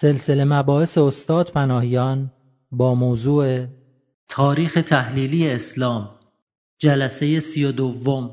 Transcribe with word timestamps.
سلسله 0.00 0.44
مباحث 0.44 0.98
استاد 0.98 1.50
پناهیان 1.50 2.30
با 2.72 2.94
موضوع 2.94 3.66
تاریخ 4.28 4.78
تحلیلی 4.88 5.50
اسلام 5.50 6.08
جلسه 6.78 7.40
سی 7.40 7.64
و 7.64 7.72
دوم. 7.72 8.30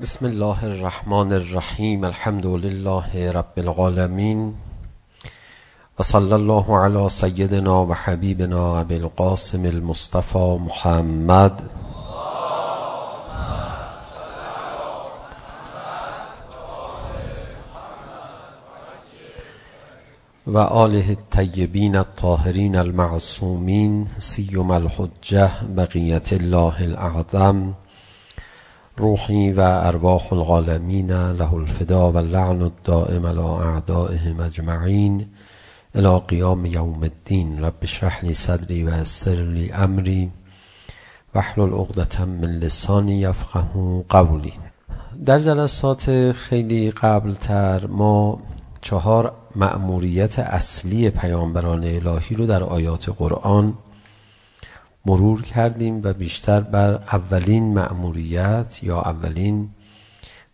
بسم 0.00 0.26
الله 0.26 0.64
الرحمن 0.64 1.32
الرحیم 1.32 2.04
الحمد 2.04 2.46
لله 2.46 3.30
رب 3.30 3.58
العالمین 3.58 4.54
وصلى 5.98 6.34
الله 6.34 6.78
على 6.78 7.08
سيدنا 7.08 7.70
وحبيبنا 7.70 8.80
أبي 8.80 8.96
القاسم 8.96 9.64
المصطفى 9.64 10.58
محمد. 10.60 11.81
وآله 20.52 21.10
الطيبين 21.10 21.96
الطاهرين 21.96 22.76
المعصومين 22.76 24.08
سيما 24.18 24.76
الحجة 24.76 25.50
بقية 25.62 26.28
الله 26.32 26.84
الأعظم 26.84 27.72
روحي 28.98 29.52
وأرواح 29.52 30.32
العالمين 30.32 31.32
له 31.32 31.56
الفداء 31.56 32.06
واللعن 32.06 32.62
الدائم 32.62 33.26
على 33.26 33.40
أعدائه 33.40 34.32
مجمعين 34.32 35.28
إلى 35.96 36.16
قيام 36.16 36.66
يوم 36.66 37.04
الدين 37.04 37.64
رب 37.64 37.82
اشرح 37.82 38.24
لي 38.24 38.34
صدري 38.34 38.84
ويسر 38.84 39.34
لي 39.56 39.74
أمري 39.74 40.30
واحلل 41.34 41.74
عقدة 41.74 42.24
من 42.24 42.60
لسانی 42.60 43.20
یفقه 43.20 44.04
قولی 44.08 44.52
در 45.26 45.38
جلسات 45.38 46.32
خیلی 46.32 46.90
قبلتر 46.90 47.86
ما 47.86 48.38
چهار 48.82 49.41
مأموریت 49.56 50.38
اصلی 50.38 51.10
پیامبران 51.10 51.84
الهی 51.84 52.36
رو 52.36 52.46
در 52.46 52.62
آیات 52.62 53.08
قرآن 53.08 53.74
مرور 55.06 55.42
کردیم 55.42 56.00
و 56.04 56.12
بیشتر 56.12 56.60
بر 56.60 56.94
اولین 56.94 57.74
مأموریت 57.74 58.78
یا 58.82 59.00
اولین 59.00 59.68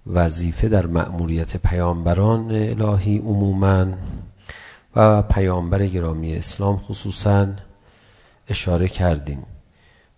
وظیفه 0.06 0.68
در 0.68 0.86
مأموریت 0.86 1.56
پیامبران 1.56 2.50
الهی 2.50 3.18
عموما 3.18 3.86
و 4.96 5.22
پیامبر 5.22 5.86
گرامی 5.86 6.36
اسلام 6.36 6.76
خصوصا 6.76 7.46
اشاره 8.48 8.88
کردیم. 8.88 9.46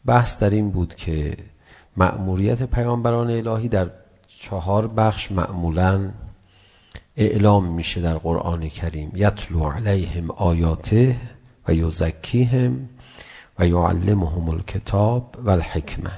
بحث 0.07 0.39
در 0.39 0.51
این 0.51 0.71
بود 0.71 0.95
که 0.95 1.37
مأموریت 1.97 2.63
پیامبران 2.63 3.31
الهی 3.31 3.69
در 3.69 3.91
چهار 4.39 4.87
بخش 4.87 5.33
معمولاً 5.33 6.11
اعلام 7.21 7.65
میشه 7.65 8.01
در 8.01 8.19
قرآن 8.19 8.69
کریم 8.69 9.13
یتلو 9.15 9.69
علیهم 9.69 10.31
آیاته 10.31 11.17
و 11.69 11.75
یزکیهم 11.75 12.89
و 13.59 13.67
یعلمهم 13.67 14.49
الکتاب 14.49 15.37
و 15.45 15.51
الحکمه 15.51 16.11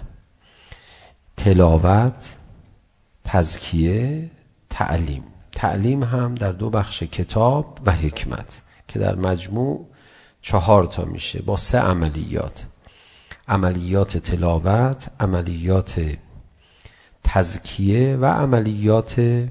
تلاوت 1.37 2.37
تزکیه 3.25 4.31
تعلیم 4.71 5.23
تعلیم 5.53 6.03
هم 6.03 6.35
در 6.35 6.53
دو 6.53 6.71
بخش 6.71 7.03
کتاب 7.03 7.79
و 7.87 7.93
حکمت 7.93 8.63
که 8.89 8.99
در 8.99 9.15
مجموع 9.15 9.87
چهار 10.43 10.85
تا 10.85 11.05
میشه 11.05 11.43
با 11.43 11.57
سه 11.57 11.79
عملیات 11.79 12.67
عملیات 13.49 14.19
تلاوت 14.19 15.11
عملیات 15.21 16.01
تزکیه 17.25 18.17
و 18.17 18.25
عملیات 18.25 19.45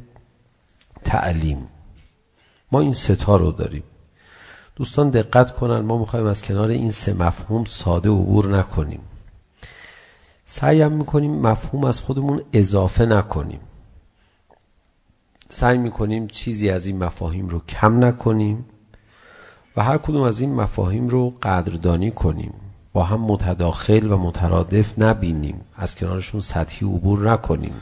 تعلیم. 1.03 1.67
ما 2.71 2.79
این 2.79 2.93
ستا 2.93 3.35
رو 3.35 3.51
داریم. 3.51 3.83
دوستان 4.75 5.09
دقت 5.09 5.53
کنن 5.53 5.79
ما 5.79 5.97
میخوایم 5.97 6.25
از 6.25 6.41
کنار 6.41 6.69
این 6.69 6.91
سه 6.91 7.13
مفهوم 7.13 7.65
ساده 7.65 8.09
عبور 8.09 8.57
نکنیم. 8.57 8.99
سعی 10.45 10.81
هم 10.81 10.91
میکنیم 10.91 11.41
مفهوم 11.41 11.83
از 11.83 11.99
خودمون 11.99 12.41
اضافه 12.53 13.05
نکنیم. 13.05 13.59
سعی 15.49 15.77
میکنیم 15.77 16.27
چیزی 16.27 16.69
از 16.69 16.85
این 16.85 17.03
مفاهیم 17.03 17.49
رو 17.49 17.59
کم 17.59 18.03
نکنیم 18.03 18.65
و 19.75 19.83
هر 19.83 19.97
کدوم 19.97 20.21
از 20.21 20.39
این 20.39 20.53
مفاهیم 20.55 21.07
رو 21.07 21.29
قدردانی 21.29 22.11
کنیم. 22.11 22.53
با 22.93 23.03
هم 23.03 23.21
متداخل 23.21 24.11
و 24.11 24.17
مترادف 24.17 24.99
نبینیم. 24.99 25.61
از 25.75 25.95
کنارشون 25.95 26.41
سطحی 26.41 26.87
عبور 26.87 27.31
نکنیم. 27.31 27.73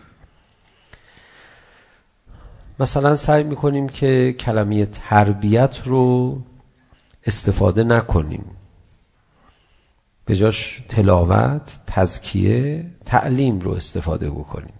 مثلا 2.79 3.15
سعی 3.15 3.43
میکنیم 3.43 3.89
که 3.89 4.35
کلمه 4.39 4.85
تربیت 4.85 5.81
رو 5.85 6.37
استفاده 7.25 7.83
نکنیم. 7.83 8.45
به 10.25 10.35
جاش 10.35 10.81
تلاوت، 10.89 11.79
تزکیه، 11.87 12.85
تعلیم 13.05 13.59
رو 13.59 13.71
استفاده 13.71 14.29
بکنیم. 14.29 14.73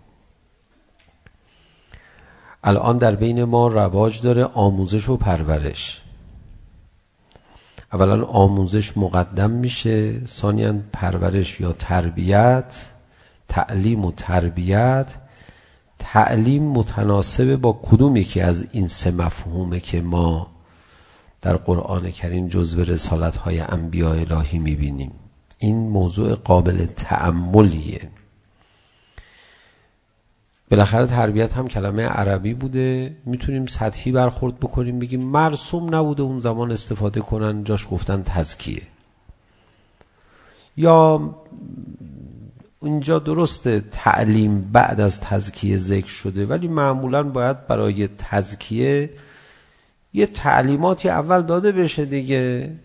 الان 2.64 2.98
در 2.98 3.16
بین 3.16 3.44
ما 3.44 3.68
رواج 3.68 4.22
داره 4.22 4.44
آموزش 4.44 5.10
و 5.10 5.18
پرورش. 5.18 6.02
اولا 7.94 8.26
آموزش 8.26 8.98
مقدم 8.98 9.52
میشه 9.52 10.26
ثانیا 10.26 10.76
پرورش 10.94 11.62
یا 11.62 11.72
تربیت 11.72 12.90
تعلیم 13.48 14.06
و 14.06 14.12
تربیت 14.12 15.16
تعلیم 16.00 16.64
متناسب 16.64 17.56
با 17.56 17.80
کدوم 17.84 18.16
یکی 18.16 18.42
از 18.42 18.68
این 18.72 18.88
سه 18.88 19.12
مفهومه 19.12 19.80
که 19.80 20.02
ما 20.02 20.48
در 21.42 21.56
قرآن 21.56 22.12
کریم 22.12 22.48
جزو 22.48 22.84
رسالت 22.84 23.36
های 23.36 23.60
انبیاء 23.60 24.14
الهی 24.14 24.60
میبینیم. 24.60 25.12
این 25.58 25.90
موضوع 25.90 26.36
قابل 26.36 26.86
تعملیه 26.86 28.10
بالاخره 30.70 31.06
تربیت 31.06 31.54
هم 31.54 31.68
کلمه 31.68 32.04
عربی 32.04 32.54
بوده. 32.54 33.16
میتونیم 33.26 33.66
سطحی 33.66 34.12
برخورد 34.12 34.60
بکنیم 34.60 35.00
بگیم 35.00 35.22
مرسوم 35.22 35.96
نبوده 35.96 36.24
اون 36.24 36.40
زمان 36.40 36.72
استفاده 36.72 37.22
کنن 37.22 37.64
جاش 37.64 37.88
گفتن 37.92 38.24
تزکیه. 38.24 38.82
یا 40.78 41.36
اینجا 42.82 43.20
درست 43.20 43.80
تعلیم 43.80 44.62
بعد 44.62 45.00
از 45.02 45.22
تزکیه 45.22 45.78
ذکر 45.78 46.08
شده 46.08 46.46
ولی 46.46 46.68
معمولا 46.68 47.24
باید 47.24 47.68
برای 47.68 48.08
تزکیه 48.08 49.10
یه 50.14 50.26
تعلیماتی 50.26 51.10
اول 51.10 51.42
داده 51.42 51.72
بشه 51.72 52.06
دیگه. 52.06 52.76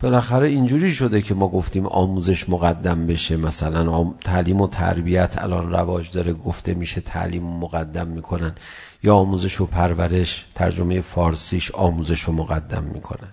بالاخره 0.00 0.48
اینجوری 0.48 0.90
شده 0.90 1.22
که 1.22 1.34
ما 1.34 1.48
گفتیم 1.48 1.86
آموزش 1.86 2.48
مقدم 2.48 3.06
بشه 3.06 3.36
مثلا 3.36 4.14
تعلیم 4.24 4.60
و 4.60 4.68
تربیت 4.68 5.34
الان 5.38 5.70
رواج 5.70 6.10
داره 6.10 6.32
گفته 6.32 6.74
میشه 6.74 7.00
تعلیم 7.00 7.42
مقدم 7.42 8.06
میکنن. 8.06 8.52
یا 9.02 9.14
آموزش 9.14 9.60
و 9.60 9.66
پرورش 9.66 10.46
ترجمه 10.54 11.00
فارسیش 11.00 11.70
آموزش 11.70 12.20
رو 12.20 12.32
مقدم 12.32 12.82
میکنن. 12.82 13.28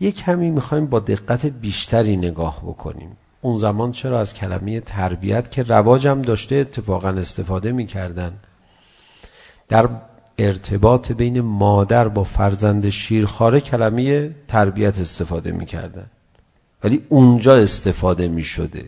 یک 0.00 0.16
کمی 0.16 0.50
میخوایم 0.50 0.86
با 0.86 1.00
دقت 1.00 1.46
بیشتری 1.46 2.16
نگاه 2.16 2.60
بکنیم. 2.62 3.16
اون 3.40 3.56
زمان 3.56 3.92
چرا 3.92 4.20
از 4.20 4.34
کلمه 4.34 4.80
تربیت 4.80 5.50
که 5.50 5.62
رواجم 5.62 6.22
داشته 6.22 6.54
اتفاقا 6.54 7.08
استفاده 7.08 7.72
میکردن؟ 7.72 8.32
در 9.68 9.88
ارتباط 10.38 11.12
بین 11.12 11.40
مادر 11.40 12.08
با 12.08 12.24
فرزند 12.24 12.88
شیرخواره 12.88 13.60
کلمه 13.60 14.34
تربیت 14.48 15.00
استفاده 15.00 15.52
میکردن. 15.52 16.06
ولی 16.84 17.02
اونجا 17.08 17.56
استفاده 17.56 18.28
میشده. 18.28 18.84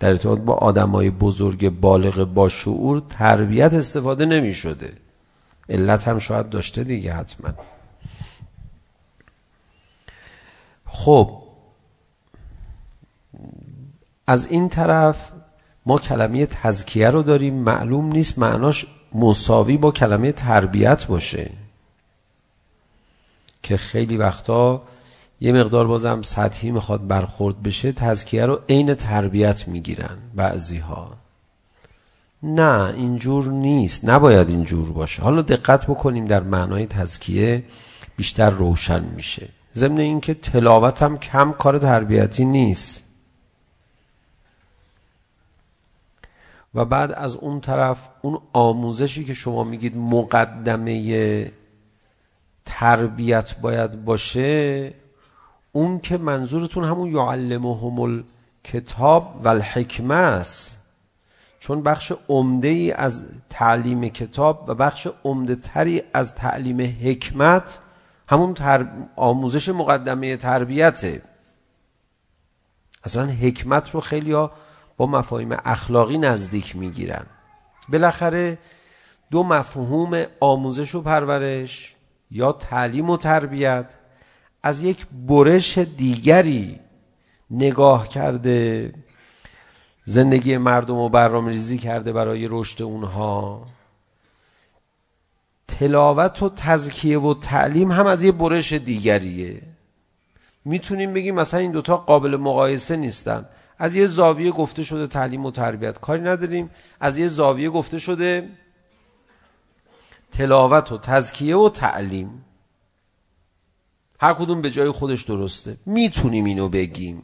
در 0.00 0.08
ارتباط 0.08 0.38
با 0.38 0.54
آدمای 0.54 1.10
بزرگ 1.10 1.68
بالغ 1.68 2.24
با 2.34 2.48
شعور 2.48 3.02
تربیت 3.08 3.74
استفاده 3.74 4.26
نمیشده. 4.26 4.92
علت 5.68 6.08
هم 6.08 6.18
شاید 6.18 6.48
داشته 6.48 6.84
دیگه 6.84 7.12
حتماً. 7.12 7.48
خب 10.86 11.42
از 14.26 14.46
این 14.46 14.68
طرف 14.68 15.32
ما 15.86 15.98
کلمه 15.98 16.46
تزکیه 16.46 17.10
رو 17.10 17.22
داریم. 17.22 17.54
معلوم 17.54 18.06
نیست 18.06 18.38
معناش 18.38 18.86
مساوی 19.14 19.76
با 19.76 19.90
کلمه 19.90 20.32
تربیت 20.32 21.06
باشه. 21.06 21.50
که 23.62 23.76
خیلی 23.76 24.16
وقتا 24.16 24.82
یه 25.40 25.52
مقدار 25.52 25.86
بازم 25.86 26.22
سطحی 26.22 26.70
میخواد 26.70 27.06
برخورد 27.06 27.62
بشه 27.62 27.92
تزکیه 27.92 28.46
رو 28.46 28.60
عین 28.68 28.94
تربیت 28.94 29.68
میگیرن 29.68 30.18
بعضی 30.34 30.78
ها 30.78 31.16
نه 32.42 32.94
اینجور 32.96 33.48
نیست. 33.48 34.04
نباید 34.04 34.48
اینجور 34.48 34.92
باشه. 34.92 35.22
حالا 35.22 35.42
دقت 35.42 35.86
بکنیم 35.86 36.24
در 36.24 36.42
معنای 36.42 36.86
تزکیه 36.86 37.64
بیشتر 38.16 38.50
روشن 38.50 39.04
میشه. 39.04 39.48
ضمن 39.76 39.98
اینکه 39.98 40.34
تلاوت 40.34 41.02
هم 41.02 41.18
کم 41.18 41.52
کار 41.52 41.78
تربیتی 41.78 42.44
نیست. 42.44 43.04
و 46.74 46.84
بعد 46.84 47.12
از 47.12 47.36
اون 47.36 47.60
طرف 47.60 48.08
اون 48.22 48.38
آموزشی 48.52 49.24
که 49.24 49.34
شما 49.34 49.64
میگید 49.64 49.96
مقدمه 49.96 51.52
تربیت 52.64 53.56
باید 53.60 54.04
باشه 54.04 54.92
اون 55.72 56.00
که 56.00 56.18
منظورتون 56.18 56.84
همون 56.84 57.10
یعلمهم 57.10 58.00
الکتاب 58.00 59.40
و 59.44 59.48
الحکمه 59.48 60.14
است. 60.14 60.82
چون 61.60 61.82
بخش 61.82 62.12
عمده 62.28 62.68
ای 62.68 62.92
از 62.92 63.24
تعلیم 63.50 64.08
کتاب 64.08 64.64
و 64.68 64.74
بخش 64.74 65.08
عمده 65.24 65.54
تری 65.54 66.02
از 66.12 66.34
تعلیم 66.34 66.96
حکمت 67.02 67.78
همون 68.28 68.54
تر... 68.54 68.86
آموزش 69.16 69.68
مقدمه 69.68 70.36
تربیته. 70.36 71.22
اصلا 73.04 73.26
حکمت 73.26 73.90
رو 73.90 74.00
خیلی 74.00 74.32
ها 74.32 74.52
با 74.96 75.06
مفاهیم 75.06 75.56
اخلاقی 75.64 76.18
نزدیک 76.18 76.76
میگیرن. 76.76 77.26
بالاخره 77.88 78.58
دو 79.30 79.42
مفهوم 79.42 80.24
آموزش 80.40 80.94
و 80.94 81.02
پرورش 81.02 81.94
یا 82.30 82.52
تعلیم 82.52 83.10
و 83.10 83.16
تربیت 83.16 83.94
از 84.62 84.82
یک 84.82 85.06
برش 85.28 85.78
دیگری 85.78 86.80
نگاه 87.50 88.08
کرده 88.08 88.92
زندگی 90.04 90.56
مردم 90.56 90.96
رو 90.96 91.08
برنامه‌ریزی 91.08 91.78
کرده 91.78 92.12
برای 92.12 92.48
رشد 92.50 92.82
اونها. 92.82 93.64
تلاوت 95.68 96.42
و 96.42 96.48
تزکیه 96.48 97.18
و 97.18 97.34
تعلیم 97.34 97.92
هم 97.92 98.06
از 98.06 98.22
یه 98.22 98.32
برش 98.32 98.72
دیگریه. 98.72 99.62
میتونیم 100.64 101.12
بگیم 101.12 101.34
مثلا 101.34 101.60
این 101.60 101.72
دوتا 101.72 101.96
قابل 101.96 102.36
مقایسه 102.36 102.96
نیستن. 102.96 103.48
از 103.78 103.96
یه 103.96 104.06
زاویه 104.06 104.50
گفته 104.50 104.82
شده 104.82 105.06
تعلیم 105.06 105.46
و 105.46 105.50
تربیت 105.50 106.00
کاری 106.00 106.22
نداریم. 106.22 106.70
از 107.00 107.18
یه 107.18 107.28
زاویه 107.28 107.70
گفته 107.70 107.98
شده 107.98 108.48
تلاوت 110.32 110.92
و 110.92 110.98
تزکیه 110.98 111.56
و 111.56 111.68
تعلیم. 111.68 112.44
هر 114.20 114.34
کدوم 114.34 114.62
به 114.62 114.70
جای 114.70 114.90
خودش 114.90 115.22
درسته. 115.22 115.76
میتونیم 115.86 116.44
اینو 116.44 116.68
بگیم. 116.68 117.22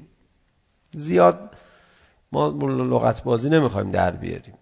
زیاد 0.91 1.51
ما 2.33 2.49
لغت 2.49 3.23
بازی 3.23 3.51
نمیخوایم 3.51 3.91
در 3.91 4.11
بیاریم. 4.11 4.55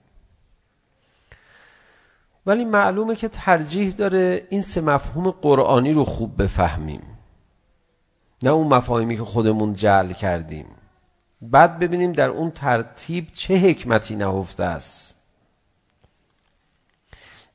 ولی 2.47 2.65
معلومه 2.65 3.17
که 3.17 3.29
ترجیح 3.29 3.93
داره 3.93 4.47
این 4.51 4.63
سه 4.63 4.81
مفهوم 4.81 5.31
قرآنی 5.31 5.93
رو 5.93 6.05
خوب 6.05 6.43
بفهمیم. 6.43 7.03
نه 8.43 8.51
اون 8.51 8.67
مفاهیمی 8.67 9.17
که 9.17 9.25
خودمون 9.25 9.75
جعل 9.75 10.13
کردیم. 10.13 10.67
بعد 11.43 11.79
ببینیم 11.79 12.13
در 12.13 12.29
اون 12.29 12.51
ترتیب 12.51 13.27
چه 13.33 13.57
حکمتی 13.57 14.17
نهفته 14.17 14.65
است. 14.65 15.17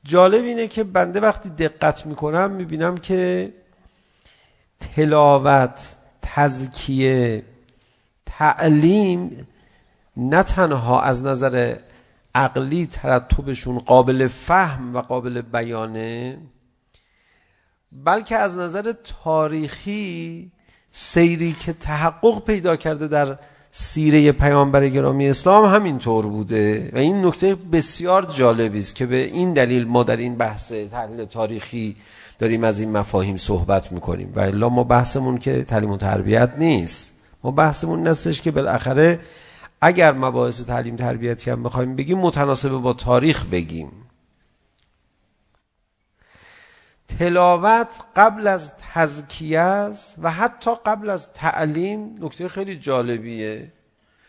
جالب 0.04 0.44
اینه 0.44 0.68
که 0.68 0.84
بنده 0.84 1.20
وقتی 1.20 1.48
دقت 1.48 2.06
میکنم 2.06 2.50
میبینم 2.50 2.96
که 2.96 3.52
تلاوت 4.80 5.96
تزکیه 6.22 7.42
تعلیم 8.26 9.46
نه 10.16 10.42
تنها 10.42 11.00
از 11.00 11.24
نظر 11.24 11.76
عقلی 12.36 12.86
ترتبشون 12.86 13.78
قابل 13.78 14.26
فهم 14.26 14.96
و 14.96 15.00
قابل 15.00 15.42
بیانه 15.42 16.38
بلکه 17.92 18.36
از 18.36 18.58
نظر 18.58 18.92
تاریخی 19.24 20.52
سیری 20.90 21.52
که 21.52 21.72
تحقق 21.72 22.44
پیدا 22.44 22.76
کرده 22.76 23.08
در 23.08 23.38
سیره 23.70 24.32
پیامبر 24.32 24.88
گرامی 24.88 25.28
اسلام 25.28 25.64
همین 25.74 25.98
طور 25.98 26.26
بوده 26.26 26.90
و 26.92 26.98
این 26.98 27.26
نکته 27.26 27.54
بسیار 27.54 28.24
جالبی 28.24 28.78
است 28.78 28.94
که 28.94 29.06
به 29.06 29.16
این 29.16 29.52
دلیل 29.52 29.86
ما 29.86 30.02
در 30.02 30.16
این 30.16 30.34
بحث 30.34 30.72
تحلیل 30.72 31.24
تاریخی 31.24 31.96
داریم 32.38 32.64
از 32.64 32.80
این 32.80 32.96
مفاهیم 32.96 33.36
صحبت 33.36 33.92
میکنیم 33.92 34.32
و 34.36 34.40
الا 34.40 34.68
ما 34.68 34.84
بحثمون 34.84 35.38
که 35.38 35.64
تعلیم 35.64 35.90
و 35.90 35.96
تربیت 35.96 36.52
نیست. 36.58 37.22
ما 37.44 37.50
بحثمون 37.50 38.02
نستش 38.02 38.40
که 38.40 38.50
بالاخره 38.50 39.20
اگر 39.86 40.12
مباحث 40.12 40.64
تعلیم 40.64 40.96
تربیتی 40.96 41.50
هم 41.50 41.62
بخوایم 41.62 41.96
بگیم 41.96 42.18
متناسب 42.18 42.68
با 42.68 42.92
تاریخ 42.92 43.44
بگیم. 43.44 43.92
تلاوت 47.18 48.00
قبل 48.16 48.46
از 48.46 48.72
تزکیه 48.76 49.60
است 49.60 50.16
و 50.22 50.30
حتی 50.30 50.70
قبل 50.86 51.10
از 51.10 51.32
تعلیم 51.32 52.14
نکته 52.20 52.48
خیلی 52.48 52.76
جالبیه. 52.76 53.72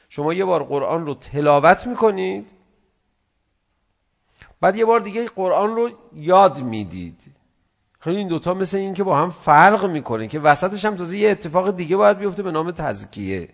شما 0.09 0.33
یه 0.33 0.45
بار 0.45 0.63
قرآن 0.63 1.05
رو 1.05 1.13
تلاوت 1.13 1.87
میکنید 1.87 2.49
بعد 4.61 4.75
یه 4.75 4.85
بار 4.85 4.99
دیگه 4.99 5.27
قرآن 5.27 5.75
رو 5.75 5.89
یاد 6.13 6.61
میدید. 6.61 7.23
خیلی 7.99 8.17
این 8.17 8.27
دوتا 8.27 8.53
مثل 8.53 8.77
این 8.77 8.93
که 8.93 9.03
با 9.03 9.17
هم 9.17 9.31
فرق 9.31 9.85
میکنه 9.85 10.27
که 10.27 10.39
وسطش 10.39 10.85
هم 10.85 10.95
تازه 10.95 11.17
یه 11.17 11.29
اتفاق 11.29 11.75
دیگه 11.75 11.97
باید 11.97 12.17
بیفته 12.17 12.43
به 12.43 12.51
نام 12.51 12.71
تزکیه. 12.71 13.49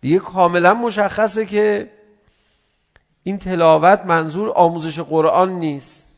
دیگه 0.00 0.18
کاملا 0.18 0.74
مشخصه 0.74 1.46
که 1.46 1.90
این 3.22 3.38
تلاوت 3.38 4.04
منظور 4.04 4.50
آموزش 4.50 4.98
قرآن 4.98 5.50
نیست. 5.50 6.08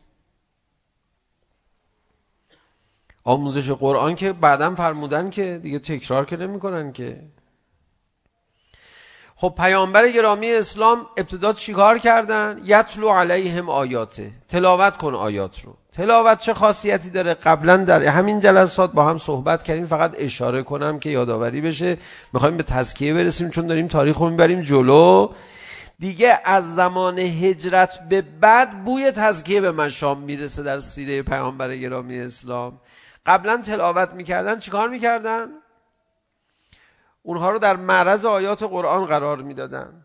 آموزش 3.25 3.71
قرآن 3.71 4.15
که 4.15 4.33
بعدا 4.33 4.75
فرمودن 4.75 5.31
که 5.31 5.61
دیگه 5.63 5.79
تکرار 5.79 6.25
که 6.27 6.37
نمیکنن 6.37 6.93
که. 6.93 7.23
خب 9.37 9.55
پیامبر 9.57 10.09
گرامی 10.09 10.53
اسلام 10.53 11.07
ابتدا 11.17 11.53
چیکار 11.53 11.99
کردن؟ 11.99 12.61
یتلو 12.65 13.09
علیهم 13.09 13.71
آیاته. 13.71 14.33
تلاوت 14.49 14.97
کن 14.97 15.15
آیات 15.15 15.65
رو. 15.65 15.77
تلاوت 15.99 16.39
چه 16.39 16.55
خاصیتی 16.55 17.11
داره؟ 17.11 17.35
قبلا 17.35 17.77
در 17.77 18.03
همین 18.03 18.41
جلسات 18.41 18.93
با 18.93 19.05
هم 19.05 19.19
صحبت 19.19 19.63
کردیم. 19.63 19.87
فقط 19.87 20.15
اشاره 20.19 20.63
کنم 20.63 20.99
که 20.99 21.11
یادآوری 21.11 21.61
بشه. 21.61 21.97
میخوایم 22.33 22.57
به 22.57 22.63
تزکیه 22.63 23.15
برسیم 23.15 23.51
چون 23.51 23.67
داریم 23.67 23.89
تاریخ 23.89 24.19
رو 24.19 24.31
میبریم 24.31 24.63
جلو. 24.63 25.33
دیگه 25.99 26.41
از 26.45 26.75
زمان 26.75 27.19
هجرت 27.19 28.09
به 28.09 28.23
بعد 28.23 28.85
بوی 28.85 29.11
تزکیه 29.11 29.61
به 29.61 29.73
مشام 29.73 30.19
میرسه 30.19 30.63
در 30.63 30.79
سیره 30.79 31.23
پیامبر 31.23 31.77
گرامی 31.77 32.19
اسلام. 32.19 32.81
قبلا 33.27 33.57
تلاوت 33.57 34.13
میکردن. 34.13 34.59
چیکار 34.59 34.89
میکردن؟ 34.89 35.49
اونها 37.23 37.51
رو 37.51 37.59
در 37.59 37.77
معرض 37.77 38.25
آیات 38.25 38.63
قرآن 38.63 39.07
قرار 39.07 39.43
میدادن. 39.43 40.05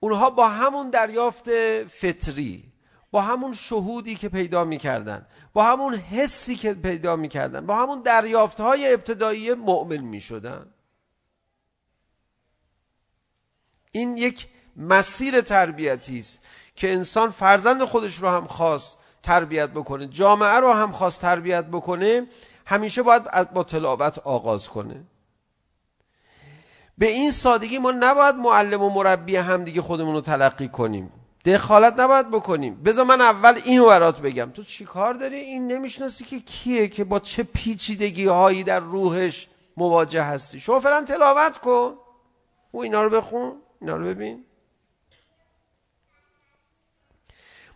اونها 0.00 0.30
با 0.30 0.48
همون 0.48 0.90
دریافت 0.90 1.50
فطری. 1.88 2.73
با 3.14 3.20
همون 3.20 3.52
شهودی 3.52 4.14
که 4.14 4.28
پیدا 4.28 4.64
می‌کردن 4.64 5.26
با 5.52 5.64
همون 5.64 5.94
حسی 5.94 6.56
که 6.56 6.74
پیدا 6.74 7.16
می‌کردن 7.16 7.66
با 7.66 7.76
همون 7.76 8.02
دریافت‌های 8.02 8.94
ابتدایی 8.94 9.54
مؤمن 9.54 9.96
می‌شدن 9.96 10.66
این 13.92 14.16
یک 14.16 14.48
مسیر 14.76 15.40
تربیتی 15.40 16.18
است 16.18 16.46
که 16.76 16.92
انسان 16.92 17.30
فرزند 17.30 17.84
خودش 17.84 18.16
رو 18.16 18.28
هم 18.28 18.46
خواست 18.46 18.98
تربیت 19.22 19.70
بکنه 19.70 20.06
جامعه 20.06 20.56
رو 20.56 20.72
هم 20.72 20.92
خواست 20.92 21.20
تربیت 21.20 21.64
بکنه 21.64 22.26
همیشه 22.66 23.02
باید 23.02 23.52
با 23.52 23.64
تلاوت 23.64 24.18
آغاز 24.18 24.68
کنه 24.68 25.04
به 26.98 27.06
این 27.06 27.30
سادگی 27.30 27.78
ما 27.78 27.90
نباید 27.90 28.34
معلم 28.34 28.82
و 28.82 28.90
مربی 28.90 29.36
هم 29.36 29.64
دیگه 29.64 29.82
خودمون 29.82 30.14
رو 30.14 30.20
تلقی 30.20 30.68
کنیم 30.68 31.23
دخالت 31.44 32.00
نباید 32.00 32.30
بکنیم. 32.30 32.82
بذار 32.82 33.04
من 33.04 33.20
اول 33.20 33.60
اینو 33.64 33.86
برات 33.86 34.20
بگم. 34.20 34.50
تو 34.50 34.62
چی 34.62 34.84
کار 34.84 35.14
داری؟ 35.14 35.36
این 35.36 35.66
نمیشناسی 35.66 36.24
که 36.24 36.40
کیه 36.40 36.88
که 36.88 37.04
با 37.04 37.20
چه 37.20 37.42
پیچیدگی 37.42 38.26
هایی 38.26 38.64
در 38.64 38.78
روحش 38.78 39.48
مواجه 39.76 40.22
هستی. 40.22 40.60
شما 40.60 40.80
فعلا 40.80 41.02
تلاوت 41.02 41.58
کن. 41.58 41.94
او 42.70 42.82
اینا 42.82 43.04
رو 43.04 43.10
بخون. 43.10 43.52
اینا 43.80 43.96
رو 43.96 44.04
ببین. 44.04 44.44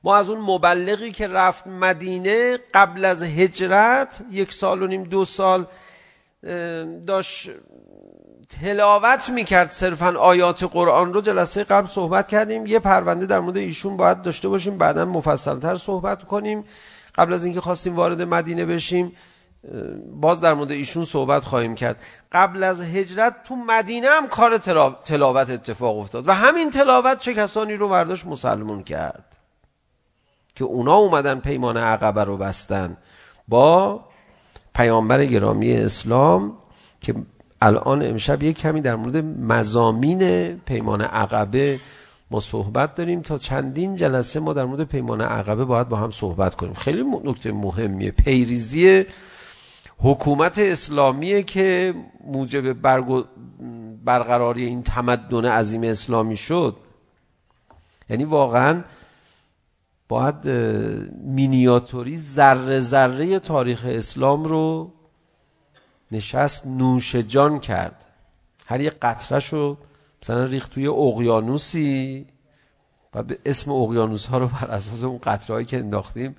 ما 0.04 0.16
از 0.16 0.30
اون 0.30 0.40
مبلغی 0.40 1.12
که 1.12 1.28
رفت 1.28 1.66
مدینه 1.66 2.58
قبل 2.74 3.04
از 3.04 3.22
هجرت 3.22 4.20
یک 4.30 4.52
سال 4.52 4.82
و 4.82 4.86
نیم 4.86 5.04
دو 5.04 5.24
سال 5.24 5.66
داشت 7.06 7.50
تلاوت 8.48 9.28
میکرد 9.28 9.70
صرفا 9.70 10.14
آیات 10.18 10.64
قرآن 10.64 11.14
رو 11.14 11.20
جلسه 11.20 11.64
قبل 11.64 11.88
صحبت 11.88 12.28
کردیم. 12.28 12.66
یه 12.66 12.78
پرونده 12.78 13.26
در 13.26 13.40
مورد 13.40 13.56
ایشون 13.56 13.96
باید 13.96 14.22
داشته 14.22 14.48
باشیم 14.48 14.78
بعدا 14.78 15.04
مفصلتر 15.04 15.76
صحبت 15.76 16.24
کنیم. 16.24 16.64
قبل 17.14 17.32
از 17.32 17.44
اینکه 17.44 17.60
خواستیم 17.60 17.96
وارد 17.96 18.22
مدینه 18.22 18.66
بشیم 18.66 19.12
باز 20.20 20.40
در 20.40 20.54
مورد 20.54 20.70
ایشون 20.70 21.04
صحبت 21.04 21.44
خواهیم 21.44 21.74
کرد. 21.74 21.96
قبل 22.32 22.62
از 22.62 22.80
هجرت 22.80 23.42
تو 23.44 23.56
مدینه 23.56 24.08
هم 24.08 24.28
کار 24.28 24.58
تلاوت 25.04 25.50
اتفاق 25.50 25.98
افتاد. 25.98 26.28
و 26.28 26.32
همین 26.32 26.70
تلاوت 26.70 27.18
چه 27.18 27.34
کسانی 27.34 27.74
رو 27.74 27.88
برداشت؟ 27.88 28.26
مسلمون 28.26 28.82
کرد. 28.82 29.24
که 30.54 30.64
اونا 30.64 30.94
اومدن 30.94 31.40
پیمان 31.40 31.76
عقبه 31.76 32.24
رو 32.24 32.36
بستن. 32.36 32.96
با 33.48 34.00
پیامبر 34.74 35.24
گرامی 35.24 35.72
اسلام 35.72 36.58
که 37.00 37.14
الان 37.62 38.02
امشب 38.02 38.42
یک 38.42 38.58
کمی 38.58 38.80
در 38.80 38.96
مورد 38.96 39.16
مزامین 39.26 40.52
پیمان 40.58 41.00
عقبه 41.00 41.80
ما 42.30 42.40
صحبت 42.40 42.94
داریم. 42.94 43.20
تا 43.22 43.38
چندین 43.38 43.96
جلسه 43.96 44.40
ما 44.40 44.52
در 44.52 44.64
مورد 44.64 44.84
پیمان 44.84 45.20
عقبه 45.20 45.64
باید 45.64 45.88
با 45.88 45.96
هم 45.96 46.10
صحبت 46.10 46.54
کنیم. 46.54 46.74
خیلی 46.74 47.04
نکته 47.24 47.52
مهمیه. 47.52 48.10
پیریزی 48.10 49.04
حکومت 49.98 50.58
اسلامیه 50.58 51.42
که 51.42 51.94
موجب 52.26 52.72
برگ... 52.72 53.24
برقراری 54.04 54.64
این 54.64 54.82
تمدن 54.82 55.44
عظیم 55.44 55.82
اسلامی 55.82 56.36
شد. 56.36 56.76
یعنی 58.10 58.24
واقعا 58.24 58.84
باید 60.08 60.48
مینیاتوری 61.24 62.16
ذره 62.16 62.80
ذره 62.80 63.38
تاریخ 63.38 63.84
اسلام 63.88 64.44
رو 64.44 64.92
نشست 66.12 66.66
نوش 66.66 67.16
جان 67.16 67.60
کرد. 67.60 68.04
هر 68.66 68.80
یه 68.80 68.90
قطره 68.90 69.40
شو 69.40 69.76
مثلا 70.22 70.44
ریخت 70.44 70.72
توی 70.72 70.86
اقیانوسی. 70.86 72.26
و 73.14 73.24
اسم 73.46 73.72
اقیانوس 73.72 74.26
ها 74.26 74.38
رو 74.38 74.46
بر 74.46 74.70
اساس 74.70 75.04
اون 75.04 75.18
قطره 75.18 75.54
هایی 75.54 75.66
که 75.66 75.78
انداختیم 75.78 76.36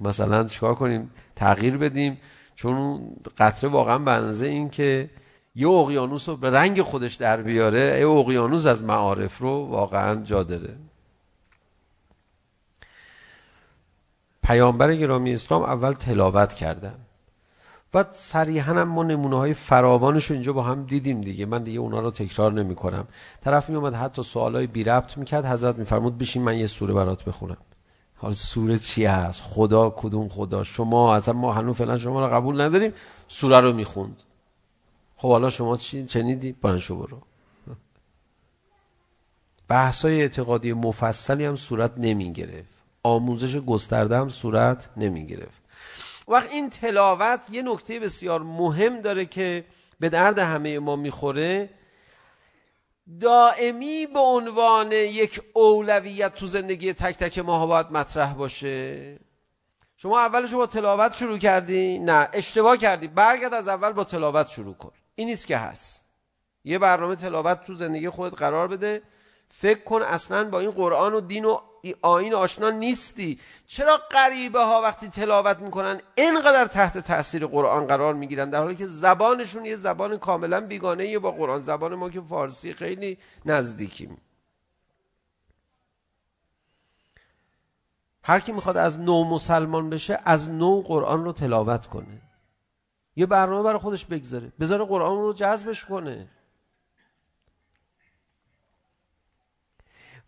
مثلا 0.00 0.44
چیکار 0.44 0.74
کنیم؟ 0.74 1.10
تغییر 1.36 1.76
بدیم. 1.76 2.20
چون 2.54 2.76
اون 2.76 3.16
قطره 3.38 3.70
واقعا 3.70 3.98
به 3.98 4.10
اندازه 4.10 4.46
این 4.46 4.70
که 4.70 5.10
یه 5.54 5.68
اقیانوس 5.68 6.28
رو 6.28 6.36
به 6.36 6.50
رنگ 6.50 6.82
خودش 6.82 7.14
در 7.14 7.42
بیاره 7.42 8.00
یه 8.00 8.08
اقیانوس 8.08 8.66
از 8.66 8.82
معارف 8.82 9.38
رو 9.38 9.66
واقعا 9.66 10.22
جا 10.22 10.42
داره. 10.42 10.76
پیامبر 14.42 14.94
گرامی 14.94 15.32
اسلام 15.32 15.62
اول 15.62 15.92
تلاوت 15.92 16.54
کردن. 16.54 16.94
بعد 17.96 18.12
صریحا 18.12 18.72
هم 18.72 18.82
ما 18.82 19.02
نمونه 19.02 19.36
های 19.36 19.54
فراوانش 19.54 20.30
اینجا 20.30 20.52
با 20.52 20.62
هم 20.62 20.84
دیدیم 20.84 21.20
دیگه 21.20 21.46
من 21.46 21.62
دیگه 21.62 21.80
اونا 21.80 22.00
رو 22.00 22.10
تکرار 22.10 22.52
نمی 22.52 22.74
کنم 22.74 23.08
طرف 23.40 23.68
می 23.68 23.76
اومد 23.76 23.94
حتی 23.94 24.22
سوال 24.22 24.56
های 24.56 24.66
بی 24.66 24.84
ربط 24.84 25.18
می 25.18 25.24
کرد 25.24 25.46
حضرت 25.46 25.78
می 25.78 25.84
فرمود 25.84 26.18
بشین 26.18 26.42
من 26.42 26.58
یه 26.58 26.66
سوره 26.66 26.94
برات 26.94 27.24
بخونم 27.24 27.56
حال 28.16 28.32
سوره 28.32 28.78
چی 28.78 29.04
هست 29.04 29.42
خدا 29.42 29.90
کدوم 29.96 30.28
خدا 30.28 30.64
شما 30.64 31.14
اصلا 31.14 31.34
ما 31.34 31.52
هنو 31.52 31.72
فعلا 31.72 31.98
شما 31.98 32.26
رو 32.26 32.34
قبول 32.34 32.60
نداریم 32.60 32.92
سوره 33.28 33.60
رو 33.60 33.72
می 33.72 33.84
خوند 33.84 34.22
خب 35.16 35.28
حالا 35.28 35.50
شما 35.50 35.76
چی 35.76 36.04
چنیدی 36.04 36.52
برن 36.52 36.78
شو 36.78 36.96
برو 36.96 37.18
بحثای 39.68 40.20
اعتقادی 40.20 40.72
مفصلی 40.72 41.44
هم 41.44 41.56
صورت 41.56 41.92
نمی 41.96 42.32
گرفت 42.32 42.68
آموزش 43.02 43.56
گسترده 43.56 44.16
هم 44.16 44.28
صورت 44.28 44.88
نمی 44.96 45.26
گرفت 45.26 45.65
وقت 46.28 46.50
این 46.50 46.70
تلاوت 46.70 47.40
یه 47.50 47.62
نکته 47.62 48.00
بسیار 48.00 48.42
مهم 48.42 49.00
داره 49.00 49.26
که 49.26 49.64
به 50.00 50.08
درد 50.08 50.38
همه 50.38 50.78
ما 50.78 50.96
میخوره. 50.96 51.70
دائمی 53.20 54.06
به 54.06 54.18
عنوان 54.18 54.92
یک 54.92 55.40
اولویت 55.52 56.34
تو 56.34 56.46
زندگی 56.46 56.92
تک 56.92 57.16
تک 57.16 57.38
ما 57.38 57.66
باید 57.66 57.90
مطرح 57.90 58.34
باشه. 58.34 59.18
شما 59.96 60.20
اولش 60.20 60.54
با 60.54 60.66
تلاوت 60.66 61.16
شروع 61.16 61.38
کردی؟ 61.38 61.98
نه 61.98 62.28
اشتباه 62.32 62.76
کردی. 62.76 63.08
برگرد 63.08 63.54
از 63.54 63.68
اول 63.68 63.92
با 63.92 64.04
تلاوت 64.04 64.48
شروع 64.48 64.74
کن. 64.74 64.92
این 65.14 65.28
نیست 65.28 65.46
که 65.46 65.56
هست. 65.56 66.04
یه 66.64 66.78
برنامه 66.78 67.16
تلاوت 67.16 67.64
تو 67.64 67.74
زندگی 67.74 68.10
خودت 68.10 68.38
قرار 68.38 68.68
بده. 68.68 69.02
فکر 69.48 69.84
کن 69.84 70.02
اصلا 70.02 70.50
با 70.50 70.60
این 70.60 70.70
قرآن 70.70 71.14
و 71.14 71.20
دین 71.20 71.44
و 71.44 71.58
آین 72.02 72.34
آشنا 72.34 72.70
نیستی. 72.70 73.40
چرا 73.66 74.00
غریبه 74.10 74.64
ها 74.64 74.82
وقتی 74.82 75.08
تلاوت 75.08 75.58
میکنن 75.58 76.00
اینقدر 76.14 76.66
تحت 76.66 76.98
تاثیر 76.98 77.46
قرآن 77.46 77.86
قرار 77.86 78.14
میگیرن؟ 78.14 78.50
در 78.50 78.62
حالی 78.62 78.74
که 78.74 78.86
زبانشون 78.86 79.64
یه 79.64 79.76
زبان 79.76 80.18
کاملا 80.18 80.60
بیگانه 80.60 81.06
یه 81.06 81.18
با 81.18 81.30
قرآن. 81.30 81.60
زبان 81.60 81.94
ما 81.94 82.10
که 82.10 82.20
فارسی 82.20 82.74
خیلی 82.74 83.18
نزدیکیم. 83.44 84.18
هر 88.22 88.40
کی 88.40 88.52
میخواد 88.52 88.76
از 88.76 88.98
نو 88.98 89.24
مسلمان 89.24 89.90
بشه 89.90 90.18
از 90.24 90.48
نو 90.48 90.82
قرآن 90.82 91.24
رو 91.24 91.32
تلاوت 91.32 91.86
کنه. 91.86 92.22
یه 93.16 93.26
برنامه 93.26 93.62
برای 93.62 93.78
خودش 93.78 94.04
بگذاره. 94.04 94.52
بذاره 94.60 94.84
قرآن 94.84 95.18
رو 95.18 95.32
جذبش 95.32 95.84
کنه. 95.84 96.28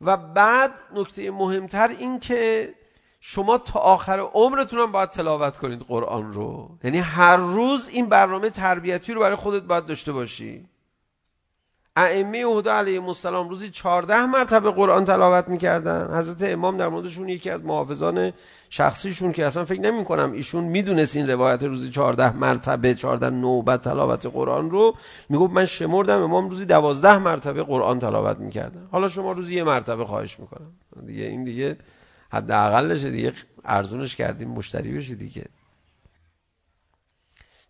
و 0.00 0.17
بعد 0.17 0.75
نکته 0.95 1.31
مهمتر 1.31 1.88
این 1.88 2.21
که 2.21 2.75
شما 3.21 3.59
تا 3.59 3.81
آخر 3.81 4.19
عمرتون 4.19 4.81
هم 4.81 4.93
باید 4.93 5.11
تلاوت 5.11 5.57
کنید 5.57 5.81
قرآن 5.81 6.33
رو. 6.33 6.78
یعنی 6.85 6.99
هر 6.99 7.37
روز 7.37 7.88
این 7.88 8.09
برنامه 8.09 8.50
تربیتی 8.50 9.12
رو 9.12 9.21
برای 9.21 9.37
خودت 9.37 9.62
باید 9.62 9.87
داشته 9.87 10.12
باشی. 10.12 10.69
ائمه 11.99 12.38
هدا 12.38 12.73
علیه 12.73 13.05
السلام 13.05 13.49
روزی 13.49 13.71
14 13.71 14.26
مرتبه 14.26 14.71
قرآن 14.71 15.05
تلاوت 15.05 15.49
میکردن 15.49 16.19
حضرت 16.19 16.52
امام 16.52 16.76
در 16.76 16.88
موردشون 16.88 17.28
یکی 17.28 17.50
از 17.50 17.64
محافظان 17.64 18.33
شخصیشون 18.71 19.33
که 19.33 19.47
اصلا 19.47 19.64
فکر 19.64 19.81
نمی 19.81 20.05
کنم 20.05 20.33
ایشون 20.33 20.64
میدونست 20.64 21.17
این 21.17 21.31
روایت 21.31 21.62
روزی 21.62 21.90
14 21.90 22.37
مرتبه 22.37 22.95
14 22.95 23.31
نوبت 23.31 23.83
تلاوت 23.83 24.26
قرآن 24.26 24.71
رو 24.71 24.95
میگفت 25.28 25.52
من 25.52 25.64
شمردم 25.64 26.23
امام 26.23 26.50
روزی 26.50 26.64
12 26.64 27.19
مرتبه 27.19 27.62
قرآن 27.62 27.99
تلاوت 27.99 28.38
میکردن 28.38 28.88
حالا 28.93 29.09
شما 29.09 29.33
روزی 29.33 29.55
یه 29.55 29.64
مرتبه 29.64 30.05
خواهش 30.05 30.40
میکنم 30.40 30.73
دیگه 31.07 31.25
این 31.25 31.45
دیگه 31.45 31.76
حداقلش 32.31 33.05
دیگه 33.05 33.33
ارزونش 33.64 34.17
کردیم 34.17 34.49
مشتری 34.49 34.93
بشی 34.93 35.14
دیگه 35.14 35.45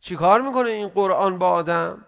چیکار 0.00 0.40
میکنه 0.40 0.70
این 0.70 0.88
قرآن 0.88 1.38
با 1.38 1.48
آدم 1.48 2.04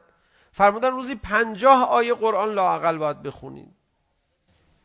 فرمودن 0.52 0.90
روزی 0.90 1.14
پنجاه 1.14 1.82
آیه 1.84 2.14
قرآن 2.14 2.48
لاقل 2.54 2.98
باید 2.98 3.22
بخونید 3.22 3.68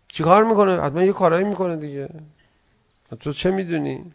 چیکار 0.08 0.44
میکنه؟ 0.44 0.82
حتما 0.82 1.04
یه 1.04 1.14
کارایی 1.14 1.44
میکنه 1.44 1.76
دیگه. 1.76 2.10
تو 3.20 3.34
چه 3.34 3.52
میدونی؟ 3.52 4.12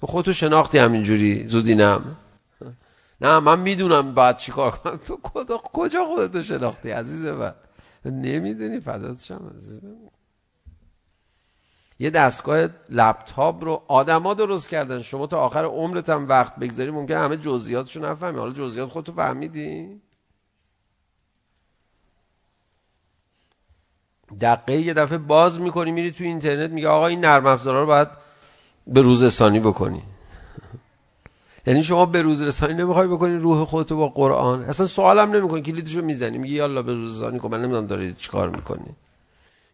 تو 0.00 0.06
خودتو 0.06 0.32
شناختی 0.32 0.78
همینجوری 0.78 1.46
زودی 1.46 1.74
نم 1.74 2.16
نه 3.20 3.38
من 3.38 3.58
میدونم 3.58 4.14
بعد 4.14 4.36
چیکار 4.36 4.70
کنم. 4.70 4.96
تو 4.96 5.16
کجا 5.16 5.56
کجا 5.56 6.04
خودتو 6.04 6.42
شناختی 6.42 6.90
عزیز 6.90 7.26
من؟ 7.26 7.54
نمیدونی 8.04 8.80
فدات 8.80 9.22
شم 9.22 9.52
عزیز 9.56 9.84
من. 9.84 9.96
یه 11.98 12.10
دستگاه 12.10 12.68
لپتاپ 12.90 13.64
رو 13.64 13.82
آدما 13.88 14.34
درست 14.34 14.68
کردن. 14.68 15.02
شما 15.02 15.26
تا 15.26 15.40
آخر 15.40 15.64
عمرت 15.64 16.10
هم 16.10 16.28
وقت 16.28 16.56
بگذاری 16.56 16.90
ممکن 16.90 17.14
همه 17.14 17.36
جزئیاتشو 17.36 18.00
نفهمی. 18.00 18.38
حالا 18.38 18.52
جزئیات 18.52 18.88
خودتو 18.88 19.12
فهمیدی؟ 19.12 20.00
دقیقه 24.40 24.82
یه 24.82 24.94
دفعه 24.94 25.18
باز 25.18 25.60
میکنی 25.60 25.92
میری 25.92 26.12
تو 26.12 26.24
اینترنت 26.24 26.70
میگه 26.70 26.88
آقا 26.88 27.06
این 27.06 27.20
نرم 27.20 27.46
افزارا 27.46 27.80
رو 27.80 27.86
باید 27.86 28.08
به 28.86 29.02
روز 29.02 29.22
رسانی 29.22 29.60
بکنی. 29.60 30.02
یعنی 31.66 31.82
شما 31.82 32.06
به 32.06 32.22
روز 32.22 32.42
رسانی 32.42 32.74
نمیخوای 32.74 33.08
بکنی 33.08 33.38
روح 33.38 33.64
خودت 33.64 33.92
با 33.92 34.08
قرآن. 34.08 34.62
اصلا 34.62 34.86
سوالم 34.86 35.36
نمیکنی 35.36 35.62
کلیدشو 35.62 36.02
میزنی. 36.02 36.38
میگی 36.38 36.54
یالا 36.54 36.82
به 36.82 36.94
روز 36.94 37.16
رسانی 37.16 37.38
کن 37.38 37.50
من 37.50 37.62
نمیدونم 37.62 37.86
داری 37.86 38.12
چیکار 38.12 38.48
میکنی. 38.48 38.96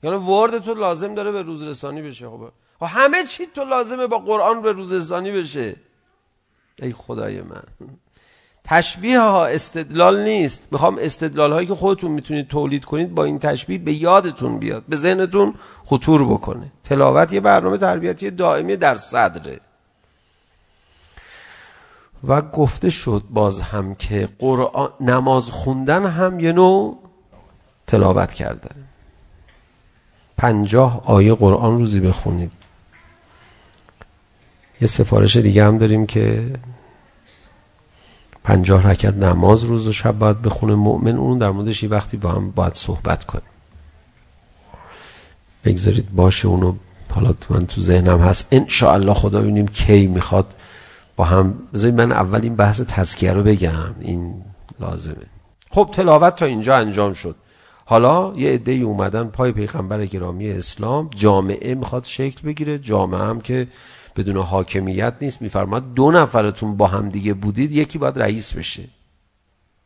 یعنی 0.03 0.17
ورد 0.17 0.59
تو 0.59 0.75
لازم 0.75 1.15
داره 1.15 1.33
به 1.33 1.43
روز 1.43 1.63
رسانی 1.63 2.03
بشه 2.03 2.29
خب. 2.29 2.49
و 2.81 2.87
همه 2.87 3.25
چی 3.25 3.47
تو 3.47 3.65
لازمه 3.65 4.07
با 4.07 4.19
قرآن 4.19 4.63
به 4.63 4.73
روز 4.73 4.93
رسانی 4.93 5.31
بشه. 5.33 5.77
ای 6.83 6.93
خدای 6.93 7.41
من. 7.41 7.63
تشبیه 8.65 9.21
ها 9.21 9.47
استدلال 9.47 10.25
نیست. 10.25 10.63
میخوام 10.73 10.99
استدلال 11.01 11.53
هایی 11.53 11.67
که 11.67 11.75
خودتون 11.75 12.11
میتونید 12.11 12.49
تولید 12.49 12.85
کنید 12.85 13.15
با 13.15 13.25
این 13.25 13.39
تشبیه 13.39 13.79
به 13.79 13.93
یادتون 13.93 14.59
بیاد 14.59 14.85
به 14.89 14.97
ذهنتون 14.97 15.55
خطور 15.85 16.25
بکنه. 16.25 16.73
تلاوت 16.85 17.33
یه 17.33 17.41
برنامه 17.41 17.77
تربیتی 17.79 18.31
دائمی 18.31 18.77
در 18.77 18.95
صدره. 18.95 19.61
و 22.29 22.41
گفته 22.41 22.91
شد 22.91 23.23
باز 23.31 23.61
هم 23.61 23.95
که 23.95 24.29
قرآن 24.39 24.91
نماز 25.01 25.51
خوندن 25.51 26.07
هم 26.07 26.41
یه 26.41 26.53
نوع 26.53 26.99
تلاوت 27.87 28.33
کردن. 28.33 28.77
پنجاه 30.37 31.03
آیه 31.05 31.35
قرآن 31.35 31.79
روزی 31.79 32.01
بخونید. 32.01 32.53
یه 34.81 34.89
سفارش 34.89 35.37
دیگه 35.37 35.65
هم 35.65 35.79
داریم 35.79 36.07
که 36.07 36.47
پنجاه 38.45 38.87
رکعت 38.87 39.15
نماز 39.15 39.63
روز 39.63 39.87
و 39.87 39.93
شب 39.93 40.19
باید 40.19 40.43
بخونه 40.43 40.75
مؤمن 40.75 41.17
اون 41.17 41.39
در 41.39 41.51
موردش 41.51 41.83
یه 41.83 41.89
وقتی 41.89 42.17
با 42.17 42.31
هم 42.31 42.51
باید 42.51 42.75
صحبت 42.75 43.25
کنیم. 43.25 43.45
بگذارید 45.65 46.15
باشه 46.15 46.49
اونو 46.49 46.75
حالا 47.11 47.35
من 47.51 47.67
تو 47.67 47.81
ذهنم 47.81 48.21
هست. 48.21 48.49
انشاءالله 48.51 49.15
خدا 49.15 49.41
ببینیم 49.41 49.69
کی 49.69 50.07
میخواد 50.07 50.55
با 51.17 51.25
هم. 51.25 51.55
بذارید 51.75 51.95
من 51.95 52.13
اول 52.13 52.41
این 52.43 52.57
بحث 52.57 52.81
تذکیه 52.81 53.33
رو 53.33 53.43
بگم. 53.43 53.95
این 54.01 54.35
لازمه. 54.81 55.27
خب 55.71 55.91
تلاوت 55.93 56.37
تا 56.37 56.47
اینجا 56.47 56.77
انجام 56.77 57.13
شد. 57.13 57.37
حالا 57.85 58.33
یه 58.37 58.51
عده 58.51 58.73
اومدن 58.73 59.25
پای 59.25 59.53
پیغمبر 59.53 60.07
گرامی 60.07 60.51
اسلام 60.51 61.11
جامعه 61.15 61.75
میخواد 61.75 62.05
شکل 62.05 62.43
بگیره. 62.49 62.79
جامعه 62.79 63.21
هم 63.21 63.41
که 63.41 63.69
بدون 64.17 64.37
حاکمیت 64.37 65.15
نیست 65.21 65.43
میفرماد 65.43 65.95
دو 65.95 66.11
نفرتون 66.11 66.77
با 66.77 66.87
هم 66.87 67.09
دیگه 67.09 67.35
بودید 67.35 67.73
یکی 67.73 67.99
باید 67.99 68.19
رئیس 68.19 68.53
بشه. 68.53 68.89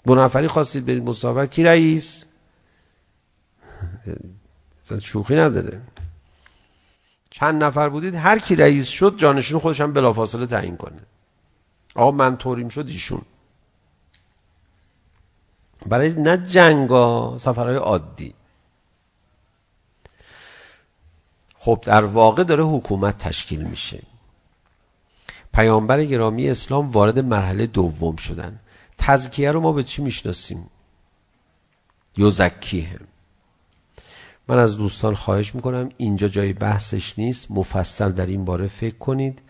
دو 0.04 0.14
نفری 0.14 0.48
خواستید 0.48 0.86
برید 0.86 1.02
مسافرت 1.02 1.50
کی 1.50 1.64
رئیس؟ 1.64 2.24
شوخی 5.02 5.36
نداره. 5.36 5.82
چند 7.30 7.64
نفر 7.64 7.88
بودید؟ 7.88 8.14
هر 8.14 8.38
کی 8.38 8.56
رئیس 8.56 8.88
شد 8.88 9.14
جانشین 9.16 9.58
خودش 9.58 9.80
هم 9.80 9.92
بلافاصله 9.92 10.46
تعیین 10.46 10.76
کنه. 10.76 11.00
آقا 11.94 12.10
من 12.10 12.36
توریم 12.36 12.68
شد 12.68 12.88
ایشون. 12.88 13.22
برای 15.86 16.14
نه 16.14 16.36
جنگا 16.36 17.38
سفرهای 17.38 17.76
عادی. 17.76 18.34
خب 21.56 21.80
در 21.82 22.04
واقع 22.04 22.44
داره 22.44 22.64
حکومت 22.64 23.18
تشکیل 23.18 23.62
میشه. 23.62 24.02
پیامبر 25.54 26.04
گرامی 26.04 26.50
اسلام 26.50 26.90
وارد 26.90 27.18
مرحله 27.18 27.66
دوم 27.66 28.16
شدن 28.16 28.58
تزکیه 28.98 29.52
رو 29.52 29.60
ما 29.60 29.72
به 29.72 29.82
چی 29.82 30.02
میشناسیم 30.02 30.66
یوزکیه 32.16 33.00
من 34.48 34.58
از 34.58 34.76
دوستان 34.76 35.14
خواهش 35.14 35.54
میکنم 35.54 35.90
اینجا 35.96 36.28
جای 36.28 36.52
بحثش 36.52 37.18
نیست 37.18 37.50
مفصل 37.50 38.12
در 38.12 38.26
این 38.26 38.44
باره 38.44 38.66
فکر 38.66 38.98
کنید 38.98 39.42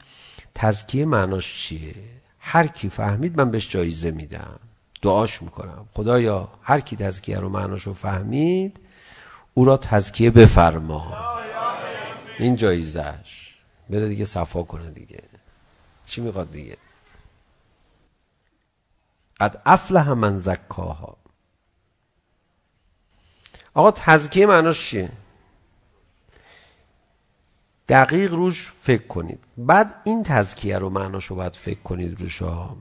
تزکیه 0.55 1.05
معناش 1.05 1.63
چیه 1.63 1.95
هر 2.39 2.67
کی 2.67 2.89
فهمید 2.89 3.41
من 3.41 3.51
بهش 3.51 3.71
جایزه 3.71 4.11
میدم 4.11 4.59
دعاش 5.03 5.43
میکنم 5.43 5.87
خدایا 5.95 6.49
هر 6.63 6.81
کی 6.81 6.97
تزکیه 6.97 7.39
رو 7.39 7.49
معناشو 7.49 7.93
فهمید 7.93 8.81
او 9.55 9.65
را 9.65 9.77
تزکیه 9.77 10.31
بفرما 10.31 11.17
این 12.39 12.57
جایزش 12.57 13.55
بره 13.91 14.09
دیگه 14.09 14.25
صفا 14.25 14.63
کنه 14.63 14.91
دیگه 14.91 15.21
چی 16.05 16.21
میخواد 16.21 16.53
دیگه 16.53 16.77
قد 19.41 19.63
افلح 19.67 20.13
من 20.13 20.39
زکاها 20.39 21.17
آقا 23.75 23.91
تزکیه 23.91 24.47
معناش 24.47 24.91
چیه 24.91 25.13
دقیق 27.89 28.35
روش 28.35 28.73
فکر 28.83 29.07
کنید 29.07 29.41
بعد 29.57 29.95
این 30.05 30.23
تزکیه 30.23 30.79
رو 30.79 30.91
معناش 30.91 31.27
رو 31.27 31.37
باید 31.37 31.57
فکر 31.57 31.81
کنید 31.81 32.21
روش 32.21 32.43
ها 32.43 32.77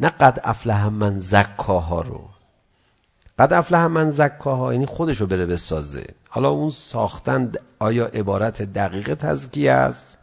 نه 0.00 0.08
قد 0.08 0.40
افلح 0.44 0.88
من 0.88 1.18
زکاها 1.18 2.00
رو 2.00 2.28
قد 3.38 3.52
افلح 3.52 3.86
من 3.86 4.10
زکاها 4.10 4.72
یعنی 4.72 4.86
خودش 4.86 5.20
رو 5.20 5.26
بره 5.26 5.46
بسازه 5.46 6.06
حالا 6.28 6.50
اون 6.50 6.70
ساختن 6.70 7.52
آیا 7.78 8.06
عبارت 8.06 8.62
دقیق 8.62 9.14
تزکیه 9.14 9.72
است 9.72 10.18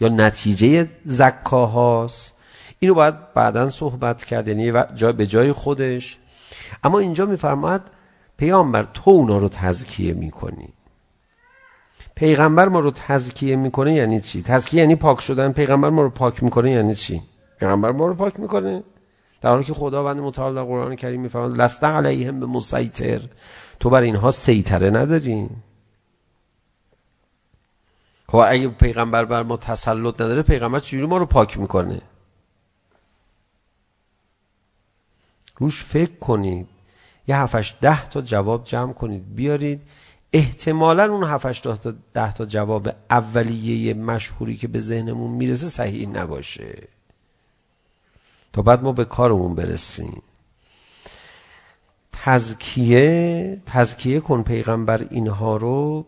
یا 0.00 0.08
نتیجه 0.08 0.88
زکا 1.04 1.66
هاست. 1.66 2.32
اینو 2.78 2.94
باید 2.94 3.34
بعدا 3.34 3.70
صحبت 3.70 4.24
کرد 4.24 4.48
یعنی 4.48 4.72
جای 4.94 5.12
به 5.12 5.26
جای 5.26 5.52
خودش. 5.52 6.18
اما 6.84 6.98
اینجا 6.98 7.26
میفرماد 7.26 7.82
پیامبر 8.36 8.86
تو 8.94 9.10
اونا 9.10 9.38
رو 9.38 9.48
تزکیه 9.48 10.14
میکنی. 10.14 10.68
پیغمبر 12.14 12.68
ما 12.68 12.80
رو 12.80 12.90
تزکیه 12.90 13.56
میکنه 13.56 13.94
یعنی 13.94 14.20
چی؟ 14.20 14.42
تزکیه 14.42 14.80
یعنی 14.80 14.96
پاک 14.96 15.20
شدن. 15.20 15.52
پیغمبر 15.52 15.90
ما 15.90 16.02
رو 16.02 16.10
پاک 16.10 16.42
میکنه 16.42 16.70
یعنی 16.70 16.94
چی؟ 16.94 17.22
پیغمبر 17.60 17.92
ما 17.92 18.06
رو 18.06 18.14
پاک 18.14 18.40
میکنه. 18.40 18.82
در 19.40 19.50
حالی 19.50 19.64
که 19.64 19.74
خداوند 19.74 20.20
متعال 20.20 20.54
در 20.54 20.62
قرآن 20.62 20.96
کریم 20.96 21.20
میفرماد 21.20 21.60
لست 21.60 21.84
علیهم 21.84 22.40
به 22.40 22.46
مسیطر 22.46 23.20
تو 23.80 23.90
بر 23.90 24.00
اینها 24.00 24.30
سیطره 24.30 24.90
نداری. 24.90 25.48
خب 28.28 28.36
اگه 28.48 28.68
پیغمبر 28.68 29.24
بر 29.24 29.42
ما 29.42 29.56
تسلط 29.56 30.20
نداره 30.20 30.42
پیغمبر 30.42 30.78
چجوری 30.78 31.06
ما 31.06 31.16
رو 31.16 31.26
پاک 31.26 31.58
میکنه 31.58 32.00
روش 35.58 35.82
فکر 35.84 36.18
کنید 36.18 36.68
یه 37.28 37.36
هفتش 37.36 37.74
ده 37.80 38.08
تا 38.08 38.20
جواب 38.20 38.64
جمع 38.64 38.92
کنید 38.92 39.34
بیارید 39.34 39.82
احتمالا 40.32 41.12
اون 41.12 41.24
هفتش 41.24 41.66
ده 41.66 41.76
تا, 41.76 41.94
ده 42.14 42.32
تا 42.32 42.46
جواب 42.46 42.88
اولیه 43.10 43.94
مشهوری 43.94 44.56
که 44.56 44.68
به 44.68 44.80
ذهنمون 44.80 45.30
میرسه 45.30 45.66
صحیح 45.66 46.08
نباشه 46.08 46.88
تا 48.52 48.62
بعد 48.62 48.82
ما 48.82 48.92
به 48.92 49.04
کارمون 49.04 49.54
برسیم 49.54 50.22
تزکیه 52.12 53.60
تزکیه 53.66 54.20
کن 54.20 54.42
پیغمبر 54.42 55.06
اینها 55.10 55.56
رو 55.56 56.06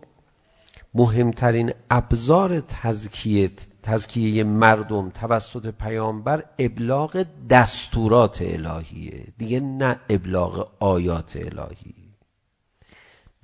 مهمترین 0.95 1.73
ابزار 1.91 2.61
تزکیه 2.61 3.51
تزکیه 3.83 4.45
مردم 4.45 5.11
توسط 5.11 5.67
پیامبر 5.67 6.45
ابلاغ 6.59 7.25
دستورات 7.51 8.43
الهیه. 8.43 9.25
دیگه 9.39 9.61
نه 9.61 10.01
ابلاغ 10.11 10.69
آیات 10.81 11.37
الهی. 11.37 11.95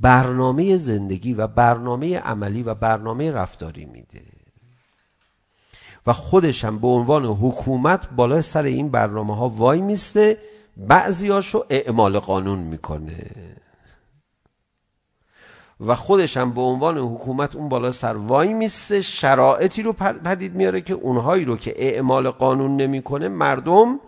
برنامه 0.01 0.77
زندگی 0.77 1.35
و 1.35 1.47
برنامه 1.47 2.19
عملی 2.19 2.63
و 2.63 2.75
برنامه 2.75 3.31
رفتاری 3.31 3.85
میده. 3.85 4.23
و 6.07 6.13
خودش 6.13 6.65
هم 6.65 6.79
به 6.79 6.87
عنوان 6.87 7.25
حکومت 7.25 8.09
بالای 8.11 8.43
سر 8.43 8.63
این 8.63 8.89
برنامه 8.89 9.37
ها 9.37 9.49
وای 9.49 9.81
میسته 9.81 10.39
بعضیاشو 10.77 11.65
اعمال 11.71 12.19
قانون 12.19 12.59
میکنه. 12.59 13.31
و 15.87 15.94
خودش 15.94 16.37
هم 16.37 16.53
به 16.53 16.61
عنوان 16.61 16.99
حکومت 16.99 17.57
اون 17.57 17.68
بالا 17.68 17.92
سر 17.92 18.16
وای 18.16 18.53
میسته 18.53 19.03
شرایطی 19.03 19.83
رو 19.83 19.92
پدید 19.92 20.55
میاره 20.55 20.81
که 20.81 20.94
اونهایی 20.94 21.44
رو 21.44 21.57
که 21.57 21.75
اعمال 21.77 22.31
قانون 22.31 22.77
نمیکنه 22.77 23.29
مردم 23.29 24.01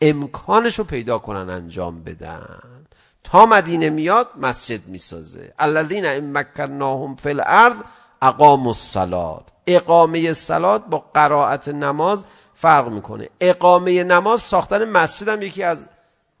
امکانش 0.00 0.78
رو 0.78 0.84
پیدا 0.84 1.18
کنن 1.18 1.50
انجام 1.50 2.02
بدن. 2.04 2.58
تا 3.24 3.46
مدینه 3.46 3.90
میاد 3.90 4.28
مسجد 4.40 4.88
میسازه. 4.88 5.52
الذین 5.58 6.06
ان 6.06 6.38
مکناهم 6.38 7.16
فی 7.16 7.28
الارض 7.28 7.76
اقاموا 8.22 8.70
الصلاه 8.70 9.42
اقامه 9.66 10.32
صلات 10.32 10.86
با 10.86 11.04
قرائت 11.14 11.68
نماز 11.68 12.24
فرق 12.54 12.88
میکنه. 12.88 13.28
اقامه 13.40 14.04
نماز 14.04 14.40
ساختن 14.40 14.84
مسجد 14.84 15.28
هم 15.28 15.42
یکی 15.42 15.62
از 15.62 15.88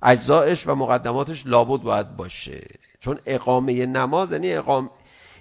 اجزایش 0.02 0.66
و 0.66 0.74
مقدماتش 0.74 1.46
لابد 1.46 1.82
باید 1.82 2.16
باشه. 2.16 2.62
چون 3.00 3.18
اقامه 3.26 3.86
نماز 3.86 4.32
یعنی 4.32 4.52
اقام 4.52 4.90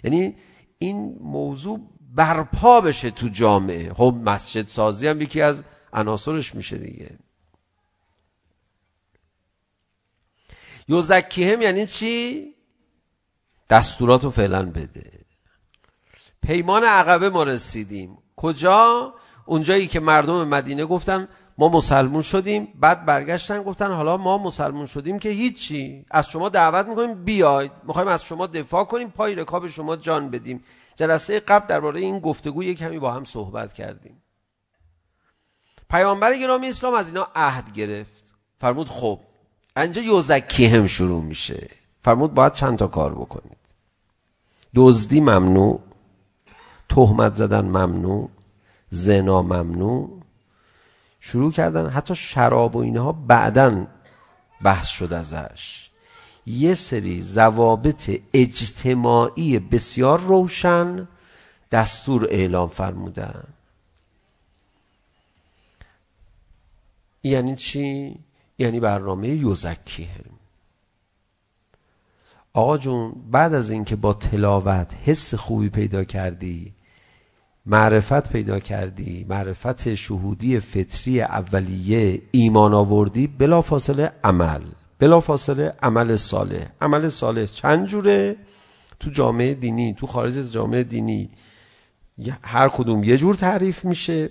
یعنی 0.03 0.35
این 0.77 1.17
موضوع 1.21 1.79
برپا 2.15 2.81
بشه 2.81 3.11
تو 3.11 3.27
جامعه. 3.27 3.93
خب 3.93 4.15
مسجد 4.25 4.67
سازی 4.67 5.07
هم 5.07 5.21
یکی 5.21 5.41
از 5.41 5.63
عناصرش 5.93 6.55
میشه 6.55 6.77
دیگه. 6.77 7.17
یوزکیهم 10.87 11.61
یعنی 11.61 11.85
چی؟ 11.85 12.45
دستوراتو 13.69 14.31
فعلا 14.31 14.65
بده. 14.65 15.11
پیمان 16.41 16.83
عقبه 16.83 17.29
ما 17.29 17.43
رسیدیم. 17.43 18.17
کجا؟ 18.35 19.13
اونجایی 19.45 19.87
که 19.87 19.99
مردم 19.99 20.47
مدینه 20.47 20.85
گفتن 20.85 21.27
ما 21.57 21.69
مسلمون 21.69 22.21
شدیم. 22.21 22.67
بعد 22.79 23.05
برگشتن 23.05 23.63
گفتن 23.63 23.91
حالا 23.91 24.17
ما 24.17 24.37
مسلمون 24.37 24.85
شدیم 24.85 25.19
که 25.19 25.29
هیچی. 25.29 26.05
از 26.11 26.29
شما 26.29 26.49
دعوت 26.49 26.87
میکنیم 26.87 27.23
بیاید. 27.23 27.71
میخوایم 27.83 28.07
از 28.07 28.23
شما 28.23 28.47
دفاع 28.47 28.83
کنیم 28.83 29.09
پای 29.09 29.35
رکاب 29.35 29.67
شما 29.67 29.95
جان 29.95 30.29
بدیم. 30.29 30.63
جلسه 30.95 31.39
قبل 31.39 31.67
درباره 31.67 31.99
این 31.99 32.19
گفتگو 32.19 32.63
یک 32.63 32.77
کمی 32.77 32.99
با 32.99 33.11
هم 33.11 33.23
صحبت 33.23 33.73
کردیم. 33.73 34.21
پیامبر 35.89 36.35
گرامی 36.37 36.67
اسلام 36.67 36.93
از 36.93 37.07
اینا 37.07 37.27
عهد 37.35 37.71
گرفت. 37.73 38.33
فرمود 38.57 38.87
خب 38.87 39.19
انجا 39.75 40.01
یوزکی 40.01 40.65
هم 40.65 40.87
شروع 40.87 41.23
میشه. 41.23 41.69
فرمود 42.03 42.33
باید 42.33 42.53
چند 42.53 42.77
تا 42.77 42.87
کار 42.87 43.15
بکنید. 43.15 43.57
دزدی 44.75 45.19
ممنوع 45.19 45.79
تهمت 46.89 47.35
زدن 47.35 47.65
ممنوع 47.65 48.29
زنا 48.89 49.41
ممنوع 49.41 50.14
شروع 51.19 51.51
کردن 51.51 51.89
حتی 51.89 52.15
شراب 52.15 52.75
و 52.75 52.79
اینها 52.79 53.11
بعدن 53.11 53.87
بحث 54.61 54.87
شد 54.87 55.13
ازش. 55.13 55.89
یه 56.45 56.73
سری 56.73 57.21
ضوابط 57.21 58.21
اجتماعی 58.33 59.59
بسیار 59.59 60.19
روشن 60.19 61.07
دستور 61.71 62.27
اعلام 62.29 62.69
فرمودن. 62.69 63.43
یعنی 67.23 67.55
چی؟ 67.55 68.19
یعنی 68.57 68.79
برنامه 68.79 69.29
یوزکیه. 69.29 70.09
آقا 72.53 72.77
جون 72.77 73.11
بعد 73.31 73.53
از 73.53 73.71
اینکه 73.71 73.95
با 73.95 74.13
تلاوت 74.13 74.95
حس 75.05 75.35
خوبی 75.35 75.69
پیدا 75.69 76.03
کردی 76.03 76.74
معرفت 77.65 78.29
پیدا 78.29 78.59
کردی 78.59 79.25
معرفت 79.29 79.95
شهودی 79.95 80.59
فطری 80.59 81.21
اولیه 81.21 82.21
ایمان 82.31 82.73
آوردی 82.73 83.27
بلا 83.27 83.61
فاصله 83.61 84.11
عمل 84.23 84.61
بلا 84.99 85.19
فاصله 85.19 85.73
عمل 85.83 86.15
صالح 86.15 86.67
عمل 86.81 87.09
صالح 87.09 87.45
چند 87.45 87.85
جوره 87.87 88.35
تو 88.99 89.09
جامعه 89.09 89.53
دینی 89.53 89.93
تو 89.93 90.07
خارج 90.07 90.37
از 90.37 90.51
جامعه 90.51 90.83
دینی 90.83 91.29
هر 92.43 92.69
کدوم 92.69 93.03
یه 93.03 93.17
جور 93.17 93.35
تعریف 93.35 93.85
میشه 93.85 94.29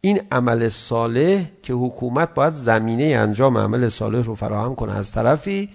این 0.00 0.20
عمل 0.30 0.68
صالح 0.68 1.44
که 1.62 1.72
حکومت 1.72 2.34
باید 2.34 2.52
زمینه 2.54 3.04
انجام 3.04 3.58
عمل 3.58 3.88
صالح 3.88 4.22
رو 4.22 4.34
فراهم 4.34 4.74
کنه 4.74 4.96
از 4.96 5.12
طرفی 5.12 5.70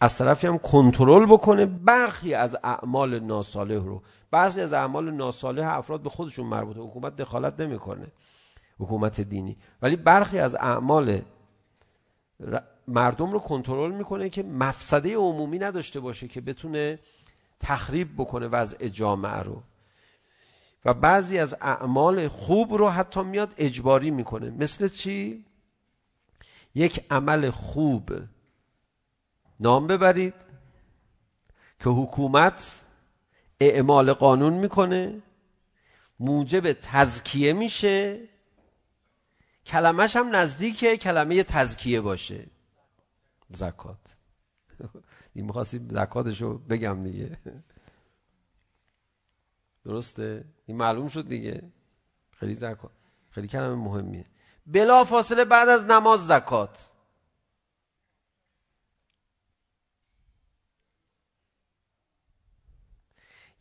از 0.00 0.18
طرفی 0.18 0.46
هم 0.46 0.58
کنترل 0.58 1.26
بکنه 1.26 1.66
برخی 1.66 2.34
از 2.34 2.56
اعمال 2.64 3.18
ناصالح 3.18 3.84
رو 3.84 4.02
بعضی 4.32 4.60
از 4.60 4.72
اعمال 4.72 5.10
ناصالح 5.10 5.68
افراد 5.68 6.02
به 6.02 6.10
خودشون 6.10 6.46
مربوطه 6.46 6.80
حکومت 6.80 7.16
دخالت 7.16 7.60
نمیکنه. 7.60 8.06
حکومت 8.78 9.20
دینی. 9.20 9.56
ولی 9.82 9.96
برخی 9.96 10.38
از 10.38 10.54
اعمال 10.54 11.20
مردم 12.88 13.32
رو 13.32 13.38
کنترل 13.38 13.92
میکنه 13.92 14.28
که 14.28 14.42
مفسده 14.42 15.16
عمومی 15.16 15.58
نداشته 15.58 16.00
باشه 16.00 16.28
که 16.28 16.40
بتونه 16.40 16.98
تخریب 17.60 18.14
بکنه 18.16 18.48
وضع 18.48 18.88
جامعه 18.88 19.38
رو. 19.38 19.62
و 20.84 20.94
بعضی 20.94 21.38
از 21.38 21.56
اعمال 21.60 22.28
خوب 22.28 22.72
رو 22.74 22.88
حتی 22.88 23.22
میاد 23.22 23.54
اجباری 23.58 24.10
میکنه. 24.10 24.50
مثل 24.50 24.88
چی؟ 24.88 25.44
یک 26.74 27.04
عمل 27.10 27.50
خوب. 27.50 28.10
نام 29.60 29.86
ببرید. 29.86 30.34
که 31.80 31.90
حکومت 31.90 32.84
اعمال 33.70 34.12
قانون 34.12 34.52
میکنه. 34.52 35.22
موجب 36.20 36.72
تزکیه 36.72 37.52
میشه. 37.52 38.20
کلمش 39.66 40.16
هم 40.16 40.36
نزدیک 40.36 40.94
کلمه 40.94 41.42
تزکیه 41.42 42.00
باشه. 42.00 42.46
زکات. 43.50 44.16
این 45.34 45.46
میخواستی 45.46 45.80
زکاتشو 45.90 46.58
بگم 46.58 47.02
دیگه. 47.02 47.38
درسته؟ 49.84 50.44
این 50.66 50.76
معلوم 50.76 51.08
شد 51.08 51.28
دیگه. 51.28 51.62
خیلی 52.36 52.54
زکات 52.54 52.90
خیلی 53.30 53.48
کلمه 53.48 53.74
مهمیه. 53.74 54.24
بلا 54.66 55.04
فاصله 55.04 55.44
بعد 55.44 55.68
از 55.68 55.84
نماز 55.84 56.26
زکات. 56.26 56.91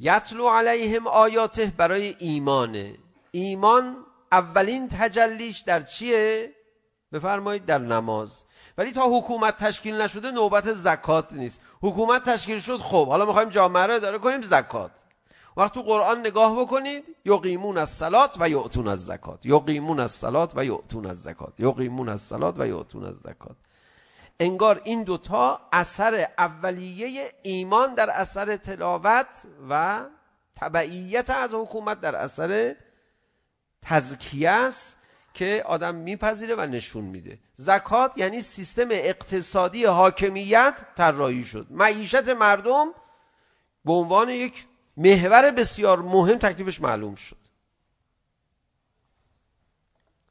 یتلو 0.04 0.50
علیهم 0.50 1.08
آیاته 1.08 1.74
برای 1.78 2.16
ایمانه 2.20 2.96
ایمان 3.32 3.96
اولین 4.32 4.90
تجلیش 4.90 5.60
در 5.60 5.82
چیه؟ 5.82 6.52
بفرمایید 7.12 7.66
در 7.66 7.78
نماز 7.78 8.44
ولی 8.78 8.92
تا 8.92 9.18
حکومت 9.18 9.58
تشکیل 9.58 10.02
نشده 10.02 10.32
نوبت 10.32 10.74
زکات 10.74 11.34
نیست 11.34 11.62
حکومت 11.82 12.24
تشکیل 12.24 12.60
شد 12.60 12.78
خب 12.78 13.08
حالا 13.08 13.26
میخوایم 13.26 13.50
جامعه 13.50 13.84
رو 13.84 13.94
اداره 13.94 14.18
کنیم 14.18 14.42
زکات 14.42 14.92
وقت 15.58 15.74
تو 15.74 15.82
قرآن 15.82 16.20
نگاه 16.20 16.62
بکنید 16.62 17.16
یقیمون 17.26 17.78
از 17.78 17.90
سلات 17.90 18.38
و 18.40 18.50
یعتون 18.50 18.88
از 18.88 19.06
زکات 19.06 19.46
یقیمون 19.46 20.00
از 20.00 20.12
سلات 20.12 20.54
و 20.56 20.66
یعتون 20.66 21.06
از 21.06 21.22
زکات 21.22 21.54
یقیمون 21.60 22.10
از 22.10 22.22
سلات 22.22 22.56
و 22.58 22.68
یعتون 22.68 23.06
از 23.06 23.16
زکات 23.16 23.56
انگار 24.42 24.82
این 24.84 25.04
دوتا 25.04 25.62
اثر 25.72 26.28
اولیه 26.38 27.32
ایمان 27.44 27.94
در 27.94 28.10
اثر 28.10 28.56
تلاوت 28.56 29.46
و 29.70 30.06
تبعیت 30.56 31.30
از 31.30 31.54
حکومت 31.54 32.02
در 32.02 32.16
اثر 32.16 32.76
تزکیه 33.82 34.50
است 34.50 34.98
که 35.34 35.64
آدم 35.66 35.96
میپذیره 35.96 36.56
و 36.56 36.62
نشون 36.62 37.04
میده 37.04 37.40
زکات 37.54 38.18
یعنی 38.18 38.42
سیستم 38.42 38.88
اقتصادی 38.92 39.86
حاکمیت 39.86 40.74
طراحی 40.96 41.44
شد 41.44 41.68
معیشت 41.70 42.30
مردم 42.30 42.88
به 43.86 43.94
عنوان 43.94 44.30
یک 44.30 44.66
محور 44.98 45.52
بسیار 45.52 46.02
مهم 46.02 46.38
تکلیفش 46.38 46.82
معلوم 46.82 47.16
شد 47.16 47.38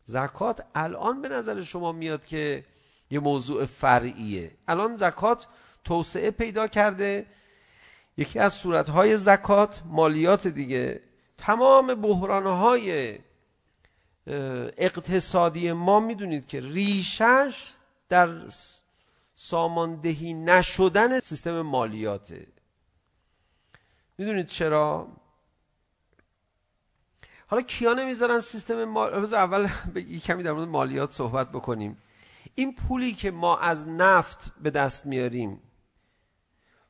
زکات 0.05 0.65
الان 0.75 1.23
به 1.23 1.29
نظر 1.29 1.61
شما 1.61 1.93
میاد 1.93 2.25
که 2.25 2.65
یه 3.11 3.21
موضوع 3.21 3.65
فرعیه 3.65 4.51
الان 4.69 4.97
زکات 4.97 5.47
توسعه 5.85 6.31
پیدا 6.31 6.69
کرده 6.69 7.27
یکی 8.17 8.39
از 8.39 8.53
صورتهای 8.53 9.17
زکات 9.17 9.83
مالیات 9.85 10.47
دیگه 10.47 11.01
تمام 11.39 11.95
بحرانهای 11.95 13.19
اقتصادی 14.79 15.73
ما 15.73 16.01
میدونید 16.01 16.47
که 16.47 16.61
ریشش 16.61 17.73
در 18.09 18.29
ساماندهی 19.35 20.35
نشدن 20.35 21.21
سیستم 21.21 21.61
مالیاته 21.61 22.47
میدونید 24.19 24.47
چرا 24.47 25.09
حالا 27.47 27.63
کیا 27.63 27.93
نمیذارن 27.93 28.41
سیستم 28.41 28.85
مالیات 28.85 29.33
اول 29.33 29.69
کمی 30.27 30.43
در 30.43 30.53
مورد 30.53 30.69
مالیات 30.69 31.11
صحبت 31.11 31.49
بکنیم 31.49 32.03
این 32.61 32.75
پولی 32.75 33.13
که 33.13 33.31
ما 33.31 33.57
از 33.57 33.89
نفت 33.89 34.53
به 34.63 34.71
دست 34.71 35.07
میاریم 35.07 35.59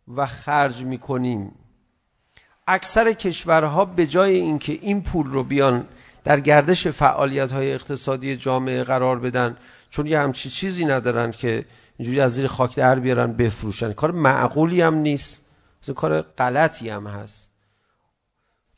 و 0.08 0.26
خرج 0.26 0.82
میکنیم 0.82 1.52
اکثر 2.66 3.12
کشورها 3.12 3.84
به 3.84 4.06
جای 4.06 4.34
اینکه 4.34 4.72
این 4.72 5.02
پول 5.02 5.26
رو 5.26 5.44
بیان 5.44 5.88
در 6.24 6.40
گردش 6.40 6.86
فعالیت 6.86 7.52
های 7.52 7.72
اقتصادی 7.72 8.36
جامعه 8.36 8.84
قرار 8.84 9.18
بدن 9.18 9.56
چون 9.90 10.06
یه 10.06 10.20
همچی 10.20 10.50
چیزی 10.50 10.84
ندارن 10.84 11.30
که 11.30 11.64
اینجوری 11.96 12.20
از 12.20 12.34
زیر 12.34 12.46
خاک 12.46 12.76
در 12.76 12.98
بیارن 12.98 13.32
بفروشن. 13.32 13.92
کار 13.92 14.10
معقولی 14.10 14.80
هم 14.80 14.94
نیست. 14.94 15.40
مثل 15.82 15.92
کار 15.92 16.22
غلطی 16.22 16.88
هم 16.88 17.06
هست. 17.06 17.50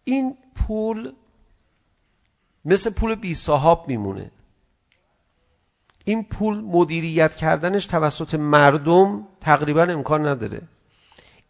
این 0.04 0.36
پول 0.54 1.12
مثل 2.64 2.90
پول 2.90 3.14
بی 3.14 3.34
صاحب 3.34 3.88
میمونه. 3.88 4.30
این 6.04 6.24
پول 6.24 6.60
مدیریت 6.60 7.34
کردنش 7.34 7.86
توسط 7.86 8.34
مردم 8.34 9.26
تقریبا 9.40 9.82
امکان 9.82 10.26
نداره. 10.26 10.62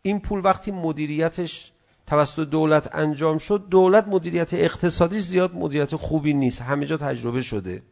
این 0.03 0.21
پول 0.21 0.41
وقتی 0.45 0.71
مدیریتش 0.71 1.71
توسط 2.07 2.49
دولت 2.49 2.95
انجام 2.95 3.39
شد 3.39 3.65
دولت 3.71 4.09
مدیریت 4.09 4.55
اقتصادی 4.55 5.21
زیاد 5.21 5.55
مدیریت 5.55 5.97
خوبی 5.97 6.35
نیست. 6.35 6.63
همه 6.63 6.87
جا 6.87 6.97
تجربه 6.97 7.43
شده. 7.43 7.83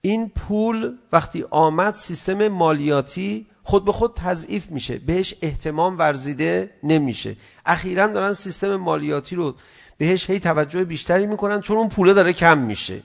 این 0.00 0.28
پول 0.28 0.92
وقتی 1.12 1.44
آمد 1.50 1.94
سیستم 1.94 2.48
مالیاتی 2.48 3.46
خود 3.62 3.84
به 3.84 3.92
خود 3.92 4.14
تضعیف 4.14 4.70
میشه. 4.70 4.98
بهش 4.98 5.34
اهتمام 5.42 5.98
ورزیده 5.98 6.70
نمیشه. 6.82 7.36
اخیرا 7.66 8.06
دارن 8.06 8.32
سیستم 8.32 8.76
مالیاتی 8.76 9.36
رو 9.36 9.54
بهش 9.98 10.30
هی 10.30 10.40
توجه 10.40 10.84
بیشتری 10.84 11.26
میکنن 11.26 11.60
چون 11.60 11.76
اون 11.76 11.88
پوله 11.88 12.14
داره 12.14 12.32
کم 12.32 12.58
میشه. 12.58 13.02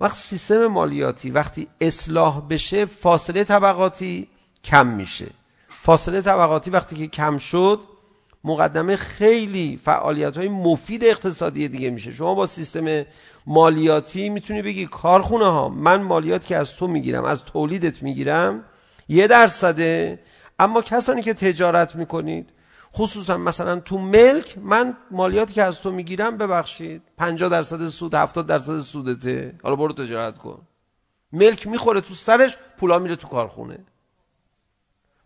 وقت 0.00 0.16
سیستم 0.16 0.66
مالیاتی 0.66 1.30
وقتی 1.30 1.68
اصلاح 1.80 2.40
بشه 2.50 2.84
فاصله 2.84 3.44
طبقاتی 3.44 4.28
کم 4.64 4.86
میشه. 4.86 5.26
فاصله 5.66 6.20
طبقاتی 6.20 6.70
وقتی 6.70 6.96
که 6.96 7.06
کم 7.06 7.38
شد 7.38 7.80
مقدمه 8.44 8.96
خیلی 8.96 9.80
فعالیت 9.84 10.36
های 10.36 10.48
مفید 10.48 11.04
اقتصادی 11.04 11.68
دیگه 11.68 11.90
میشه. 11.90 12.12
شما 12.12 12.34
با 12.34 12.46
سیستم 12.46 13.04
مالیاتی 13.46 14.28
میتونی 14.28 14.62
بگی 14.62 14.86
کارخونه 14.86 15.44
ها 15.44 15.68
من 15.68 16.02
مالیات 16.02 16.46
که 16.46 16.56
از 16.56 16.76
تو 16.76 16.88
میگیرم 16.88 17.24
از 17.24 17.44
تولیدت 17.44 18.02
میگیرم 18.02 18.64
یه 19.08 19.26
درصده 19.26 20.18
اما 20.58 20.82
کسانی 20.82 21.22
که 21.22 21.34
تجارت 21.34 21.94
میکنید 21.96 22.50
خصوصا 22.96 23.36
مثلا 23.36 23.80
تو 23.80 23.98
ملک 23.98 24.58
من 24.58 24.96
مالیاتی 25.10 25.54
که 25.54 25.62
از 25.62 25.80
تو 25.80 25.90
میگیرم 25.90 26.36
ببخشید. 26.38 27.02
50 27.16 27.48
درصد 27.48 27.86
سود 27.86 28.14
70 28.14 28.46
درصد 28.46 28.78
سودته. 28.78 29.58
حالا 29.62 29.76
برو 29.76 29.92
تجارت 29.92 30.38
کن. 30.38 30.66
ملک 31.32 31.66
میخوره 31.66 32.00
تو 32.00 32.14
سرش 32.14 32.56
پولا 32.78 32.98
میره 32.98 33.16
تو 33.16 33.28
کارخونه. 33.28 33.78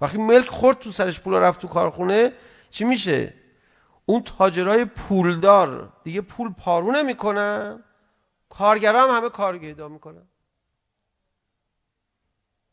وقتی 0.00 0.18
ملک 0.18 0.48
خورد 0.48 0.78
تو 0.78 0.90
سرش 0.90 1.20
پولا 1.20 1.38
رفت 1.38 1.60
تو 1.60 1.68
کارخونه 1.68 2.32
چی 2.70 2.84
میشه؟ 2.84 3.34
اون 4.06 4.22
تاجرای 4.22 4.84
پولدار 4.84 5.92
دیگه 6.04 6.20
پول 6.20 6.52
پارو 6.52 6.92
نمیکنن 6.92 7.84
کارگرا 8.48 9.02
هم 9.02 9.16
همه 9.16 9.28
کار 9.28 9.58
پیدا 9.58 9.88
میکنن. 9.88 10.26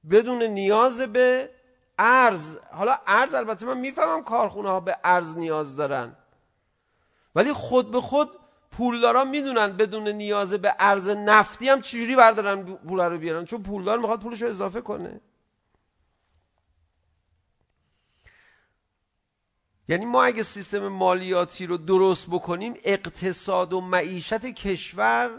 بدون 0.09 0.43
نیاز 0.43 1.01
به 1.01 1.49
ارز 1.97 2.57
حالا 2.71 2.97
ارز 3.07 3.33
البته 3.33 3.65
من 3.65 3.77
میفهمم 3.77 4.23
کارخونه 4.23 4.69
ها 4.69 4.79
به 4.79 4.97
ارز 5.03 5.37
نیاز 5.37 5.75
دارن 5.75 6.15
ولی 7.35 7.53
خود 7.53 7.91
به 7.91 8.01
خود 8.01 8.29
پولدارا 8.71 9.23
میدونن 9.23 9.77
بدون 9.77 10.07
نیاز 10.07 10.53
به 10.53 10.75
ارز 10.79 11.09
نفتی 11.09 11.69
هم 11.69 11.81
چجوری 11.81 12.15
بردارن 12.15 12.63
پول 12.63 12.99
رو 12.99 13.17
بیارن 13.17 13.45
چون 13.45 13.63
پولدار 13.63 13.97
میخواد 13.97 14.19
پولش 14.19 14.41
رو 14.41 14.49
اضافه 14.49 14.81
کنه 14.81 15.21
یعنی 19.87 20.05
ما 20.05 20.23
اگه 20.23 20.43
سیستم 20.43 20.87
مالیاتی 20.87 21.67
رو 21.67 21.77
درست 21.77 22.27
بکنیم 22.27 22.73
اقتصاد 22.83 23.73
و 23.73 23.81
معیشت 23.81 24.45
کشور 24.45 25.29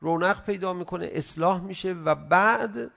رونق 0.00 0.44
پیدا 0.44 0.72
میکنه 0.72 1.10
اصلاح 1.12 1.60
میشه 1.60 1.92
و 1.92 2.14
بعد 2.14 2.90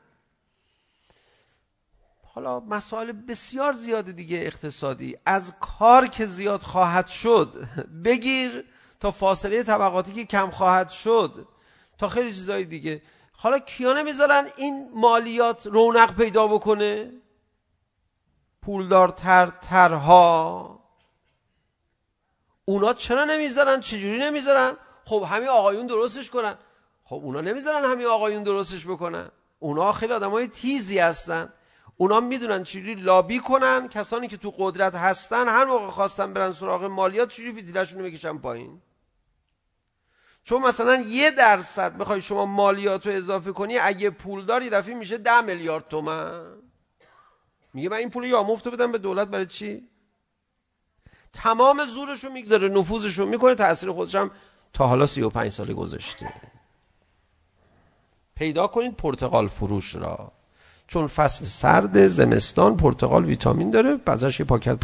حالا 2.39 2.59
مسائل 2.59 3.11
بسیار 3.11 3.73
زیاد 3.73 4.11
دیگه 4.11 4.37
اقتصادی. 4.37 5.17
از 5.25 5.53
کار 5.59 6.07
که 6.07 6.25
زیاد 6.25 6.61
خواهد 6.61 7.07
شد 7.07 7.67
بگیر 8.03 8.63
تا 8.99 9.11
فاصله 9.11 9.63
طبقاتی 9.63 10.13
که 10.13 10.25
کم 10.25 10.49
خواهد 10.49 10.89
شد. 10.89 11.47
تا 11.97 12.07
خیلی 12.07 12.29
چیزای 12.29 12.63
دیگه. 12.63 13.01
حالا 13.31 13.59
کیا 13.59 13.93
نمیذارن 13.93 14.47
این 14.57 14.89
مالیات 14.93 15.67
رونق 15.67 16.15
پیدا 16.15 16.47
بکنه؟ 16.47 17.11
پولدارتر 18.61 19.51
ترها. 19.61 20.79
اونا 22.65 22.93
چرا 22.93 23.25
نمیذارن؟ 23.25 23.81
چجوری 23.81 24.17
نمیذارن؟ 24.17 24.77
خب 25.05 25.25
همین 25.29 25.49
آقایون 25.49 25.87
درستش 25.87 26.29
کنن. 26.29 26.55
خب 27.03 27.15
اونا 27.15 27.41
نمیذارن 27.41 27.85
همین 27.85 28.05
آقایون 28.05 28.43
درستش 28.43 28.85
بکنن. 28.87 29.29
اونا 29.59 29.91
خیلی 29.91 30.13
آدمای 30.13 30.47
تیزی 30.47 30.99
هستن. 30.99 31.53
اونا 32.01 32.19
میدونن 32.19 32.63
چجوری 32.63 32.95
لابی 32.95 33.39
کنن؟ 33.39 33.87
کسانی 33.87 34.27
که 34.27 34.37
تو 34.37 34.53
قدرت 34.57 34.95
هستن 34.95 35.47
هر 35.47 35.65
موقع 35.65 35.89
خواستن 35.89 36.33
برن 36.33 36.51
سراغ 36.51 36.83
مالیات 36.83 37.29
چجوری 37.29 37.51
فیتیلشون 37.51 37.99
رو 37.99 38.05
بکشن 38.05 38.37
پایین؟ 38.37 38.81
چون 40.43 40.61
مثلا 40.61 40.95
یه 40.95 41.31
درصد 41.31 41.97
بخوای 41.97 42.21
شما 42.21 42.45
مالیات 42.45 43.07
رو 43.07 43.13
اضافه 43.13 43.51
کنی 43.51 43.77
اگه 43.77 44.09
پول 44.09 44.45
داری 44.45 44.69
دفعه 44.69 44.95
میشه 44.95 45.17
ده 45.17 45.41
میلیارد 45.41 45.87
تومن. 45.87 46.45
میگه 47.73 47.89
من 47.89 47.97
این 47.97 48.09
پول 48.09 48.23
یا 48.23 48.43
مفت 48.43 48.67
بدم 48.67 48.91
به 48.91 48.97
دولت 48.97 49.27
برای 49.27 49.45
چی؟ 49.45 49.89
تمام 51.33 51.85
زورش 51.85 52.23
رو 52.23 52.31
میگذاره 52.31 52.67
نفوذش 52.69 53.19
رو 53.19 53.25
میکنه 53.25 53.55
تاثیر 53.55 53.91
خودش 53.91 54.15
هم 54.15 54.31
تا 54.73 54.87
حالا 54.87 55.05
35 55.05 55.51
سال 55.51 55.73
گذشته. 55.73 56.33
پیدا 58.35 58.67
کنید 58.67 58.95
پرتقال 58.95 59.47
فروش 59.47 59.95
را. 59.95 60.38
چون 60.89 61.07
فصل 61.07 61.45
سرد 61.45 62.07
زمستان 62.07 62.77
پرتقال 62.77 63.25
ویتامین 63.25 63.69
داره. 63.69 63.97
ازش 64.05 64.39
یه 64.39 64.45
پاکت 64.45 64.77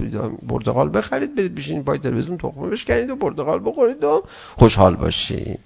پرتقال 0.49 0.89
بخرید 0.89 1.35
برید 1.35 1.55
بشینید 1.55 1.85
پای 1.85 1.99
تلویزیون 1.99 2.37
تخمه 2.37 2.69
بشکنید 2.69 3.09
و 3.09 3.15
پرتقال 3.15 3.61
بخورید 3.65 4.03
و 4.03 4.23
خوشحال 4.55 4.95
باشید. 4.95 5.59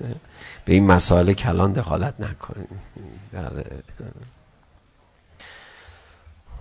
به 0.64 0.72
این 0.72 0.86
مسائل 0.86 1.32
کلان 1.32 1.72
دخالت 1.72 2.14
نکنید. 2.20 2.68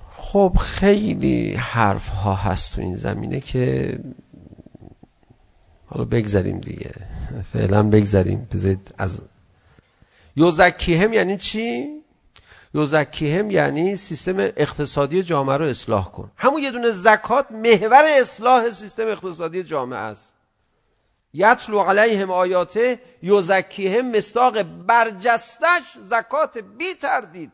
خب 0.10 0.58
خیلی 0.62 1.54
حرف 1.54 2.10
ها 2.10 2.36
هست 2.36 2.76
تو 2.76 2.82
این 2.82 2.96
زمینه 2.96 3.40
که 3.40 4.00
حالا 5.86 6.06
بگذاریم 6.06 6.58
دیگه. 6.58 6.92
فعلا 7.54 7.84
بگذاریم 7.84 8.48
بذارید 8.52 8.94
از 8.98 9.22
یوزکیهم 10.36 11.14
یعنی 11.14 11.38
چی؟ 11.38 12.01
یوزکیهم 12.74 13.52
یعنی 13.52 13.96
سیستم 13.96 14.40
اقتصادی 14.40 15.24
جامعه 15.24 15.58
رو 15.58 15.66
اصلاح 15.66 16.12
کن. 16.12 16.32
همون 16.38 16.62
یه 16.64 16.72
دونه 16.72 16.92
زکات 16.92 17.52
محور 17.52 18.06
اصلاح 18.20 18.70
سیستم 18.70 19.08
اقتصادی 19.08 19.64
جامعه 19.64 20.00
است. 20.00 20.34
یتلو 21.34 21.80
علیهم 21.80 22.32
آیاته 22.32 23.00
یوزکیهم 23.22 24.12
مستاق 24.12 24.64
برجستش 24.64 25.98
زکات 26.02 26.58
بی 26.58 26.94
تردید. 26.94 27.52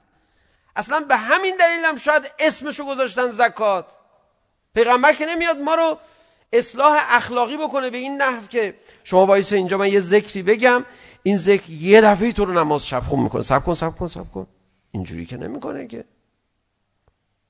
اصلا 0.75 0.99
به 0.99 1.15
همین 1.15 1.55
دلیل 1.59 1.85
هم 1.85 1.95
شاید 1.95 2.23
اسمشو 2.39 2.85
گذاشتن 2.85 3.31
زکات. 3.31 3.85
پیغمبر 4.75 5.13
که 5.13 5.25
نمیاد 5.25 5.57
ما 5.57 5.75
رو 5.75 5.97
اصلاح 6.53 6.97
اخلاقی 7.09 7.57
بکنه 7.57 7.89
به 7.89 7.97
این 7.97 8.21
نحو 8.21 8.47
که 8.47 8.73
شما 9.03 9.25
وایس 9.25 9.53
اینجا 9.53 9.77
من 9.77 9.87
یه 9.87 9.99
ذکری 9.99 10.43
بگم. 10.43 10.85
این 11.23 11.37
ذکر 11.37 11.69
یه 11.69 12.01
دفعه 12.01 12.31
تو 12.31 12.45
رو 12.45 12.53
نماز 12.53 12.87
شب 12.87 12.99
خون 12.99 13.19
میکنه. 13.19 13.41
سب 13.41 13.63
کن 13.63 13.73
سب 13.73 13.95
کن 13.95 14.07
سب 14.07 14.31
کن. 14.31 14.47
اینجوری 14.91 15.25
که 15.25 15.37
نمیکنه 15.37 15.87
که 15.87 16.05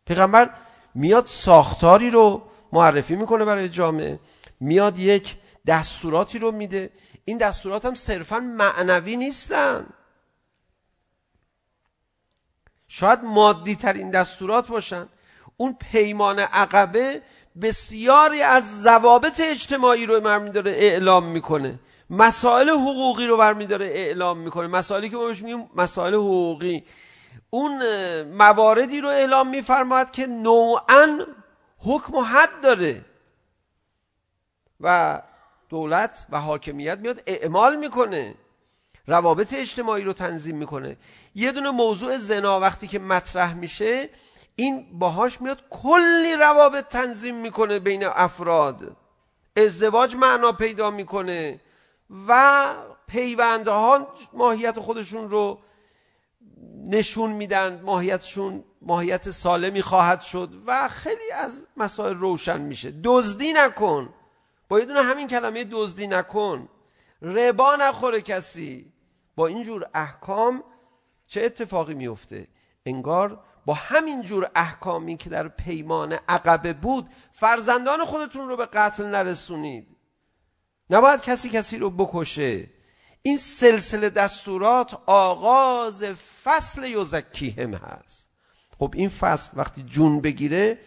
پیغمبر 0.05 0.49
میاد 0.95 1.25
ساختاری 1.25 2.09
رو 2.09 2.41
معرفی 2.71 3.15
میکنه 3.15 3.45
برای 3.45 3.69
جامعه 3.69 4.19
میاد 4.59 4.99
یک 4.99 5.37
دستوراتی 5.67 6.39
رو 6.39 6.51
میده 6.51 6.89
این 7.25 7.37
دستورات 7.37 7.85
هم 7.85 7.93
صرفا 7.93 8.39
معنوی 8.39 9.17
نیستن 9.17 9.85
شاید 12.87 13.23
مادی 13.23 13.75
ترین 13.75 14.11
دستورات 14.11 14.67
باشن 14.67 15.07
اون 15.57 15.77
پیمان 15.91 16.39
عقبه 16.39 17.21
بسیاری 17.61 18.41
از 18.41 18.81
ضوابط 18.81 19.41
اجتماعی 19.43 20.05
رو 20.05 20.21
برمی 20.21 20.49
داره 20.49 20.71
اعلام 20.71 21.25
میکنه 21.25 21.79
مسائل 22.09 22.69
حقوقی 22.69 23.25
رو 23.25 23.37
برمی 23.37 23.65
داره 23.65 23.85
اعلام 23.85 24.37
میکنه 24.37 24.67
مسائلی 24.67 25.09
که 25.09 25.15
ما 25.15 25.25
بهش 25.25 25.41
میگیم 25.41 25.69
مسائل 25.75 26.13
حقوقی 26.13 26.83
اون 27.49 27.81
مواردی 28.21 29.01
رو 29.01 29.09
اعلام 29.09 29.47
میفرماید 29.47 30.11
که 30.11 30.27
نوعا 30.27 31.25
حکم 31.79 32.15
و 32.15 32.21
حد 32.21 32.61
داره 32.63 33.05
و 34.81 35.21
دولت 35.69 36.25
و 36.29 36.41
حاکمیت 36.41 36.99
میاد 36.99 37.23
اعمال 37.27 37.75
میکنه 37.75 38.35
روابط 39.07 39.53
اجتماعی 39.53 40.03
رو 40.03 40.13
تنظیم 40.13 40.57
میکنه 40.57 40.97
یه 41.35 41.51
دونه 41.51 41.71
موضوع 41.71 42.17
زنا 42.17 42.59
وقتی 42.59 42.87
که 42.87 42.99
مطرح 42.99 43.53
میشه 43.53 44.09
این 44.55 44.99
باهاش 44.99 45.41
میاد 45.41 45.63
کلی 45.69 46.35
روابط 46.35 46.87
تنظیم 46.87 47.35
میکنه 47.35 47.79
بین 47.79 48.03
افراد 48.05 48.97
ازدواج 49.57 50.15
معنا 50.15 50.51
پیدا 50.51 50.91
میکنه 50.91 51.61
و 52.27 52.65
پیوندها 53.07 54.07
ماهیت 54.33 54.79
خودشون 54.79 55.29
رو 55.29 55.59
نشون 56.87 57.31
میدن 57.31 57.81
ماهیتشون 57.81 58.63
ماهیت 58.81 59.29
سالمی 59.29 59.81
خواهد 59.81 60.21
شد 60.21 60.53
و 60.65 60.87
خیلی 60.87 61.31
از 61.35 61.67
مسائل 61.77 62.17
روشن 62.17 62.61
میشه. 62.61 62.93
دزدی 63.03 63.53
نکن. 63.53 64.13
با 64.69 64.79
یه 64.79 64.85
دونه 64.85 65.01
همین 65.01 65.27
کلمه 65.27 65.63
دزدی 65.71 66.07
نکن. 66.07 66.69
ربا 67.21 67.75
نخوره 67.75 68.21
کسی. 68.21 68.93
با 69.35 69.47
این 69.47 69.63
جور 69.63 69.89
احکام 69.93 70.63
چه 71.27 71.41
اتفاقی 71.41 71.93
میفته؟ 71.93 72.47
انگار 72.85 73.43
با 73.65 73.73
همین 73.73 74.21
جور 74.21 74.51
احکامی 74.55 75.17
که 75.17 75.29
در 75.29 75.47
پیمان 75.47 76.13
عقبه 76.29 76.73
بود 76.73 77.09
فرزندان 77.31 78.05
خودتون 78.05 78.49
رو 78.49 78.57
به 78.57 78.65
قتل 78.65 79.05
نرسونید. 79.05 79.87
نباید 80.89 81.21
کسی 81.21 81.49
کسی 81.49 81.77
رو 81.77 81.89
بکشه. 81.89 82.67
این 83.27 83.37
سلسله 83.37 84.09
دستورات 84.09 84.99
آغاز 85.05 86.03
فصل 86.43 86.83
یوزکیهم 86.83 87.73
هست. 87.73 88.29
خب 88.79 88.93
این 88.97 89.09
فصل 89.09 89.51
وقتی 89.55 89.83
جون 89.83 90.21
بگیره 90.21 90.77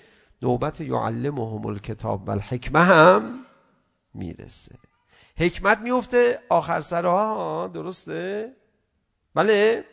نوبت 0.42 0.80
یعلمهم 0.80 1.66
الکتاب 1.66 2.28
و 2.28 2.30
الحکمه 2.30 2.84
هم 2.84 3.34
میرسه. 4.14 4.74
حکمت 5.38 5.78
میفته 5.78 6.38
آخر 6.48 6.80
سرها 6.80 7.70
درسته؟ 7.74 8.52
بله؟ 9.34 9.84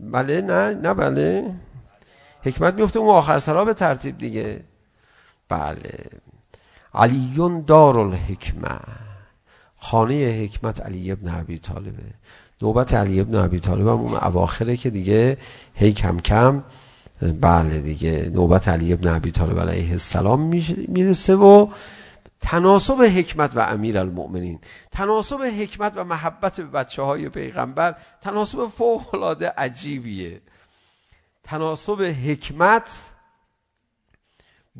بله 0.00 0.40
نه 0.40 0.74
نه 0.74 0.94
بله. 0.94 1.54
حکمت 2.42 2.74
میفته 2.74 2.98
اون 2.98 3.08
آخر 3.08 3.38
سرها 3.38 3.64
به 3.64 3.74
ترتیب 3.74 4.18
دیگه. 4.18 4.64
بله. 5.48 6.10
علیون 6.94 7.60
دار 7.60 7.98
الحکمه. 7.98 9.05
خانه 9.76 10.44
حکمت 10.44 10.80
علی 10.80 11.12
ابن 11.12 11.28
عبی 11.28 11.58
طالبه. 11.58 12.02
نوبت 12.62 12.94
علی 12.94 13.20
ابن 13.20 13.44
عبی 13.44 13.60
طالب 13.60 13.88
هم 13.88 14.00
اون 14.00 14.14
اواخره 14.14 14.76
که 14.76 14.90
دیگه 14.90 15.36
هی 15.74 15.92
کم 15.92 16.18
کم 16.18 16.64
بله 17.40 17.80
دیگه 17.80 18.30
نوبت 18.34 18.68
علی 18.68 18.92
ابن 18.92 19.08
عبی 19.08 19.30
طالب 19.30 19.60
علیه 19.60 19.90
السلام 19.90 20.40
میرسه 20.88 21.34
و 21.34 21.68
تناسب 22.40 23.02
حکمت 23.02 23.56
و 23.56 23.60
امیر 23.60 23.98
المؤمنین 23.98 24.58
تناسب 24.90 25.42
حکمت 25.42 25.92
و 25.96 26.04
محبت 26.04 26.60
به 26.60 26.66
بچه 26.66 27.02
های 27.02 27.28
پیغمبر 27.28 27.94
تناسب 28.20 28.68
فوقلاده 28.78 29.48
عجیبیه. 29.48 30.40
تناسب 31.44 32.02
حکمت 32.02 32.90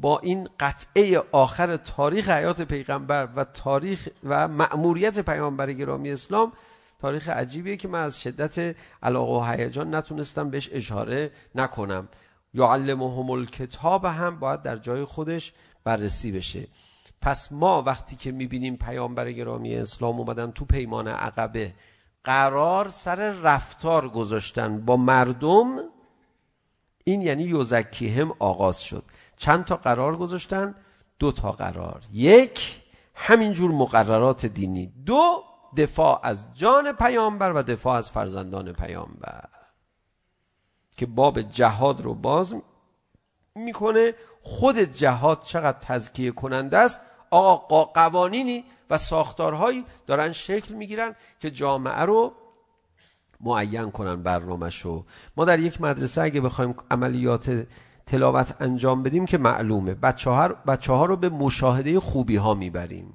با 0.01 0.19
این 0.19 0.49
قطعه 0.61 1.23
آخر 1.33 1.77
تاریخ 1.77 2.29
حیات 2.29 2.63
پیغمبر 2.63 3.29
و 3.37 3.45
تاریخ 3.45 4.09
و 4.25 4.49
مأموریت 4.49 5.19
پیامبر 5.19 5.73
گرامی 5.73 6.11
اسلام 6.11 6.53
تاریخ 6.99 7.29
عجیبیه 7.29 7.77
که 7.77 7.89
من 7.89 8.03
از 8.03 8.23
شدت 8.23 8.77
علاقه 9.03 9.33
و 9.33 9.53
هیجان 9.53 9.95
نتونستم 9.95 10.51
بهش 10.51 10.71
اشاره 10.73 11.31
نکنم. 11.55 12.09
یعلمهم 12.55 13.31
الکتاب 13.31 14.05
هم 14.05 14.39
باید 14.39 14.63
در 14.63 14.77
جای 14.77 15.05
خودش 15.05 15.53
بررسی 15.85 16.33
بشه. 16.33 16.67
پس 17.23 17.53
ما 17.53 17.83
وقتی 17.83 18.17
که 18.17 18.33
میبینیم 18.33 18.77
پیامبر 18.77 19.33
گرامی 19.33 19.77
اسلام 19.77 20.19
اومدن 20.19 20.51
تو 20.51 20.65
پیمان 20.65 21.09
عقبه 21.09 21.73
قرار 22.25 22.89
سر 22.89 23.31
رفتار 23.31 24.09
گذاشتن 24.09 24.81
با 24.81 24.97
مردم 24.97 25.79
این 27.05 27.23
یعنی 27.23 27.43
یوزکیهم 27.43 28.33
آغاز 28.39 28.83
شد. 28.83 29.05
چند 29.37 29.65
تا 29.65 29.77
قرار 29.77 30.17
گذاشتن؟ 30.17 30.75
دو 31.19 31.33
تا 31.33 31.53
قرار. 31.53 32.03
یک 32.13 32.83
همینجور 33.15 33.71
مقررات 33.71 34.47
دینی. 34.47 34.87
دو 35.07 35.45
دفاع 35.77 36.21
از 36.23 36.45
جان 36.55 36.93
پیامبر 36.93 37.53
و 37.53 37.63
دفاع 37.63 37.97
از 37.97 38.11
فرزندان 38.11 38.73
پیامبر. 38.73 39.49
که 40.97 41.07
باب 41.07 41.43
جهاد 41.43 42.01
رو 42.01 42.15
باز 42.15 42.55
میکنه. 43.55 44.15
خود 44.41 44.79
جهاد 44.79 45.43
چقدر 45.43 45.79
تزکیه 45.79 46.31
کننده 46.31 46.79
است؟ 46.79 47.01
آقا 47.31 47.85
قوانینی 47.85 48.65
و 48.91 48.99
ساختارهایی 48.99 49.85
دارن 50.07 50.33
شکل 50.33 50.75
میگیرن 50.75 51.15
که 51.41 51.51
جامعه 51.51 52.01
رو 52.01 52.33
معین 53.41 53.91
کنن 53.91 54.23
برنامه 54.23 54.71
شو 54.71 55.05
ما 55.37 55.45
در 55.45 55.59
یک 55.59 55.81
مدرسه 55.81 56.23
اگه 56.23 56.41
بخوایم 56.41 56.75
عملیات 56.91 57.67
تلاوت 58.07 58.55
انجام 58.61 59.03
بدیم 59.03 59.27
که 59.27 59.39
معلومه. 59.39 59.95
بچه 59.95 60.31
ها, 60.31 60.49
بچه 60.49 60.93
ها 60.93 61.05
رو 61.05 61.17
به 61.17 61.29
مشاهده 61.29 62.01
خوبی 62.01 62.37
ها 62.37 62.55
میبریم. 62.55 63.15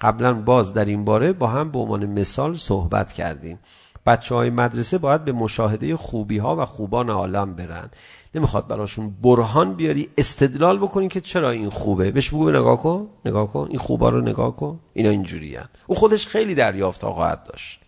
قبلا 0.00 0.34
باز 0.34 0.74
در 0.74 0.84
این 0.84 1.04
باره 1.04 1.32
با 1.32 1.46
هم 1.46 1.70
به 1.70 1.78
عنوان 1.78 2.06
مثال 2.06 2.56
صحبت 2.56 3.12
کردیم. 3.12 3.58
بچه 4.06 4.34
های 4.34 4.50
مدرسه 4.50 4.98
باید 4.98 5.24
به 5.24 5.32
مشاهده 5.32 5.96
خوبی 5.96 6.38
ها 6.38 6.56
و 6.56 6.66
خوبان 6.66 7.10
عالم 7.10 7.54
برن. 7.54 7.90
نمیخواد 8.34 8.66
براشون 8.66 9.10
برهان 9.22 9.74
بیاری 9.74 10.08
استدلال 10.18 10.78
بکنی 10.78 11.08
که 11.08 11.20
چرا 11.20 11.50
این 11.50 11.70
خوبه. 11.70 12.10
بهش 12.10 12.28
بگو 12.28 12.50
نگاه 12.50 12.76
کن 12.76 13.08
نگاه 13.24 13.52
کن. 13.52 13.66
این 13.70 13.78
خوبا 13.78 14.08
رو 14.08 14.20
نگاه 14.20 14.56
کن. 14.56 14.80
اینا 14.92 15.10
اینجوریان. 15.10 15.68
او 15.86 15.94
خودش 15.94 16.26
خیلی 16.26 16.54
دریافت 16.54 17.04
خواهد 17.04 17.44
داشت. 17.44 17.81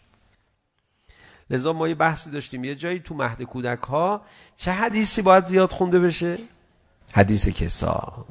لذا 1.50 1.72
ما 1.72 1.88
یه 1.88 1.94
بحثی 1.94 2.30
داشتیم. 2.30 2.64
یه 2.64 2.74
جایی 2.74 2.98
تو 2.98 3.14
مهد 3.14 3.42
کودک 3.42 3.82
ها 3.82 4.20
چه 4.56 4.72
حدیثی 4.72 5.22
باید 5.22 5.46
زیاد 5.46 5.72
خونده 5.72 5.98
بشه؟ 5.98 6.38
حدیث 7.12 7.48
کسا. 7.48 8.24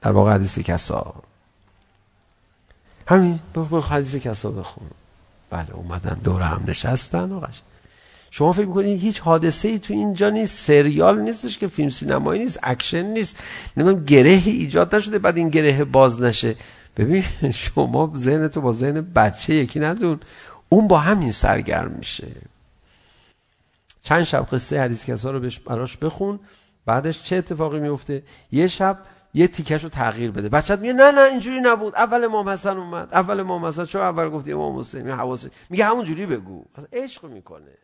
در 0.00 0.12
واقع 0.12 0.34
حدیث 0.34 0.58
کسا. 0.58 1.14
همین 3.06 3.38
بخون 3.54 3.80
حدیث 3.80 4.16
کسا 4.16 4.50
بخون. 4.50 4.90
بله 5.50 5.72
اومدن 5.72 6.20
دور 6.24 6.42
هم 6.42 6.64
نشستن 6.66 7.32
و 7.32 7.40
قشن. 7.40 7.62
شما 8.30 8.52
فکر 8.52 8.66
میکنید 8.66 9.00
هیچ 9.00 9.20
حادثه 9.20 9.68
ای 9.68 9.78
تو 9.78 9.94
اینجا 9.94 10.30
نیست؟ 10.30 10.64
سریال 10.64 11.20
نیستش 11.20 11.58
که 11.58 11.66
فیلم 11.66 11.90
سینمایی 11.90 12.42
نیست 12.42 12.60
اکشن 12.62 13.02
نیست. 13.02 13.36
نمیدونم 13.76 14.04
گره 14.04 14.42
ایجاد 14.46 14.94
نشده 14.94 15.18
بعد 15.18 15.36
این 15.36 15.48
گره 15.48 15.84
باز 15.84 16.20
نشه. 16.20 16.56
ببین 16.96 17.24
شما 17.52 18.12
ذهن 18.16 18.48
تو 18.48 18.60
با 18.60 18.72
ذهن 18.72 19.00
بچه 19.00 19.54
یکی 19.54 19.80
ندون. 19.80 20.20
اون 20.68 20.88
با 20.88 20.98
همین 20.98 21.32
سرگرم 21.32 21.90
میشه 21.90 22.28
چند 24.02 24.24
شب 24.24 24.46
قصه 24.52 24.80
حدیث 24.80 25.04
کسا 25.04 25.30
رو 25.30 25.50
براش 25.66 25.96
بخون 25.96 26.40
بعدش 26.86 27.22
چه 27.22 27.36
اتفاقی 27.36 27.78
میفته 27.78 28.22
یه 28.52 28.66
شب 28.66 28.98
یه 29.34 29.48
تیکش 29.48 29.82
رو 29.82 29.88
تغییر 29.88 30.30
بده 30.30 30.48
بچت 30.48 30.78
میگه 30.78 30.92
نه 30.92 31.10
نه 31.10 31.20
اینجوری 31.20 31.60
نبود 31.60 31.94
اول 31.94 32.24
امام 32.24 32.48
حسن 32.48 32.76
اومد 32.76 33.08
اول 33.12 33.40
امام 33.40 33.64
حسن 33.64 33.84
چرا 33.84 34.08
اول 34.08 34.28
گفتی 34.28 34.52
امام 34.52 34.78
حسین 34.78 35.10
حواس 35.10 35.46
میگه 35.70 35.84
همون 35.84 36.04
جوری 36.04 36.26
بگو 36.26 36.64
اصلا 36.74 36.88
عشق 36.92 37.24
میکنه 37.24 37.78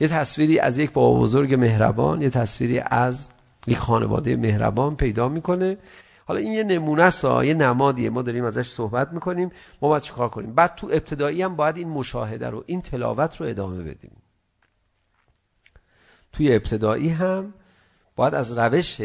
یه 0.00 0.08
تصویری 0.08 0.58
از 0.58 0.78
یک 0.78 0.92
بابا 0.92 1.20
بزرگ 1.20 1.54
مهربان 1.54 2.22
یه 2.22 2.30
تصویری 2.30 2.78
از 2.78 3.28
یک 3.66 3.78
خانواده 3.78 4.36
مهربان 4.36 4.96
پیدا 4.96 5.28
میکنه 5.28 5.76
حالا 6.26 6.40
این 6.40 6.52
یه 6.52 6.64
نمونه 6.64 7.02
است 7.02 7.24
یه 7.24 7.54
نمادیه. 7.54 8.10
ما 8.10 8.22
داریم 8.22 8.44
ازش 8.44 8.68
صحبت 8.68 9.12
میکنیم. 9.12 9.50
ما 9.82 9.88
باید 9.88 10.02
چیکار 10.02 10.28
کنیم؟ 10.28 10.54
بعد 10.54 10.74
تو 10.74 10.86
ابتدایی 10.86 11.42
هم 11.42 11.56
باید 11.56 11.76
این 11.76 11.88
مشاهده 11.88 12.50
رو 12.50 12.64
این 12.66 12.82
تلاوت 12.82 13.40
رو 13.40 13.46
ادامه 13.46 13.82
بدیم. 13.82 14.16
توی 16.32 16.54
ابتدایی 16.54 17.08
هم 17.08 17.54
باید 18.16 18.34
از 18.34 18.58
روش 18.58 19.00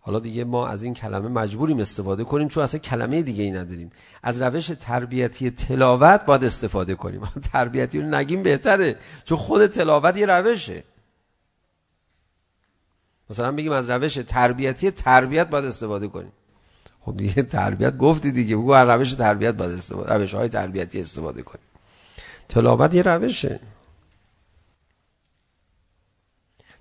حالا 0.00 0.18
دیگه 0.18 0.44
ما 0.44 0.68
از 0.68 0.82
این 0.82 0.94
کلمه 0.94 1.28
مجبوریم 1.28 1.78
استفاده 1.78 2.24
کنیم 2.24 2.48
چون 2.48 2.62
اصلا 2.62 2.80
کلمه 2.80 3.22
دیگه 3.22 3.44
ای 3.44 3.50
نداریم. 3.50 3.90
از 4.22 4.42
روش 4.42 4.66
تربیتی 4.80 5.50
تلاوت 5.50 6.24
باید 6.24 6.44
استفاده 6.44 6.94
کنیم. 6.94 7.20
تربیتی 7.52 8.00
رو 8.00 8.06
نگیم 8.06 8.42
بهتره 8.42 8.96
چون 9.24 9.38
خود 9.38 9.66
تلاوت 9.66 10.16
یه 10.16 10.26
روشه. 10.26 10.84
مثلا 13.30 13.52
بگیم 13.52 13.72
از 13.72 13.90
روش 13.90 14.14
تربیتی 14.14 14.90
تربیت 14.90 15.48
باید 15.48 15.64
استفاده 15.64 16.08
کنیم 16.08 16.32
خب 17.00 17.16
دیگه 17.16 17.42
تربیت 17.42 17.98
گفتی 17.98 18.32
دیگه 18.32 18.56
بگو 18.56 18.72
از 18.72 18.88
روش 18.88 19.14
تربیت 19.14 19.54
باید 19.54 19.72
استفاده 19.72 20.14
روش 20.14 20.34
های 20.34 20.48
تربیتی 20.48 21.00
استفاده 21.00 21.42
کنیم 21.42 21.64
تلاوت 22.48 22.94
یه 22.94 23.02
روشه. 23.02 23.60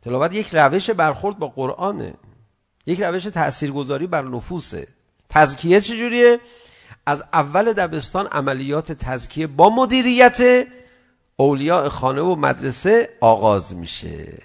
تلاوت 0.01 0.33
یک 0.33 0.55
روش 0.55 0.89
برخورد 0.89 1.39
با 1.39 1.47
قرآنه. 1.47 2.13
یک 2.85 3.01
روش 3.01 3.23
تاثیرگذاری 3.23 4.07
بر 4.07 4.21
نفوسه. 4.21 4.87
تزکیه 5.29 5.81
چجوریه؟ 5.81 6.39
از 7.05 7.23
اول 7.33 7.73
دبستان 7.73 8.27
عملیات 8.27 8.91
تزکیه 8.91 9.47
با 9.47 9.69
مدیریت 9.69 10.67
اولیاء 11.35 11.89
خانه 11.89 12.21
و 12.21 12.35
مدرسه 12.35 13.09
آغاز 13.21 13.75
میشه. 13.75 14.39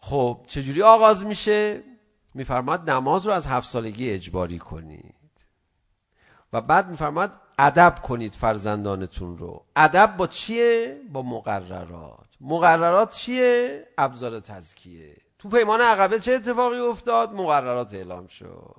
خب 0.00 0.44
چجوری 0.46 0.82
آغاز 0.82 1.26
میشه؟ 1.26 1.82
میفرماد 2.34 2.90
نماز 2.90 3.26
رو 3.26 3.32
از 3.32 3.46
هفت 3.46 3.68
سالگی 3.68 4.10
اجباری 4.10 4.58
کنید. 4.58 5.14
و 6.52 6.60
بعد 6.60 6.88
میفرماد 6.90 7.40
ادب 7.58 7.98
کنید 8.02 8.32
فرزندانتون 8.34 9.38
رو. 9.38 9.64
ادب 9.76 10.16
با 10.16 10.26
چیه؟ 10.26 11.00
با 11.12 11.22
مقررات. 11.22 12.26
مقررات 12.40 13.14
چیه؟ 13.14 13.86
ابزار 13.98 14.40
تزکیه. 14.40 15.16
تو 15.38 15.48
پیمان 15.48 15.80
عقبه 15.80 16.20
چه 16.20 16.32
اتفاقی 16.32 16.78
افتاد؟ 16.78 17.32
مقررات 17.32 17.94
اعلام 17.94 18.26
شد. 18.26 18.76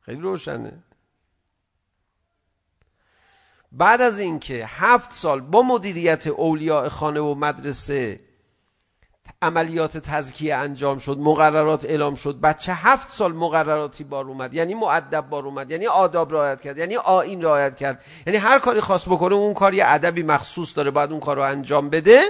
خیلی 0.00 0.20
روشنه. 0.20 0.84
بعد 3.72 4.00
از 4.00 4.20
اینکه 4.20 4.66
هفت 4.66 5.12
سال 5.12 5.40
با 5.40 5.62
مدیریت 5.62 6.26
اولیاء 6.26 6.88
خانه 6.88 7.20
و 7.20 7.34
مدرسه 7.34 8.20
عملیات 9.42 9.98
تزکیه 9.98 10.54
انجام 10.54 10.98
شد 10.98 11.18
مقررات 11.18 11.84
اعلام 11.84 12.14
شد. 12.14 12.40
بچه 12.40 12.72
هفت 12.74 13.10
سال 13.10 13.32
مقرراتی 13.32 14.04
بار 14.04 14.24
اومد. 14.24 14.54
یعنی 14.54 14.74
معدب 14.74 15.28
بار 15.30 15.46
اومد 15.46 15.70
یعنی 15.70 15.86
آداب 15.86 16.32
رعایت 16.32 16.60
کرد 16.60 16.78
یعنی 16.78 16.96
آیین 16.96 17.42
رعایت 17.42 17.76
کرد. 17.76 18.04
یعنی 18.26 18.38
هر 18.38 18.58
کاری 18.58 18.80
خواست 18.80 19.06
بکنه 19.06 19.34
اون 19.34 19.54
کار 19.54 19.74
یه 19.74 19.84
ادبی 19.86 20.22
مخصوص 20.22 20.76
داره 20.76 20.90
بعد 20.90 21.10
اون 21.10 21.20
کار 21.20 21.36
رو 21.36 21.42
انجام 21.42 21.90
بده. 21.90 22.20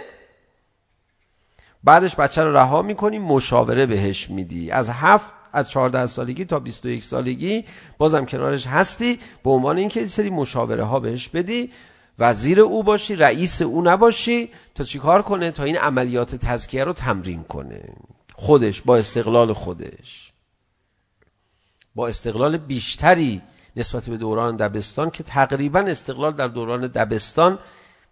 بعدش 1.84 2.16
بچه 2.16 2.44
رو 2.44 2.56
رها 2.56 2.82
میکنی 2.82 3.18
مشاوره 3.18 3.86
بهش 3.86 4.30
میدی. 4.30 4.70
از 4.70 4.90
هفت 4.90 5.34
از 5.52 5.70
14 5.70 6.06
سالگی 6.06 6.44
تا 6.44 6.58
21 6.58 7.04
سالگی 7.04 7.64
بازم 7.98 8.24
کنارش 8.24 8.66
هستی. 8.66 9.18
به 9.44 9.50
عنوان 9.50 9.78
اینکه 9.78 10.06
سری 10.06 10.30
مشاوره 10.30 10.84
ها 10.84 11.00
بهش 11.00 11.28
بدی. 11.28 11.72
وزیر 12.18 12.60
او 12.60 12.82
باشی 12.82 13.16
رئیس 13.16 13.62
او 13.62 13.82
نباشی 13.82 14.50
تا 14.74 14.84
چیکار 14.84 15.22
کنه 15.22 15.50
تا 15.50 15.64
این 15.64 15.76
عملیات 15.76 16.36
تزکیه 16.36 16.84
رو 16.84 16.92
تمرین 16.92 17.42
کنه 17.42 17.82
خودش 18.34 18.82
با 18.82 18.96
استقلال 18.96 19.52
خودش 19.52 20.32
با 21.94 22.08
استقلال 22.08 22.56
بیشتری 22.56 23.42
نسبت 23.76 24.08
به 24.08 24.16
دوران 24.16 24.56
دبستان 24.56 25.10
که 25.10 25.22
تقریبا 25.22 25.80
استقلال 25.80 26.32
در 26.32 26.48
دوران 26.48 26.86
دبستان 26.86 27.58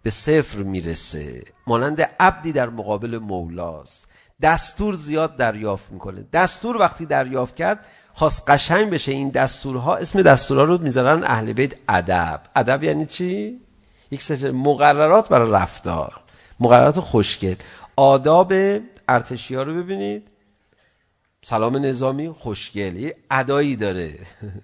به 0.03 0.09
صفر 0.09 0.57
میرسه 0.57 1.43
مانند 1.67 2.01
عبدی 2.19 2.51
در 2.51 2.69
مقابل 2.69 3.17
مولاست 3.17 4.07
دستور 4.41 4.93
زیاد 4.93 5.35
دریافت 5.35 5.91
میکنه 5.91 6.25
دستور 6.33 6.77
وقتی 6.77 7.05
دریافت 7.05 7.55
کرد 7.55 7.85
خاص 8.13 8.43
قشنگ 8.47 8.89
بشه 8.89 9.11
این 9.11 9.29
دستورها 9.29 9.95
اسم 9.95 10.21
دستورها 10.21 10.63
رو 10.63 10.77
میذارن 10.77 11.23
اهل 11.23 11.53
بیت 11.53 11.75
ادب 11.89 12.41
ادب 12.55 12.83
یعنی 12.83 13.05
چی 13.05 13.59
یک 14.11 14.21
سری 14.23 14.51
مقررات 14.51 15.29
برای 15.29 15.51
رفتار. 15.51 16.21
مقررات 16.59 16.99
خوشگل. 16.99 17.55
آداب 17.95 18.53
ارتشی 19.09 19.55
ها 19.55 19.63
رو 19.63 19.75
ببینید. 19.75 20.27
سلام 21.43 21.77
نظامی 21.77 22.29
خوشگل. 22.29 22.95
یه 22.95 23.15
ادایی 23.31 23.75
داره. 23.75 24.19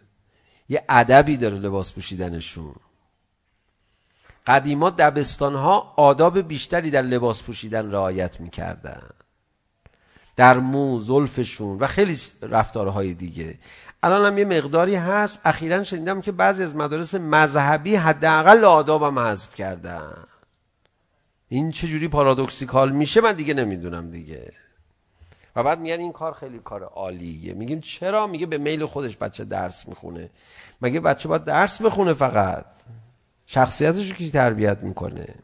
یه 0.70 0.84
ادبی 0.90 1.38
داره 1.38 1.58
لباس 1.58 1.94
پوشیدنشون. 1.94 2.76
قدیما 4.48 4.90
دبستان 4.90 5.56
ها 5.56 5.94
آداب 5.98 6.40
بیشتری 6.40 6.92
در 6.92 7.02
لباس 7.02 7.44
پوشیدن 7.44 7.92
رعایت 7.92 8.40
میکردن. 8.40 9.02
در 10.36 10.58
مو 10.58 11.00
زلفشون 11.00 11.80
و 11.80 11.88
خیلی 11.88 12.18
رفتارهای 12.42 13.14
دیگه. 13.14 13.58
الان 14.04 14.26
هم 14.26 14.38
یه 14.38 14.46
مقداری 14.46 14.96
هست. 14.96 15.40
اخیرا 15.46 15.84
شنیدم 15.84 16.22
که 16.22 16.32
بعضی 16.32 16.64
از 16.64 16.76
مدارس 16.76 17.16
مذهبی 17.16 17.96
حداقل 17.96 18.66
آداب 18.66 19.04
هم 19.04 19.20
حذف 19.20 19.56
کردن. 19.56 20.14
این 21.48 21.72
چه 21.72 21.88
جوری 21.88 22.08
پارادوکسیکال 22.08 22.92
میشه؟ 22.92 23.22
من 23.22 23.34
دیگه 23.34 23.54
نمیدونم 23.54 24.12
دیگه. 24.12 24.54
و 25.56 25.64
بعد 25.64 25.80
میگن 25.80 26.00
این 26.00 26.12
کار 26.12 26.34
خیلی 26.34 26.60
کار 26.60 26.84
عالیه. 26.84 27.54
میگیم 27.54 27.82
چرا؟ 27.82 28.28
میگه 28.28 28.46
به 28.46 28.58
میل 28.58 28.86
خودش 28.86 29.18
بچه 29.18 29.44
درس 29.44 29.88
میخونه. 29.88 30.30
مگه 30.82 31.00
بچه 31.00 31.30
باید 31.30 31.44
درس 31.44 31.82
بخونه 31.82 32.14
فقط؟ 32.14 32.66
شخصیتش 33.48 34.10
رو 34.10 34.16
کی 34.16 34.32
تربیت 34.32 34.84
میکنه؟ 34.84 35.36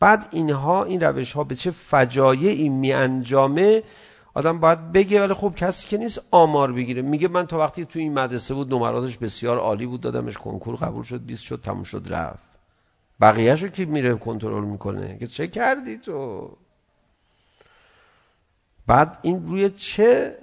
بعد 0.00 0.28
اینها 0.30 0.84
این 0.84 1.00
روش 1.00 1.32
ها 1.32 1.44
به 1.44 1.54
چه 1.54 1.70
فجایعی 1.70 2.68
می 2.68 2.92
انجامه 2.92 3.82
آدم 4.34 4.60
باید 4.60 4.92
بگه 4.92 5.22
ولی 5.22 5.34
خب 5.34 5.54
کسی 5.56 5.88
که 5.88 5.98
نیست 5.98 6.20
آمار 6.30 6.72
بگیره. 6.72 7.02
میگه 7.02 7.28
من 7.28 7.46
تا 7.46 7.58
وقتی 7.58 7.84
تو 7.84 7.98
این 7.98 8.14
مدرسه 8.14 8.54
بود 8.54 8.74
نمراتش 8.74 9.18
بسیار 9.18 9.58
عالی 9.58 9.86
بود. 9.86 10.00
دادمش 10.00 10.38
کنکور 10.38 10.76
قبول 10.76 11.02
شد 11.02 11.24
20 11.24 11.42
شد 11.42 11.60
تموم 11.64 11.82
شد 11.82 12.06
رفت. 12.06 12.50
بقیه‌شو 13.20 13.68
کی 13.68 13.84
میره 13.84 14.14
کنترل 14.14 14.64
میکنه؟ 14.64 15.18
که 15.18 15.26
چه 15.26 15.48
کردی 15.48 15.98
تو؟ 15.98 16.50
بعد 18.86 19.18
این 19.22 19.48
روی 19.48 19.70
چه 19.70 20.36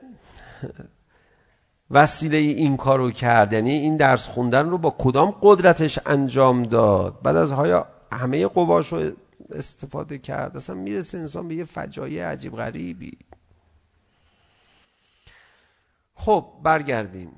وسیله 1.91 2.37
این 2.37 2.77
کارو 2.77 3.11
کرد؟ 3.11 3.53
یعنی 3.53 3.71
این 3.71 3.97
درس 3.97 4.27
خوندن 4.27 4.69
رو 4.69 4.77
با 4.77 4.95
کدام 4.97 5.35
قدرتش 5.41 5.99
انجام 6.05 6.63
داد؟ 6.63 7.21
بعد 7.21 7.35
از 7.35 7.51
های 7.51 7.81
همه 8.11 8.47
قواشو 8.47 9.11
استفاده 9.51 10.17
کرد. 10.17 10.57
اصلا 10.57 10.75
میرسه 10.75 11.17
انسان 11.17 11.47
به 11.47 11.55
یه 11.55 11.63
فجایع 11.63 12.25
عجیب 12.25 12.55
غریبی. 12.55 13.17
خب 16.17 16.45
برگردیم 16.63 17.37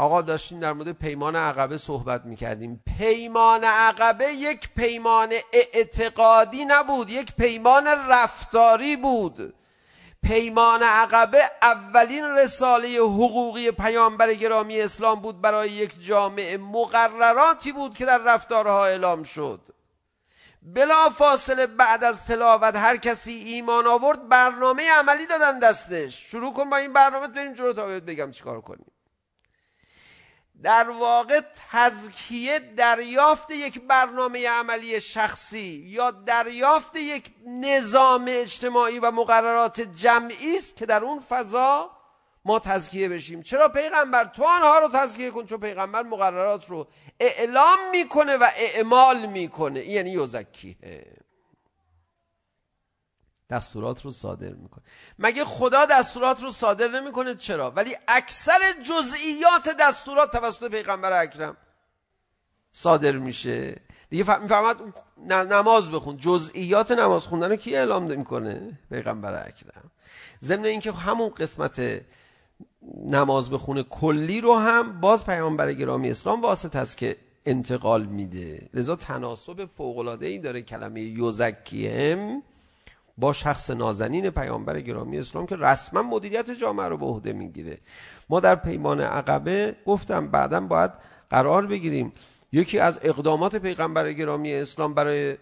آقا 0.00 0.22
داشتیم 0.22 0.60
در 0.60 0.72
مورد 0.72 0.92
پیمان 0.92 1.36
عقبه 1.36 1.76
صحبت 1.76 2.24
میکردیم. 2.24 2.82
پیمان 2.98 3.64
عقبه 3.64 4.24
یک 4.24 4.70
پیمان 4.76 5.32
اعتقادی 5.52 6.64
نبود 6.64 7.10
یک 7.10 7.34
پیمان 7.36 7.86
رفتاری 7.86 8.96
بود. 8.96 9.54
پیمان 10.22 10.82
عقبه 10.82 11.42
اولین 11.62 12.24
رساله 12.24 12.98
حقوقی 12.98 13.70
پیامبر 13.70 14.34
گرامی 14.34 14.80
اسلام 14.80 15.20
بود 15.20 15.40
برای 15.40 15.70
یک 15.70 16.04
جامعه 16.06 16.56
مقرراتی 16.56 17.72
بود 17.72 17.96
که 17.96 18.04
در 18.04 18.18
رفتارها 18.18 18.86
اعلام 18.86 19.22
شد. 19.22 19.60
بلا 20.74 21.10
فاصله 21.10 21.66
بعد 21.66 22.04
از 22.04 22.26
تلاوت 22.26 22.76
هر 22.76 22.96
کسی 22.96 23.32
ایمان 23.32 23.86
آورد 23.86 24.28
برنامه 24.28 24.90
عملی 24.90 25.26
دادن 25.26 25.58
دستش 25.58 26.30
شروع 26.30 26.52
کن 26.52 26.70
با 26.70 26.76
این 26.76 26.92
برنامه 26.92 27.28
بریم 27.28 27.54
جلو 27.54 27.72
تا 27.72 27.86
بهت 27.86 28.02
بگم 28.02 28.30
چیکار 28.30 28.60
کنیم 28.60 28.92
در 30.62 30.90
واقع 30.90 31.40
تزکیه 31.70 32.58
دریافت 32.58 33.50
یک 33.50 33.80
برنامه 33.80 34.48
عملی 34.48 35.00
شخصی 35.00 35.84
یا 35.86 36.10
دریافت 36.10 36.96
یک 36.96 37.30
نظام 37.46 38.24
اجتماعی 38.28 38.98
و 38.98 39.10
مقررات 39.10 39.80
جمعی 39.80 40.56
است 40.56 40.76
که 40.76 40.86
در 40.86 41.04
اون 41.04 41.18
فضا 41.18 41.97
ما 42.48 42.58
تزکیه 42.58 43.08
بشیم. 43.08 43.42
چرا 43.42 43.68
پیغمبر 43.68 44.24
تو 44.24 44.44
آنها 44.44 44.78
رو 44.78 44.88
تزکیه 44.88 45.30
کن؟ 45.30 45.46
چون 45.46 45.60
پیغمبر 45.60 46.02
مقررات 46.02 46.66
رو 46.70 46.88
اعلام 47.20 47.78
میکنه 47.92 48.36
و 48.36 48.48
اعمال 48.56 49.26
میکنه. 49.26 49.84
یعنی 49.84 50.10
یزکیه 50.10 50.76
دستورات 53.50 54.04
رو 54.04 54.10
صادر 54.10 54.48
میکنه. 54.48 54.84
مگه 55.18 55.44
خدا 55.44 55.84
دستورات 55.84 56.42
رو 56.42 56.50
صادر 56.50 56.88
نمیکنه؟ 56.88 57.34
چرا؟ 57.34 57.70
ولی 57.70 57.96
اکثر 58.08 58.58
جزئیات 58.84 59.76
دستورات 59.80 60.32
توسط 60.32 60.70
پیغمبر 60.70 61.22
اکرم 61.22 61.56
صادر 62.72 63.12
میشه. 63.12 63.80
دیگه 64.10 64.24
ف... 64.24 64.30
میفهمد 64.30 64.76
نماز 65.26 65.90
بخون. 65.90 66.16
جزئیات 66.16 66.90
نماز 66.90 67.22
خوندن 67.22 67.50
رو 67.50 67.56
کی 67.56 67.76
اعلام 67.76 68.02
میکنه 68.02 68.78
پیغمبر 68.90 69.46
اکرم. 69.48 69.90
ضمن 70.42 70.64
اینکه 70.64 70.92
همون 70.92 71.28
قسمت 71.28 72.00
نماز 73.04 73.50
بخونه 73.50 73.82
کلی 73.82 74.40
رو 74.40 74.54
هم 74.54 75.00
باز 75.00 75.26
پیامبر 75.26 75.72
گرامی 75.72 76.10
اسلام 76.10 76.42
واسطه 76.42 76.78
است 76.78 76.96
که 76.96 77.16
انتقال 77.46 78.04
میده. 78.04 78.68
لذا 78.74 78.96
تناسب 78.96 79.64
فوق 79.64 79.98
العاده 79.98 80.26
ای 80.26 80.38
داره 80.38 80.62
کلمه 80.62 81.00
یوزکیم 81.00 82.42
با 83.18 83.32
شخص 83.32 83.70
نازنین 83.70 84.30
پیامبر 84.30 84.80
گرامی 84.80 85.18
اسلام 85.18 85.46
که 85.46 85.56
رسما 85.56 86.02
مدیریت 86.02 86.50
جامعه 86.50 86.88
رو 86.88 86.96
به 86.96 87.06
عهده 87.06 87.32
میگیره. 87.32 87.78
ما 88.28 88.40
در 88.40 88.54
پیمان 88.54 89.00
عقبه 89.00 89.76
گفتم 89.86 90.28
بعدا 90.28 90.60
باید 90.60 90.90
قرار 91.30 91.66
بگیریم. 91.66 92.12
یکی 92.52 92.78
از 92.78 92.98
اقدامات 93.02 93.56
پیغمبر 93.56 94.12
گرامی 94.12 94.54
اسلام 94.54 94.94
برای 94.94 95.36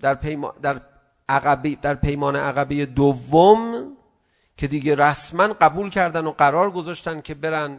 در 0.00 0.14
پیمان 0.14 0.52
در 0.62 0.80
عقبه 1.28 1.76
در 1.82 1.94
پیمان 1.94 2.36
عقبه 2.36 2.86
دوم 2.86 3.92
که 4.56 4.66
دیگه 4.66 4.94
رسما 4.94 5.46
قبول 5.60 5.90
کردن 5.90 6.26
و 6.26 6.30
قرار 6.30 6.70
گذاشتن 6.70 7.20
که 7.20 7.34
برن 7.34 7.78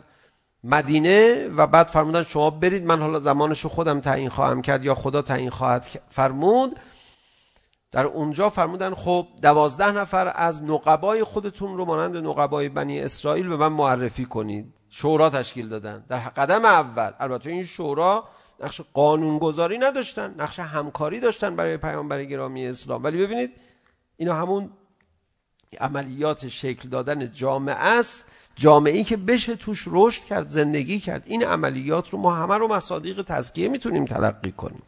مدینه 0.63 1.47
و 1.47 1.67
بعد 1.67 1.88
فرمودن 1.88 2.24
شما 2.24 2.49
برید 2.49 2.86
من 2.86 3.01
حالا 3.01 3.19
زمانشو 3.19 3.69
خودم 3.69 3.99
تعیین 3.99 4.30
خواهم 4.30 4.61
کرد 4.61 4.86
یا 4.86 4.95
خدا 4.95 5.21
تعیین 5.21 5.49
خواهد 5.49 5.88
فرمود 6.09 6.80
در 7.93 8.05
اونجا 8.05 8.49
فرمودن 8.49 8.93
خب 8.93 9.28
دوازده 9.41 9.91
نفر 9.91 10.34
از 10.36 10.63
نقبای 10.63 11.24
خودتون 11.24 11.78
رو 11.78 11.86
مانند 11.86 12.17
نقبای 12.17 12.69
بنی 12.69 12.99
اسرائیل 12.99 13.47
به 13.47 13.57
من 13.57 13.67
معرفی 13.67 14.26
کنید. 14.26 14.74
شورا 14.89 15.30
تشکیل 15.30 15.69
دادن. 15.69 16.05
در 16.09 16.19
قدم 16.19 16.65
اول 16.65 17.11
البته 17.19 17.49
این 17.49 17.63
شورا 17.63 18.24
نقش 18.59 18.82
قانونگذاری 18.93 19.78
نداشتن 19.78 20.36
نقش 20.38 20.59
همکاری 20.59 21.19
داشتن 21.19 21.55
برای 21.55 21.78
پیامبر 21.78 22.24
گرامی 22.24 22.67
اسلام. 22.67 23.03
ولی 23.03 23.17
ببینید 23.17 23.53
اینا 24.17 24.34
همون 24.36 24.69
عملیات 25.80 26.47
شکل 26.47 26.89
دادن 26.89 27.32
جامعه 27.32 27.76
است. 27.76 28.26
جامعه 28.55 28.93
ای 28.93 29.03
که 29.03 29.17
بشه 29.17 29.55
توش 29.55 29.84
رشد 29.88 30.24
کرد 30.24 30.47
زندگی 30.49 30.99
کرد. 30.99 31.24
این 31.26 31.43
عملیات 31.43 32.09
رو 32.09 32.19
ما 32.19 32.36
همه 32.36 32.57
رو 32.57 32.67
مصادیق 32.67 33.21
تزکیه 33.21 33.67
میتونیم 33.67 34.05
تلقی 34.05 34.51
کنیم. 34.51 34.82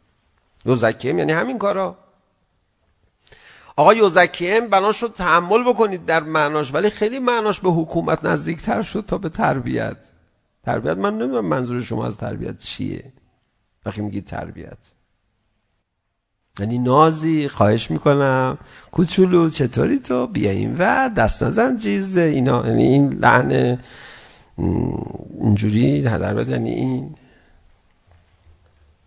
یوزکیم 0.66 1.20
یعنی 1.20 1.32
همین 1.32 1.58
کارا. 1.58 1.98
آقا 3.76 3.94
یوزکیم 3.94 4.68
بنا 4.68 4.92
شد 4.92 5.14
تحمل 5.14 5.64
بکنید 5.64 6.06
در 6.06 6.24
معناش 6.24 6.74
ولی 6.74 6.90
خیلی 6.90 7.20
معناش 7.20 7.60
به 7.60 7.70
حکومت 7.70 8.26
نزدیکتر 8.26 8.82
شد 8.82 9.06
تا 9.08 9.18
به 9.18 9.30
تربیت. 9.30 9.98
تربیت 10.64 10.98
من 10.98 11.18
نمیدونم 11.18 11.46
منظور 11.46 11.82
شما 11.82 12.06
از 12.06 12.18
تربیت 12.18 12.58
چیه. 12.58 13.14
وقتی 13.86 14.02
میگی 14.02 14.22
تربیت. 14.22 14.78
یعنی 16.60 16.78
نازی 16.78 17.48
خواهش 17.48 17.92
میکنم 17.92 18.58
کوچولو 18.92 19.50
چطوری 19.50 20.00
تو 20.00 20.28
بیا 20.28 20.52
این 20.52 20.78
ور 20.78 21.10
دست 21.10 21.44
نزن 21.44 21.78
چیز 21.78 22.18
اینا 22.18 22.68
یعنی 22.68 22.84
این 22.84 23.14
لحن 23.14 23.80
اینجوری 25.42 26.08
هدر 26.08 26.48
یعنی 26.48 26.70
این 26.70 27.16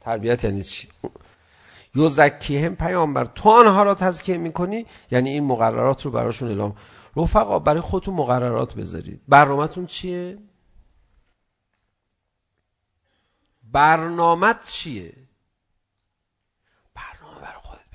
تربیت 0.00 0.44
یعنی 0.44 0.62
چی 0.62 0.88
یوزکی 1.94 2.58
هم 2.58 2.76
پیامبر 2.76 3.24
تو 3.24 3.50
آنها 3.50 3.82
را 3.82 3.94
تزکیه 3.94 4.36
میکنی 4.36 4.86
یعنی 5.10 5.30
این 5.30 5.44
مقررات 5.44 6.04
رو 6.04 6.10
براشون 6.10 6.48
اعلام 6.48 6.76
رفقا 7.16 7.58
برای 7.58 7.80
خودتون 7.80 8.14
مقررات 8.14 8.74
بذارید 8.74 9.20
برنامه‌تون 9.28 9.86
چیه 9.86 10.38
برنامه 13.72 14.54
چیه 14.64 15.27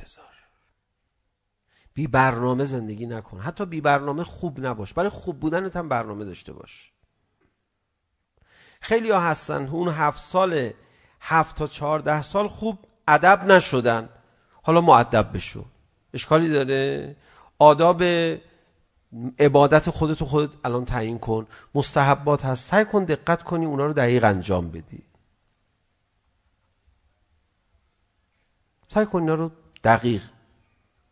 بذار 0.03 0.33
بی 1.93 2.07
برنامه 2.07 2.65
زندگی 2.65 3.05
نکن. 3.05 3.39
حتی 3.39 3.65
بی 3.65 3.81
برنامه 3.81 4.23
خوب 4.23 4.65
نباش. 4.65 4.93
برای 4.93 5.09
خوب 5.09 5.39
بودنت 5.39 5.77
هم 5.77 5.89
برنامه 5.89 6.25
داشته 6.25 6.53
باش. 6.53 6.91
خیلی 8.81 9.11
ها 9.11 9.19
هستن. 9.19 9.67
اون 9.67 9.87
هفت 9.87 10.19
سال 10.19 10.71
هفت 11.19 11.55
تا 11.55 11.67
چهارده 11.67 12.21
سال 12.21 12.47
خوب 12.47 12.79
ادب 13.07 13.51
نشدن. 13.51 14.09
حالا 14.63 14.81
معدب 14.81 15.33
بشو. 15.33 15.65
اشکالی 16.13 16.49
داره؟ 16.49 17.15
آداب 17.59 18.03
عبادت 19.39 19.89
خودت 19.89 20.21
و 20.21 20.25
خودت 20.25 20.55
الان 20.65 20.85
تعیین 20.85 21.19
کن. 21.19 21.47
مستحبات 21.75 22.45
هست. 22.45 22.69
سعی 22.69 22.85
کن 22.85 23.03
دقت 23.03 23.43
کنی 23.43 23.65
اونا 23.65 23.85
رو 23.85 23.93
دقیق 23.93 24.23
انجام 24.23 24.71
بدی. 24.71 25.03
سعی 28.87 29.05
کن 29.05 29.19
اینا 29.19 29.35
رو 29.35 29.51
دقیق 29.83 30.21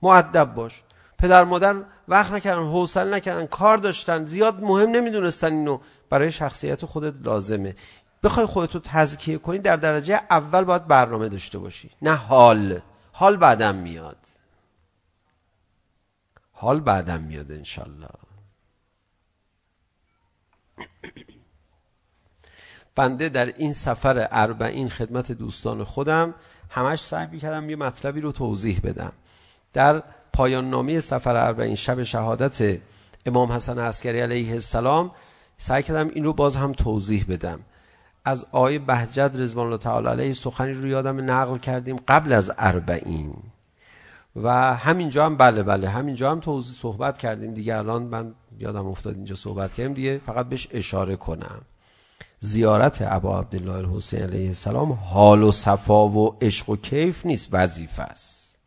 معدب 0.02 0.54
باش 0.56 0.84
پدر 1.18 1.44
مادر 1.44 1.76
وقت 2.08 2.32
نکردن 2.32 2.62
حوصله 2.62 3.16
نکردن 3.16 3.46
کار 3.46 3.78
داشتن 3.78 4.26
زیاد 4.26 4.62
مهم 4.64 4.90
نمیدونستن 4.90 5.54
اینو 5.54 5.80
برای 6.10 6.32
شخصیت 6.32 6.86
خودت 6.86 7.14
لازمه 7.26 7.76
بخوای 8.24 8.46
خودتو 8.46 8.80
تزکیه 8.80 9.38
کنی 9.38 9.60
در 9.60 9.76
درجه 9.76 10.22
اول 10.30 10.64
باید 10.64 10.88
برنامه 10.88 11.30
داشته 11.30 11.60
باشی 11.60 11.90
نه 12.02 12.14
حال 12.14 12.82
حال 13.12 13.38
بعدم 13.38 13.76
میاد 13.76 14.18
حال 16.52 16.80
بعدم 16.80 17.22
میاد 17.22 17.52
انشالله 17.52 18.08
بنده 22.96 23.30
در 23.30 23.46
این 23.46 23.74
سفر 23.74 24.28
اربعین 24.32 24.90
خدمت 24.90 25.32
دوستان 25.32 25.84
خودم 25.84 26.36
همش 26.72 27.00
سعی 27.00 27.28
می‌کردم 27.32 27.70
یه 27.70 27.76
مطلبی 27.76 28.22
رو 28.22 28.32
توضیح 28.32 28.80
بدم. 28.84 29.12
در 29.74 30.04
پایان 30.34 30.70
نامه 30.70 31.00
سفر 31.00 31.36
اربعین 31.36 31.76
شب 31.76 32.04
شهادت 32.04 32.80
امام 33.26 33.52
حسن 33.52 33.80
عسکری 33.80 34.20
علیه 34.20 34.54
السلام 34.54 35.12
سعی 35.58 35.84
کردم 35.84 36.12
این 36.14 36.24
رو 36.24 36.34
باز 36.34 36.56
هم 36.56 36.74
توضیح 36.74 37.26
بدم. 37.30 37.60
از 38.26 38.46
آیه 38.52 38.80
بهجت 38.80 39.32
رضوان 39.36 39.66
الله 39.66 39.78
تعالی 39.78 40.08
علیه 40.08 40.34
سخنی 40.34 40.74
رو 40.74 40.88
یادم 40.88 41.32
نقل 41.32 41.58
کردیم 41.58 41.96
قبل 42.08 42.34
از 42.34 42.52
اربعین. 42.58 43.34
و 44.36 44.76
همینجا 44.76 45.26
هم 45.26 45.38
بله 45.38 45.64
بله 45.64 45.90
همینجا 45.90 46.32
هم 46.32 46.40
توضیح 46.40 46.78
صحبت 46.78 47.18
کردیم. 47.18 47.54
دیگه 47.54 47.78
الان 47.78 48.04
من 48.04 48.34
یادم 48.60 48.88
افتاد 48.88 49.16
اینجا 49.16 49.36
صحبت 49.36 49.74
کردیم 49.74 49.94
دیگه 49.94 50.18
فقط 50.18 50.50
بهش 50.50 50.68
اشاره 50.72 51.16
کنم. 51.16 51.62
زیارت 52.44 52.98
ابا 53.02 53.40
عبدالله 53.40 53.74
الحسین 53.76 54.22
علیه 54.22 54.48
السلام 54.48 54.92
حال 54.92 55.44
و 55.44 55.52
صفا 55.52 56.08
و 56.08 56.38
عشق 56.42 56.70
و 56.70 56.76
کیف 56.76 57.26
نیست 57.26 57.48
وظیفه 57.52 58.04
است. 58.04 58.60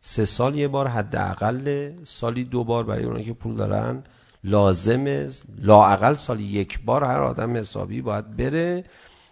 سه 0.00 0.24
سال 0.24 0.54
یه 0.54 0.68
بار 0.68 0.88
حداقل 0.88 1.92
سالی 2.04 2.44
دو 2.44 2.64
بار 2.64 2.84
برای 2.84 3.04
اونایی 3.04 3.24
که 3.24 3.32
پول 3.32 3.56
دارن 3.56 4.02
لازمه 4.44 5.30
لااقل 5.58 6.14
سالی 6.14 6.44
یک 6.44 6.80
بار 6.84 7.04
هر 7.04 7.20
آدم 7.20 7.56
حسابی 7.56 8.02
باید 8.02 8.36
بره 8.36 8.84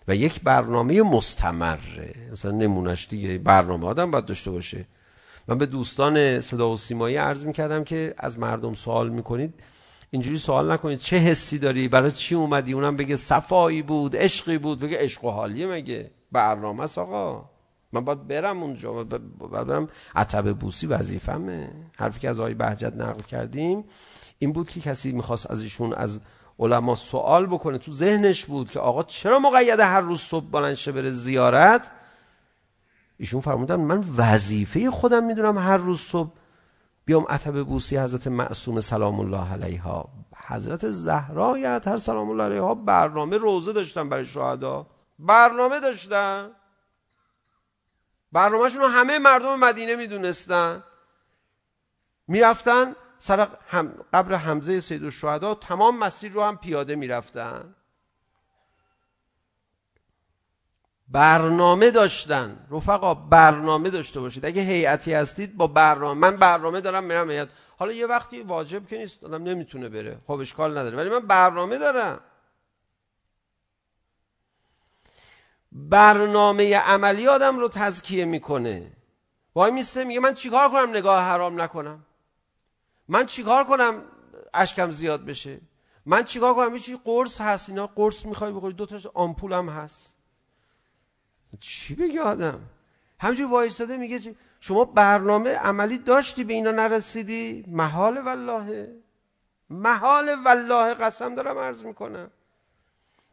و 0.09 0.17
یک 0.17 0.41
برنامه 0.41 1.03
مستمره 1.03 2.15
مثلا 2.33 2.51
نمونش 2.51 3.07
دیگه 3.11 3.39
برنامه 3.39 3.87
آدم 3.87 4.11
باید 4.11 4.25
داشته 4.25 4.51
باشه. 4.51 4.87
من 5.49 5.59
به 5.59 5.67
دوستان 5.67 6.41
صدا 6.41 6.71
و 6.71 6.77
سیمایی 6.77 7.17
عرض 7.17 7.45
میکردم 7.45 7.85
که 7.85 8.15
از 8.19 8.39
مردم 8.39 8.75
سوال 8.75 9.09
میکنید. 9.09 9.55
اینجوری 10.17 10.39
سوال 10.39 10.73
نکنید. 10.73 10.99
چه 10.99 11.17
حسی 11.17 11.59
داری؟ 11.59 11.89
برای 11.89 12.11
چی 12.11 12.35
اومدی؟ 12.35 12.73
اونم 12.73 12.97
بگه 12.97 13.17
صفایی 13.17 13.83
بود 13.83 14.17
عشقی 14.17 14.59
بود. 14.59 14.81
بگه 14.81 14.99
عشق 14.99 15.25
و 15.25 15.31
حالیه 15.31 15.67
مگه؟ 15.67 16.11
برنامه 16.33 16.83
است 16.83 16.99
آقا. 16.99 17.51
من 17.93 18.05
باید 18.05 18.29
برم 18.29 18.63
اونجا. 18.63 18.93
باید 18.93 19.09
برم. 19.67 19.89
عتبه 20.15 20.53
بوسی 20.53 20.87
وظیفمه. 20.87 21.71
حرفی 21.97 22.21
که 22.21 22.29
از 22.29 22.41
آقای 22.41 22.55
بهجت 22.55 22.93
نقل 22.93 23.23
کردیم 23.23 23.85
این 24.39 24.53
بود 24.53 24.69
که 24.69 24.81
کسی 24.81 25.13
میخواست 25.13 25.51
از 25.51 25.63
ایشون 25.63 25.93
از 25.93 26.21
علما 26.59 26.95
سوال 26.95 27.47
بکنه. 27.47 27.79
تو 27.79 27.93
ذهنش 27.93 28.45
بود 28.45 28.71
که 28.71 28.81
آقا 28.81 29.03
چرا 29.03 29.39
مقید 29.39 29.81
هر 29.81 30.01
روز 30.01 30.21
صبح 30.21 30.47
بلند 30.51 30.75
شه 30.75 30.93
بره 30.93 31.11
زیارت؟ 31.11 31.91
ایشون 33.19 33.41
فرمودن 33.41 33.77
من 33.77 34.05
وظیفه 34.17 34.91
خودم 34.91 35.25
میدونم 35.25 35.59
هر 35.59 35.77
روز 35.77 36.01
صبح 36.01 36.31
بیام 37.07 37.27
عتب 37.29 37.63
بوسی 37.63 37.99
حضرت 37.99 38.27
معصوم 38.27 38.81
سلام 38.81 39.21
الله 39.21 39.53
علیها. 39.53 40.09
حضرت 40.47 40.91
زهرا 40.91 41.59
یا 41.59 41.81
هر 41.87 41.97
سلام 41.97 42.31
الله 42.31 42.45
علیها 42.45 42.75
برنامه 42.75 43.37
روزه 43.37 43.73
داشتن 43.73 44.09
برای 44.09 44.25
شهدا. 44.25 44.87
برنامه 45.19 45.81
داشتن. 45.81 46.51
برنامه‌شون 48.33 48.81
رو 48.81 48.87
همه 48.87 49.19
مردم 49.19 49.59
مدینه 49.59 49.97
میدونستن. 49.97 50.83
میرفتن 52.29 52.97
سر 53.19 53.49
هم 53.69 53.95
قبر 54.13 54.35
حمزه 54.35 54.81
سید 54.81 55.05
الشهدا. 55.05 55.55
تمام 55.55 55.99
مسیر 55.99 56.33
رو 56.33 56.43
هم 56.43 56.57
پیاده 56.57 56.97
میرفتن. 56.97 57.75
برنامه 61.09 61.91
داشتن. 61.91 62.67
رفقا 62.71 63.15
برنامه 63.15 63.91
داشته 63.91 64.21
باشید. 64.21 64.47
اگه 64.47 64.63
هیئتی 64.63 65.13
هستید 65.13 65.57
با 65.57 65.67
برنامه 65.67 66.21
من 66.21 66.37
برنامه 66.37 66.81
دارم 66.81 67.05
میرم 67.05 67.31
هیئت. 67.31 67.49
حالا 67.79 67.93
یه 67.93 68.07
وقتی 68.07 68.43
واجب 68.43 68.87
که 68.87 68.99
نیست 68.99 69.25
آدم 69.25 69.43
نمیتونه 69.43 69.89
بره. 69.89 70.19
خب 70.27 70.33
اشکال 70.33 70.79
نداره. 70.79 70.97
ولی 70.97 71.09
من 71.09 71.27
برنامه 71.27 71.79
دارم. 71.79 72.21
برنامه 75.73 76.77
عملی 76.77 77.29
آدم 77.29 77.59
رو 77.59 77.69
تزکیه 77.69 78.25
میکنه. 78.25 78.93
وای 79.55 79.71
میسته 79.71 80.05
میگه 80.05 80.21
من 80.21 80.35
چیکار 80.35 80.69
کنم 80.69 80.91
نگاه 80.91 81.23
حرام 81.25 81.61
نکنم؟ 81.61 82.07
من 83.09 83.27
چیکار 83.27 83.65
کنم 83.65 84.03
اشکم 84.55 84.91
زیاد 84.91 85.25
بشه؟ 85.25 85.61
من 86.07 86.23
چیکار 86.25 86.55
کنم؟ 86.55 86.75
یه 86.75 86.97
قرص 87.05 87.41
هست 87.41 87.69
اینا؟ 87.69 87.87
قرص 87.87 88.27
میخوای 88.27 88.53
بخوری؟ 88.53 88.75
دو 88.75 88.87
تا 88.87 89.11
آمپول 89.15 89.53
هم 89.53 89.69
هست. 89.69 90.16
چی 91.61 91.95
بگه 91.95 92.23
آدم 92.23 92.61
همجور 93.21 93.51
وایستاده 93.51 93.97
میگه 93.97 94.35
شما 94.61 94.85
برنامه 94.85 95.51
عملی 95.51 95.99
داشتی 95.99 96.45
به 96.45 96.53
اینا 96.53 96.71
نرسیدی 96.71 97.65
محال 97.69 98.19
والله 98.19 98.95
محال 99.71 100.45
والله 100.45 100.95
قسم 100.95 101.35
دارم 101.35 101.59
عرض 101.59 101.85
میکنم 101.85 102.31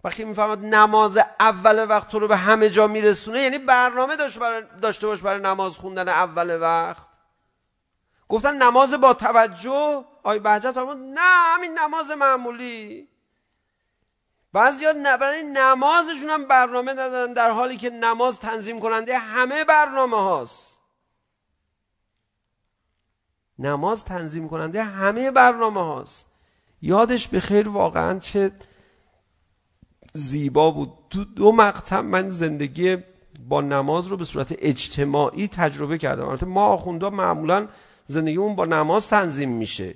وقتی 0.03 0.26
میفهمد 0.26 0.65
نماز 0.65 1.19
اول 1.39 1.89
وقت 1.89 2.09
تو 2.09 2.19
رو 2.19 2.28
به 2.28 2.38
همه 2.38 2.69
جا 2.69 2.88
میرسونه 2.88 3.41
یعنی 3.41 3.57
برنامه 3.57 4.15
داشت 4.15 4.39
برای 4.39 4.63
داشته 4.82 5.07
باش 5.07 5.21
برای 5.21 5.41
نماز 5.41 5.78
خوندن 5.78 6.09
اول 6.09 6.61
وقت 6.61 7.09
گفتن 8.30 8.63
نماز 8.63 8.93
با 8.93 9.13
توجه 9.13 10.05
آی 10.24 10.39
بهجت 10.39 10.71
فرمود 10.71 10.97
نه 10.97 11.55
همین 11.55 11.80
نماز 11.80 12.11
معمولی 12.11 13.07
بعضی 14.53 14.85
برای 15.03 15.43
نمازشون 15.53 16.29
هم 16.29 16.47
برنامه 16.47 16.91
ندارن 16.91 17.33
در 17.33 17.51
حالی 17.51 17.77
که 17.77 17.89
نماز 17.89 18.39
تنظیم 18.39 18.79
کننده 18.79 19.17
همه 19.17 19.63
برنامه 19.63 20.17
هاست. 20.17 20.79
نماز 23.59 24.05
تنظیم 24.05 24.49
کننده 24.49 24.83
همه 24.83 25.31
برنامه 25.31 25.81
هاست. 25.81 26.25
یادش 26.81 27.27
به 27.27 27.39
خیر 27.39 27.69
واقعا 27.69 28.19
چه 28.19 28.51
زیبا 30.13 30.71
بود. 30.71 30.91
دو, 31.09 31.23
دو 31.23 31.51
مقطع 31.51 31.99
من 31.99 32.29
زندگی 32.29 32.97
با 33.47 33.61
نماز 33.61 34.07
رو 34.07 34.17
به 34.17 34.25
صورت 34.25 34.55
اجتماعی 34.59 35.47
تجربه 35.47 35.97
کردم. 35.97 36.27
البته 36.27 36.45
ما 36.45 36.65
آخوندا 36.65 37.09
معمولا 37.09 37.67
زندگیمون 38.05 38.55
با 38.55 38.65
نماز 38.65 39.09
تنظیم 39.09 39.49
میشه. 39.49 39.95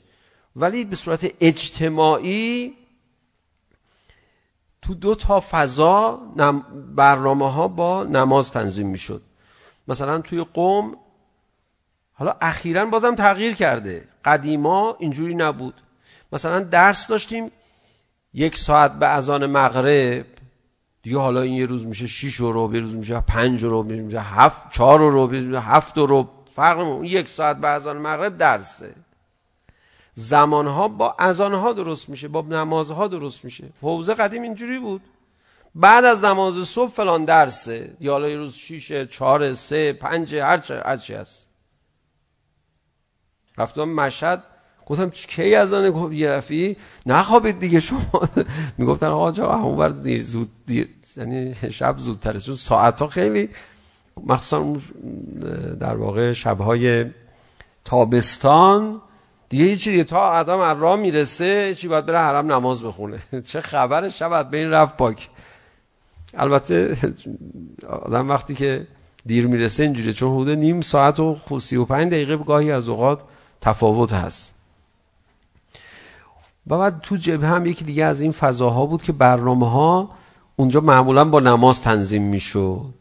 ولی 0.56 0.86
به 0.86 0.96
صورت 0.96 1.32
اجتماعی 1.42 2.76
تو 4.88 4.94
دو 4.94 5.16
تا 5.16 5.44
فضا 5.52 6.20
برنامه 6.96 7.52
ها 7.52 7.68
با 7.68 8.04
نماز 8.04 8.52
تنظیم 8.52 8.88
می 8.88 9.00
مثلا 9.88 10.20
توی 10.20 10.46
قوم 10.54 10.98
حالا 12.14 12.36
اخیراً 12.42 12.86
بازم 12.86 13.16
تغییر 13.16 13.56
کرده. 13.56 14.08
قدیما 14.26 14.96
اینجوری 15.00 15.36
نبود. 15.36 15.74
مثلا 16.32 16.60
درس 16.60 17.08
داشتیم 17.08 17.52
یک 18.34 18.58
ساعت 18.58 18.92
به 19.00 19.08
اذان 19.08 19.46
مغرب 19.46 20.26
دیگه 21.02 21.18
حالا 21.18 21.42
این 21.42 21.54
یه 21.54 21.66
روز 21.66 21.86
میشه 21.86 22.08
6 22.08 22.36
رو 22.36 22.70
یه 22.74 22.80
روز 22.80 22.96
میشه 22.96 23.22
5 23.22 23.64
رو 23.64 23.84
میشه 23.84 24.20
7 24.20 24.72
4 24.72 25.00
رو 25.00 25.28
میشه 25.28 25.60
7 25.60 25.98
رو 25.98 26.30
فرق 26.54 26.80
اون 26.80 27.06
یک 27.06 27.30
ساعت 27.30 27.58
به 27.58 27.68
اذان 27.68 27.98
مغرب 27.98 28.38
درسه. 28.38 28.96
زمان 30.20 30.68
ها 30.68 30.88
با 30.88 31.16
اذان 31.20 31.54
ها 31.54 31.74
درست 31.74 32.10
میشه 32.10 32.28
با 32.28 32.42
نماز 32.42 32.92
ها 32.92 33.08
درست 33.08 33.46
میشه 33.46 33.70
حوزه 33.82 34.14
قدیم 34.14 34.42
اینجوری 34.42 34.80
بود 34.80 35.02
بعد 35.76 36.06
از 36.06 36.24
نماز 36.24 36.68
صبح 36.68 36.92
فلان 36.92 37.26
درسه 37.26 37.96
یا 38.00 38.12
حالا 38.12 38.36
روز 38.36 38.56
6 38.56 39.06
4 39.06 39.54
3 39.54 39.94
5 39.94 40.36
هر 40.36 40.58
چه 40.58 40.82
هر 40.86 40.98
چی 40.98 41.14
است 41.14 41.48
رفتم 43.58 43.84
مشهد 43.84 44.44
گفتم 44.86 45.10
کی 45.10 45.56
اذان 45.56 45.92
گفت 45.92 46.14
یه 46.14 46.30
رفی 46.30 46.78
نخوابید 47.06 47.60
دیگه 47.60 47.80
شما 47.80 48.30
میگفتن 48.78 49.08
آقا 49.08 49.32
جا 49.32 49.54
اونور 49.54 49.90
دیر 49.90 50.24
زود 50.24 50.50
دیر 50.68 50.90
یعنی 51.18 51.56
شب 51.72 51.98
زودتر 51.98 52.40
چون 52.40 52.56
ساعت 52.56 53.00
ها 53.00 53.08
خیلی 53.08 53.50
مخصوصا 54.24 54.78
در 55.80 55.96
واقع 55.96 56.34
شب 56.34 56.62
های 56.62 57.06
تابستان 57.86 59.02
دیگه 59.50 59.66
یه 59.66 59.76
چیزی 59.76 60.04
تا 60.04 60.20
آدم 60.20 60.60
از 60.60 60.78
راه 60.78 61.00
میرسه 61.00 61.76
چی 61.76 61.88
باید 61.88 62.06
بره 62.06 62.20
حرم 62.20 62.52
نماز 62.52 62.84
بخونه 62.84 63.20
چه 63.48 63.62
خبره 63.62 64.10
شب 64.10 64.50
به 64.50 64.58
این 64.58 64.72
رفت 64.72 64.98
پاک 64.98 65.30
البته 66.34 66.98
آدم 67.90 68.30
وقتی 68.30 68.56
که 68.56 68.88
دیر 69.26 69.48
میرسه 69.48 69.84
اینجوری 69.84 70.14
چون 70.14 70.34
حدود 70.34 70.50
نیم 70.50 70.82
ساعت 70.82 71.20
و 71.20 71.60
35 71.60 72.12
دقیقه 72.12 72.38
گاهی 72.38 72.72
از 72.72 72.90
اوقات 72.90 73.22
تفاوت 73.62 74.14
هست 74.14 74.56
و 76.68 76.78
بعد 76.78 77.00
تو 77.02 77.18
جبه 77.18 77.48
هم 77.48 77.66
یکی 77.66 77.86
دیگه 77.86 78.06
از 78.06 78.22
این 78.22 78.32
فضاها 78.32 78.86
بود 78.86 79.04
که 79.04 79.12
برنامه 79.12 79.70
ها 79.70 80.10
اونجا 80.56 80.82
معمولا 80.82 81.26
با 81.26 81.40
نماز 81.40 81.82
تنظیم 81.82 82.24
میشد 82.24 82.94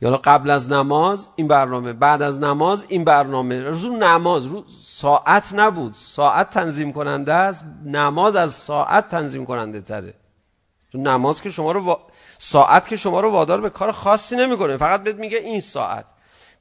یا 0.00 0.16
قبل 0.16 0.50
از 0.50 0.72
نماز 0.72 1.28
این 1.36 1.48
برنامه 1.48 1.92
بعد 1.92 2.22
از 2.22 2.38
نماز 2.38 2.86
این 2.88 3.04
برنامه 3.04 3.60
رو 3.60 3.96
نماز 3.96 4.46
رو 4.46 4.64
ساعت 4.84 5.54
نبود 5.54 5.94
ساعت 5.94 6.50
تنظیم 6.50 6.92
کننده 6.92 7.34
است 7.34 7.64
نماز 7.84 8.36
از 8.36 8.52
ساعت 8.52 9.08
تنظیم 9.08 9.44
کننده 9.44 9.80
تره 9.80 10.14
تو 10.92 10.98
نماز 10.98 11.42
که 11.42 11.50
شما 11.50 11.72
رو 11.72 11.80
وا... 11.80 12.00
ساعت 12.38 12.88
که 12.88 12.96
شما 12.96 13.20
رو 13.20 13.30
وادار 13.30 13.60
به 13.60 13.70
کار 13.70 13.92
خاصی 13.92 14.36
نمیکنه 14.36 14.76
فقط 14.76 15.02
بهت 15.02 15.16
میگه 15.16 15.38
این 15.38 15.60
ساعت 15.60 16.04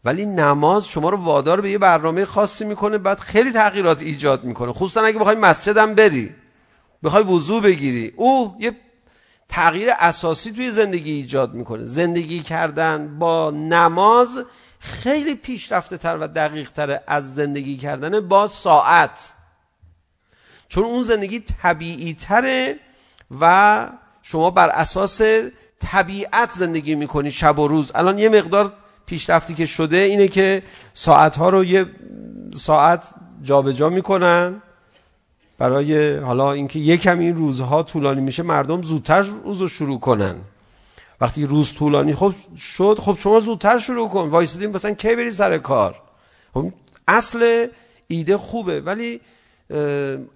ولی 0.06 0.26
نماز 0.26 0.88
شما 0.88 1.10
رو 1.10 1.18
وادار 1.18 1.62
به 1.62 1.72
یه 1.72 1.78
برنامه 1.78 2.26
خاصی 2.26 2.66
میکنه 2.66 2.98
بعد 2.98 3.20
خیلی 3.20 3.52
تغییرات 3.52 4.02
ایجاد 4.02 4.44
میکنه 4.44 4.74
خصوصا 4.74 5.02
اگه 5.02 5.20
بخوای 5.20 5.36
مسجد 5.36 5.78
هم 5.78 5.96
بری 5.96 6.36
بخوای 7.04 7.24
وضو 7.24 7.62
بگیری 7.62 8.14
او 8.16 8.56
یه 8.60 8.76
تغییر 9.50 9.89
اساسی 10.00 10.52
توی 10.52 10.72
زندگی 10.72 11.12
ایجاد 11.12 11.54
میکنه. 11.54 11.86
زندگی 11.86 12.39
کردن 12.39 13.20
با 13.20 13.52
نماز 13.52 14.39
خیلی 14.80 15.36
پیشرفته 15.36 15.98
تر 15.98 16.18
و 16.18 16.28
دقیق 16.28 16.70
تر 16.70 17.00
از 17.08 17.36
زندگی 17.36 17.78
کردن 17.78 18.28
با 18.28 18.48
ساعت. 18.48 19.34
چون 20.70 20.84
اون 20.84 21.04
زندگی 21.04 21.39
طبیعی 21.39 22.14
تره 22.14 22.80
و 23.41 23.89
شما 24.22 24.52
بر 24.52 24.70
اساس 24.70 25.22
طبیعت 25.80 26.52
زندگی 26.52 26.95
میکنی 26.95 27.32
شب 27.32 27.60
و 27.60 27.68
روز. 27.68 27.91
الان 27.95 28.18
یه 28.20 28.30
مقدار 28.30 28.74
پیشرفتی 29.06 29.56
که 29.56 29.66
شده 29.66 29.98
اینه 29.98 30.28
که 30.28 30.64
ساعت 30.93 31.38
ها 31.38 31.50
رو 31.50 31.66
یه 31.66 31.86
ساعت 32.56 33.04
جابجا 33.43 33.72
جا 33.72 33.89
میکنن. 33.89 34.62
برای 35.58 36.18
حالا 36.18 36.51
اینکه 36.51 36.80
یکم 36.80 37.20
این 37.20 37.38
روزها 37.38 37.84
طولانی 37.84 38.22
میشه 38.22 38.43
مردم 38.43 38.82
زودتر 38.82 39.22
روز 39.22 39.62
رو 39.62 39.68
شروع 39.68 39.99
کنن. 39.99 40.36
وقتی 41.22 41.45
روز 41.45 41.74
طولانی 41.74 42.16
خب 42.16 42.34
شد 42.58 42.99
خب 43.01 43.18
شما 43.20 43.39
زودتر 43.39 43.78
شروع 43.78 44.10
کن. 44.10 44.30
وایسیدین 44.30 44.70
مثلا 44.70 44.93
کی 44.93 45.16
بری 45.16 45.32
سر 45.32 45.58
کار؟ 45.58 45.95
خب 46.53 46.72
اصل 47.08 47.68
ایده 48.08 48.38
خوبه 48.38 48.82
ولی 48.82 49.22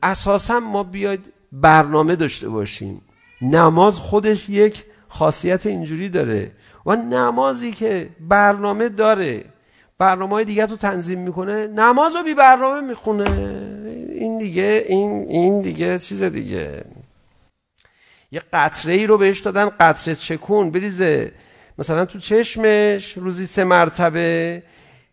اساسا 0.04 0.60
ما 0.60 0.84
بیاید 0.84 1.34
برنامه 1.52 2.16
داشته 2.16 2.50
باشیم. 2.50 3.02
نماز 3.42 3.96
خودش 3.96 4.50
یک 4.50 4.86
خاصیت 5.08 5.66
اینجوری 5.66 6.10
داره 6.10 6.52
و 6.86 6.96
نمازی 6.96 7.72
که 7.72 8.10
برنامه 8.20 8.90
داره 8.90 9.44
برنامه 9.98 10.34
های 10.34 10.46
دیگه 10.46 10.66
تو 10.66 10.78
تنظیم 10.78 11.20
میکنه 11.20 11.68
نماز 11.68 12.16
رو 12.16 12.24
بی 12.24 12.34
برنامه 12.34 12.88
میخونه. 12.88 13.26
این 14.22 14.38
دیگه 14.38 14.86
این 14.88 15.26
این 15.30 15.62
دیگه 15.62 16.00
چیز 16.00 16.24
دیگه 16.24 16.84
یه 18.32 18.42
قطره 18.54 18.94
ای 18.94 19.08
رو 19.08 19.18
بهش 19.18 19.40
دادن 19.40 19.70
قطره 19.70 20.16
چکون 20.16 20.72
بریزه 20.72 21.32
مثلا 21.78 22.06
تو 22.06 22.20
چشمش 22.20 23.18
روزی 23.18 23.46
سه 23.46 23.64
مرتبه 23.64 24.64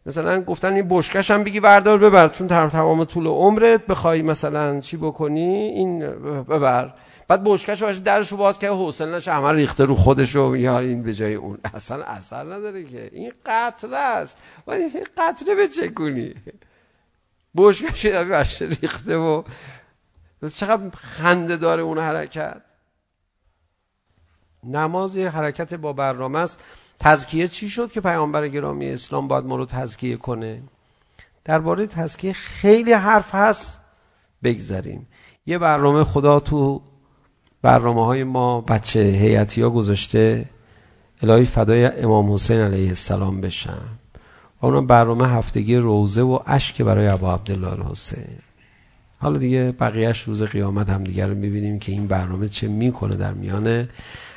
مثلا 0.06 0.40
گفتن 0.40 0.74
این 0.74 0.88
بشکش 0.88 1.30
هم 1.30 1.44
بگی 1.44 1.60
بردار 1.60 1.98
ببر 1.98 2.28
چون 2.28 2.46
تمام 2.48 3.04
طول 3.04 3.26
عمرت 3.26 3.86
بخوای 3.86 4.22
مثلا 4.22 4.80
چی 4.80 4.96
بکنی 4.96 5.48
این 5.50 5.98
ببر 6.42 6.94
بعد 7.28 7.44
بشکش 7.44 7.82
باشه 7.82 8.00
درشو 8.00 8.36
باز 8.36 8.58
که 8.58 8.68
حوصله 8.68 9.16
نشه 9.16 9.32
همه 9.32 9.52
ریخته 9.52 9.84
رو 9.84 9.94
خودش 9.94 10.36
و 10.36 10.56
یا 10.56 10.78
این 10.78 11.02
به 11.02 11.14
جای 11.14 11.34
اون 11.34 11.58
اصلا 11.74 12.04
اثر 12.04 12.44
نداره 12.44 12.84
که 12.84 13.10
این 13.12 13.32
قطره 13.46 13.96
است 13.96 14.36
ولی 14.66 14.88
قطره 15.16 15.54
به 15.54 15.68
چه 15.68 15.88
کنی 15.88 16.34
بوش 17.58 17.82
داری 17.82 18.24
برش 18.24 18.62
ریخته 18.62 19.16
و 19.16 19.42
چقدر 20.54 20.90
خنده 20.96 21.56
داره 21.56 21.82
اون 21.82 21.98
حرکت 21.98 22.62
نماز 24.64 25.16
یه 25.16 25.30
حرکت 25.30 25.74
با 25.74 25.92
برنامه 25.92 26.38
است 26.38 26.60
تزکیه 26.98 27.48
چی 27.48 27.68
شد 27.68 27.92
که 27.92 28.00
پیامبر 28.00 28.48
گرامی 28.48 28.90
اسلام 28.90 29.28
باید 29.28 29.44
ما 29.44 29.56
رو 29.56 29.66
تزکیه 29.66 30.16
کنه 30.16 30.62
درباره 31.44 31.86
تزکیه 31.86 32.32
خیلی 32.32 32.92
حرف 32.92 33.34
هست 33.34 33.80
بگذاریم 34.42 35.06
یه 35.46 35.58
برنامه 35.58 36.04
خدا 36.04 36.40
تو 36.40 36.82
برنامه 37.62 38.04
های 38.04 38.24
ما 38.24 38.60
بچه 38.60 39.00
هیئتی 39.00 39.62
ها 39.62 39.70
گذاشته 39.70 40.44
الهی 41.22 41.44
فدای 41.44 41.86
امام 41.86 42.32
حسین 42.32 42.60
علیه 42.60 42.88
السلام 42.88 43.40
بشن 43.40 43.97
اونم 44.60 44.86
برنامه 44.86 45.28
هفتگی 45.28 45.76
روزه 45.76 46.22
و 46.22 46.38
اشک 46.46 46.82
برای 46.82 47.08
ابا 47.08 47.34
عبدالله 47.34 47.90
حسین 47.90 48.38
حالا 49.20 49.38
دیگه 49.38 49.72
بقیهش 49.72 50.22
روز 50.22 50.42
قیامت 50.42 50.90
هم 50.90 51.04
دیگه 51.04 51.26
رو 51.26 51.34
میبینیم 51.34 51.78
که 51.78 51.92
این 51.92 52.06
برنامه 52.06 52.48
چه 52.48 52.68
میکنه 52.68 53.16
در 53.16 53.32
میان 53.32 53.88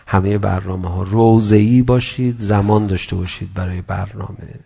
همه 0.07 0.37
برنامه 0.37 0.89
ها 0.89 1.03
روزه‌ای 1.03 1.81
باشید 1.81 2.39
زمان 2.39 2.87
داشته 2.87 3.15
باشید 3.15 3.53
برای 3.53 3.81
برنامه 3.81 4.59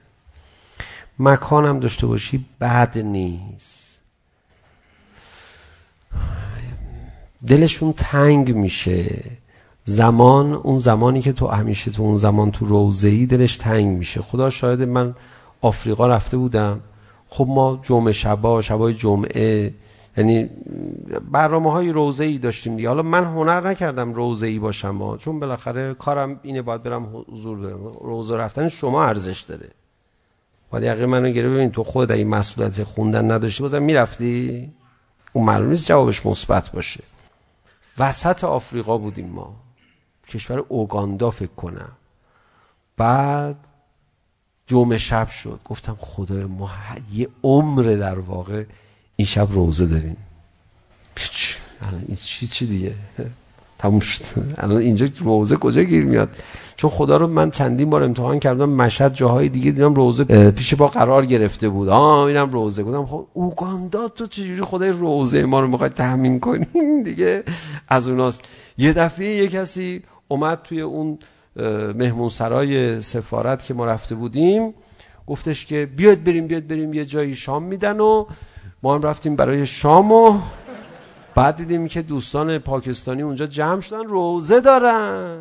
مکان 1.19 1.65
هم 1.65 1.79
داشته 1.79 2.07
باشید 2.07 2.45
بد 2.61 2.97
نیست 2.97 3.97
دلشون 7.47 7.93
تنگ 7.97 8.55
میشه 8.55 9.23
زمان 9.85 10.53
اون 10.53 10.77
زمانی 10.77 11.21
که 11.21 11.33
تو 11.33 11.47
همیشه 11.47 11.91
تو 11.91 12.03
اون 12.03 12.17
زمان 12.17 12.51
تو 12.51 12.65
روزه‌ای 12.65 13.25
دلش 13.25 13.57
تنگ 13.57 13.97
میشه 13.97 14.21
خدا 14.21 14.49
شاهد 14.49 14.81
من 14.81 15.15
آفریقا 15.61 16.07
رفته 16.07 16.37
بودم. 16.37 16.81
خب 17.27 17.45
ما 17.49 17.79
جمعه 17.83 18.11
شبا 18.11 18.61
شبای 18.61 18.93
جمعه 18.93 19.73
یعنی 20.17 20.49
برنامه 21.31 21.71
های 21.71 21.91
روزه 21.91 22.23
ای 22.23 22.37
داشتیم 22.37 22.75
دیگه. 22.75 22.87
حالا 22.87 23.01
من 23.01 23.23
هنر 23.23 23.67
نکردم 23.67 24.13
روزه 24.13 24.47
ای 24.47 24.59
باشم 24.59 24.97
ها 24.97 25.17
چون 25.17 25.39
بالاخره 25.39 25.93
کارم 25.93 26.39
اینه 26.43 26.61
باید 26.61 26.83
برم 26.83 27.25
حضور 27.29 27.59
دارم 27.59 27.83
روزه 28.01 28.35
رفتن 28.35 28.69
شما 28.69 29.03
ارزش 29.05 29.41
داره. 29.41 29.69
باید 30.71 30.83
یقین 30.83 31.05
منو 31.05 31.29
گره 31.29 31.49
ببین 31.49 31.71
تو 31.71 31.83
خود 31.83 32.11
این 32.11 32.27
مسئولیت 32.27 32.83
خوندن 32.83 33.31
نداشتی 33.31 33.63
بازم 33.63 33.83
میرفتی؟ 33.83 34.71
اون 35.33 35.45
معلوم 35.45 35.69
نیست 35.69 35.87
جوابش 35.87 36.25
مثبت 36.25 36.71
باشه. 36.71 37.03
وسط 37.97 38.43
آفریقا 38.43 38.97
بودیم 38.97 39.27
ما. 39.27 39.55
کشور 40.27 40.65
اوگاندا 40.67 41.29
فکر 41.29 41.55
کنم. 41.55 41.91
بعد 42.97 43.55
جمعه 44.67 44.97
شب 44.97 45.29
شد 45.29 45.59
گفتم 45.65 45.97
خدای 45.99 46.45
ما 46.45 46.69
یه 47.13 47.27
عمر 47.43 47.83
در 47.83 48.19
واقع 48.19 48.63
این 49.15 49.25
شب 49.25 49.47
روزه 49.51 49.85
داریم 49.85 50.17
پیچ 51.15 51.57
الان 51.81 52.03
این 52.07 52.17
چی 52.17 52.47
چی 52.47 52.65
دیگه 52.65 52.93
تموم 53.77 53.99
شد 53.99 54.23
الان 54.57 54.77
اینجا 54.77 55.07
روزه 55.19 55.55
کجا 55.55 55.83
گیر 55.83 56.05
میاد 56.05 56.29
چون 56.77 56.89
خدا 56.89 57.17
رو 57.17 57.27
من 57.27 57.51
چندین 57.51 57.89
بار 57.89 58.03
امتحان 58.03 58.39
کردم 58.39 58.69
مشهد 58.69 59.13
جاهای 59.13 59.49
دیگه 59.49 59.71
دیدم 59.71 59.93
روزه 59.93 60.51
پیش 60.51 60.73
با 60.73 60.87
قرار 60.87 61.25
گرفته 61.25 61.69
بود 61.69 61.87
ها 61.87 62.27
اینم 62.27 62.51
روزه 62.51 62.83
گفتم 62.83 63.05
خب 63.05 63.27
اوگاندا 63.33 64.07
تو 64.07 64.27
چجوری 64.27 64.61
خدای 64.61 64.89
روزه 64.89 65.45
ما 65.45 65.59
رو 65.59 65.67
میخواد 65.67 65.93
تضمین 65.93 66.39
کنیم 66.39 67.03
دیگه 67.03 67.43
از 67.87 68.07
اوناست 68.07 68.43
یه 68.77 68.93
دفعه 68.93 69.35
یه 69.35 69.47
کسی 69.47 70.03
اومد 70.27 70.61
توی 70.63 70.81
اون 70.81 71.17
مهمون 71.95 72.29
سرای 72.29 73.01
سفارت 73.01 73.65
که 73.65 73.73
ما 73.73 73.85
رفته 73.85 74.15
بودیم 74.15 74.73
گفتش 75.27 75.65
که 75.65 75.85
بیاد 75.95 76.23
بریم 76.23 76.47
بیاد 76.47 76.67
بریم 76.67 76.93
یه 76.93 77.05
جایی 77.05 77.35
شام 77.35 77.63
میدن 77.63 77.99
و 77.99 78.25
ما 78.83 78.95
هم 78.95 79.01
رفتیم 79.01 79.35
برای 79.35 79.65
شام 79.65 80.11
و 80.11 80.39
بعد 81.35 81.55
دیدیم 81.55 81.87
که 81.87 82.01
دوستان 82.01 82.57
پاکستانی 82.57 83.21
اونجا 83.21 83.45
جمع 83.45 83.81
شدن 83.81 84.03
روزه 84.03 84.59
دارن. 84.59 85.37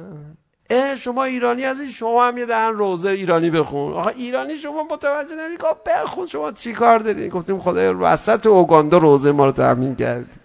اه 0.71 0.97
شما 0.97 1.25
ایرانی 1.25 1.65
از 1.65 1.81
این 1.81 1.91
شما 1.91 2.29
هم 2.29 2.39
یه 2.39 2.47
دهن 2.47 2.73
روزه 2.73 3.11
ایرانی 3.11 3.51
بخون. 3.51 3.93
آقا 3.93 4.09
ایرانی 4.09 4.57
شما 4.57 4.85
متوجه 4.91 5.35
نمی 5.35 5.57
بخون 5.87 6.27
شما 6.27 6.53
چی 6.53 6.73
کار 6.73 6.99
دارید 6.99 7.33
گفتیم 7.33 7.61
خدای 7.61 7.89
وسط 7.89 8.47
اوگاندا 8.47 8.99
روزه 8.99 9.33
ما 9.33 9.47
رو 9.47 9.53
تامین 9.53 9.95
کردی 9.95 10.44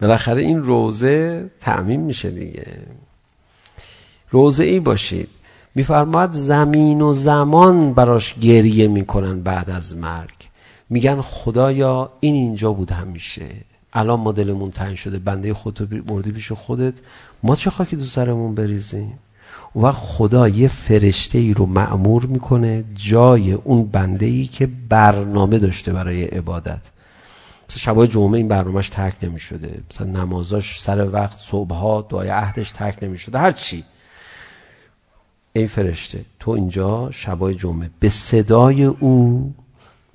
بالاخره 0.00 0.42
این 0.42 0.62
روزه 0.62 1.50
تعمیم 1.60 2.00
میشه 2.00 2.30
دیگه. 2.30 2.66
روزه 4.30 4.64
ای 4.64 4.80
باشید. 4.80 5.28
میفرماد 5.74 6.32
زمین 6.32 7.00
و 7.00 7.12
زمان 7.12 7.94
براش 7.94 8.34
گریه 8.34 8.88
میکنن 8.88 9.40
بعد 9.40 9.70
از 9.70 9.96
مرگ. 9.96 10.34
میگن 10.90 11.20
خدایا 11.20 12.10
این 12.20 12.34
اینجا 12.34 12.72
بود 12.72 12.90
همیشه. 12.90 13.46
الان 13.92 14.20
ما 14.20 14.32
دلمون 14.32 14.72
شده 14.94 15.18
بنده 15.18 15.54
خودتو 15.54 15.86
بردی 15.86 16.32
پیش 16.32 16.52
خودت. 16.52 16.94
ما 17.42 17.56
چه 17.56 17.70
خاکی 17.70 17.96
تو 17.96 18.04
سرمون 18.04 18.54
بریزیم؟ 18.54 19.18
و 19.76 19.80
وقت 19.80 19.98
خدا 19.98 20.48
یه 20.48 20.68
فرشته 20.68 21.38
ای 21.38 21.54
رو 21.54 21.66
معمور 21.66 22.26
میکنه 22.26 22.84
جای 22.94 23.52
اون 23.52 23.86
بنده 23.86 24.26
ای 24.26 24.46
که 24.46 24.68
برنامه 24.88 25.58
داشته 25.58 25.92
برای 25.92 26.24
عبادت. 26.24 26.80
مثلا 27.68 27.78
شبای 27.78 28.08
جمعه 28.08 28.36
این 28.38 28.48
برنامهش 28.48 28.88
ترک 28.88 29.14
نمی 29.22 29.40
شده 29.40 29.80
مثلا 29.90 30.06
نمازاش 30.06 30.82
سر 30.82 31.10
وقت 31.10 31.36
صبح 31.38 31.74
ها 31.74 32.06
دعای 32.10 32.28
عهدش 32.28 32.70
ترک 32.70 32.98
نمی 33.02 33.18
شده 33.18 33.38
هر 33.38 33.52
چی 33.52 33.84
ای 35.52 35.66
فرشته 35.66 36.24
تو 36.40 36.50
اینجا 36.50 37.10
شبای 37.10 37.54
جمعه 37.54 37.90
به 38.00 38.08
صدای 38.08 38.84
او 38.84 39.54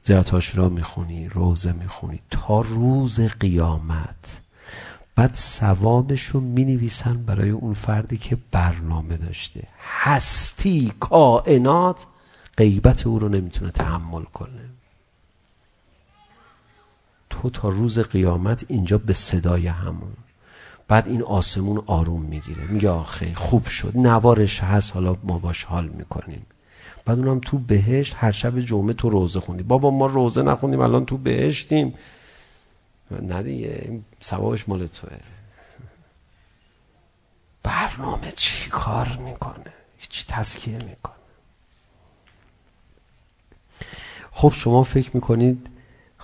زیارت 0.03 0.29
هاشورا 0.29 0.69
میخونی 0.69 1.29
روزه 1.29 1.73
میخونی 1.73 2.19
تا 2.29 2.61
روز 2.61 3.19
قیامت 3.19 4.41
بعد 5.15 5.33
ثوابش 5.35 6.23
رو 6.23 6.39
مینویسن 6.39 7.23
برای 7.23 7.49
اون 7.49 7.73
فردی 7.73 8.17
که 8.17 8.37
برنامه 8.51 9.17
داشته 9.17 9.63
هستی 9.83 10.93
کائنات 10.99 12.05
غیبت 12.57 13.07
او 13.07 13.19
رو 13.19 13.29
نمیتونه 13.29 13.71
تحمل 13.71 14.23
کنه 14.23 14.69
تو 17.33 17.49
تا 17.49 17.69
روز 17.69 17.99
قیامت 17.99 18.65
اینجا 18.67 18.97
به 18.97 19.13
صدای 19.13 19.67
همون. 19.67 20.13
بعد 20.87 21.07
این 21.07 21.23
آسمون 21.23 21.83
آروم 21.87 22.21
میگیره. 22.21 22.63
میگه 22.63 22.89
آخه 22.89 23.33
خوب 23.35 23.67
شد. 23.67 23.91
نوارش 23.95 24.59
هست. 24.59 24.93
حالا 24.93 25.15
ما 25.23 25.39
باش 25.39 25.63
حال 25.63 25.87
میکنیم. 25.87 26.45
بعد 27.05 27.19
اونم 27.19 27.39
تو 27.39 27.57
بهشت 27.57 28.15
هر 28.17 28.31
شب 28.31 28.59
جمعه 28.59 28.93
تو 28.93 29.09
روزه 29.09 29.39
خوندی 29.39 29.63
بابا 29.63 29.91
ما 29.91 30.05
روزه 30.05 30.41
نخوندیم 30.41 30.79
الان 30.79 31.05
تو 31.05 31.17
بهشتیم. 31.17 31.93
نه 33.11 33.43
دیگه 33.43 34.01
ثوابش 34.23 34.69
مال 34.69 34.87
توه. 34.87 35.17
برنامه 37.63 38.31
چی 38.31 38.69
کار 38.69 39.17
میکنه؟ 39.17 39.73
هیچی 39.97 40.25
تسکیه 40.27 40.77
میکنه. 40.77 41.13
خب 44.31 44.53
شما 44.55 44.83
فکر 44.83 45.11
میکنید 45.13 45.69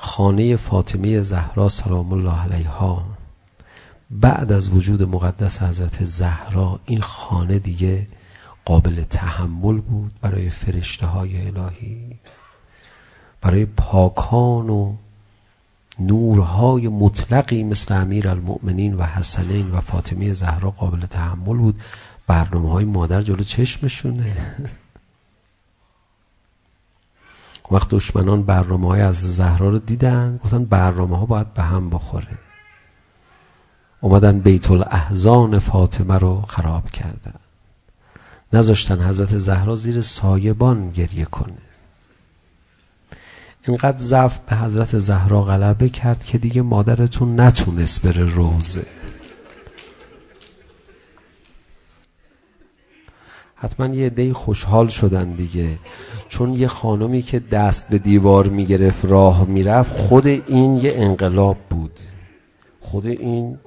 خانه 0.02 0.56
فاطمه 0.56 1.22
زهرا 1.22 1.70
سلام 1.70 2.14
الله 2.14 2.41
علیها. 2.41 3.06
بعد 4.12 4.52
از 4.52 4.70
وجود 4.70 5.04
مقدس 5.04 5.62
حضرت 5.62 6.06
زهرا 6.06 6.80
این 6.86 7.02
خانه 7.02 7.60
دیگه 7.60 8.08
قابل 8.66 9.04
تحمل 9.04 9.78
بود 9.78 10.12
برای 10.22 10.50
فرشته 10.50 11.06
های 11.06 11.47
الهی. 11.47 12.16
برای 13.41 13.66
پاکان 13.66 14.70
و 14.70 14.93
نورهای 16.00 16.88
مطلقی 16.88 17.64
مثل 17.64 17.93
امیر 17.93 18.28
المؤمنین 18.28 18.93
و 18.93 19.04
حسنین 19.04 19.72
و 19.72 19.82
فاطمه 19.82 20.34
زهرا 20.34 20.72
قابل 20.72 21.06
تحمل 21.06 21.58
بود. 21.58 21.82
برنامه 22.28 22.72
های 22.72 22.86
مادر 22.86 23.22
جلو 23.22 23.43
چشمشونه. 23.43 24.36
وقت 27.72 27.89
دشمنان 27.89 28.43
برنامه 28.43 28.88
های 28.88 29.01
از 29.01 29.36
زهرا 29.36 29.70
رو 29.70 29.80
دیدن 29.80 30.39
گفتن 30.43 30.65
برنامه 30.65 31.17
ها 31.17 31.26
باید 31.26 31.53
به 31.53 31.61
هم 31.61 31.89
بخوره 31.89 32.38
اومدن 34.01 34.39
بیت 34.39 34.72
الاحزان 34.72 35.59
فاطمه 35.59 36.17
رو 36.17 36.41
خراب 36.41 36.89
کردن. 36.89 37.39
نذاشتن 38.53 39.01
حضرت 39.01 39.38
زهرا 39.38 39.76
زیر 39.76 40.01
سایبان 40.01 40.89
گریه 40.89 41.26
کنه. 41.26 41.53
اینقدر 43.67 43.97
ضعف 43.97 44.39
به 44.39 44.55
حضرت 44.55 44.99
زهرا 44.99 45.41
غلبه 45.41 45.89
کرد 45.89 46.26
که 46.26 46.38
دیگه 46.38 46.61
مادرتون 46.61 47.39
نتونست 47.39 48.01
بره 48.01 48.24
روزه. 48.24 48.86
حتما 53.62 53.88
یه 53.88 54.10
دی 54.10 54.34
خوشحال 54.34 54.88
شدن 54.88 55.32
دیگه. 55.32 55.70
چون 56.28 56.53
یه 56.53 56.68
خانمی 56.68 57.22
که 57.22 57.39
دست 57.39 57.89
به 57.89 57.97
دیوار 57.97 58.47
میگرفت 58.47 59.05
راه 59.05 59.45
میرفت 59.45 59.91
خود 59.91 60.28
این 60.28 60.76
یه 60.76 60.93
انقلاب 60.95 61.57
بود. 61.70 61.99
خود 62.82 63.05
این 63.05 63.57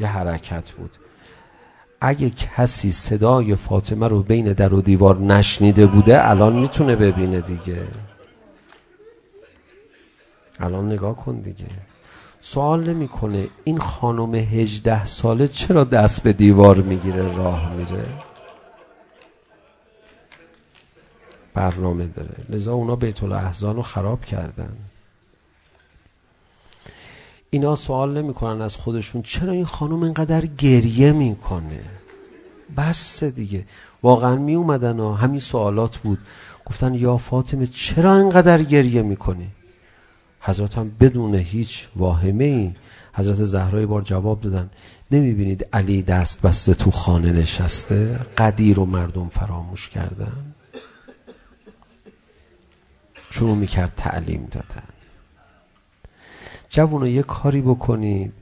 یه 0.00 0.06
حرکت 0.06 0.70
بود. 0.70 0.90
اگه 2.00 2.30
کسی 2.30 2.92
صدای 2.92 3.56
فاطمه 3.56 4.08
رو 4.08 4.22
بین 4.22 4.52
در 4.52 4.74
و 4.74 4.82
دیوار 4.82 5.18
نشنیده 5.18 5.86
بوده 5.86 6.30
الان 6.30 6.52
میتونه 6.52 6.96
ببینه 6.96 7.40
دیگه. 7.40 7.82
الان 10.60 10.92
نگاه 10.92 11.16
کن 11.16 11.40
دیگه. 11.40 11.66
سوال 12.40 12.84
نمیکنه 12.84 13.48
این 13.64 13.78
خانم 13.78 14.34
18 14.34 15.06
ساله 15.06 15.48
چرا 15.48 15.84
دست 15.84 16.22
به 16.22 16.32
دیوار 16.32 16.76
میگیره 16.76 17.36
راه 17.36 17.74
میره؟ 17.74 18.04
برنامه 21.54 22.06
داره 22.06 22.36
لذا 22.48 22.72
اونا 22.72 22.96
بیت 22.96 23.22
الاحزان 23.22 23.76
رو 23.76 23.82
خراب 23.82 24.24
کردن 24.24 24.76
اینا 27.50 27.76
سوال 27.76 28.22
نمی 28.22 28.34
کنن 28.34 28.62
از 28.62 28.76
خودشون 28.76 29.22
چرا 29.22 29.52
این 29.52 29.64
خانم 29.64 30.02
اینقدر 30.02 30.46
گریه 30.46 31.12
میکنه 31.12 31.80
بس 32.76 33.24
دیگه 33.24 33.64
واقعا 34.02 34.36
می 34.36 34.54
اومدن 34.54 35.00
و 35.00 35.14
همین 35.14 35.40
سوالات 35.40 35.96
بود 35.96 36.18
گفتن 36.66 36.94
یا 36.94 37.16
فاطمه 37.16 37.66
چرا 37.66 38.16
اینقدر 38.16 38.62
گریه 38.62 39.02
میکنی 39.02 39.48
حضرت 40.40 40.78
هم 40.78 40.90
بدون 41.00 41.34
هیچ 41.34 41.88
واهمه 41.96 42.44
ای 42.44 42.72
حضرت 43.14 43.44
زهرا 43.44 43.86
بار 43.86 44.02
جواب 44.02 44.40
دادن 44.40 44.70
نمیبینید 45.10 45.66
علی 45.72 46.02
دست 46.02 46.42
بسته 46.42 46.74
تو 46.74 46.90
خانه 46.90 47.32
نشسته 47.32 48.20
قدیر 48.38 48.80
و 48.80 48.84
مردم 48.86 49.28
فراموش 49.28 49.88
کردن 49.88 50.51
شروع 53.32 53.56
میکرد 53.56 53.92
تعلیم 53.96 54.48
دادن 54.50 54.82
جوانو 56.68 57.06
یه 57.06 57.22
کاری 57.22 57.60
بکنید 57.60 58.32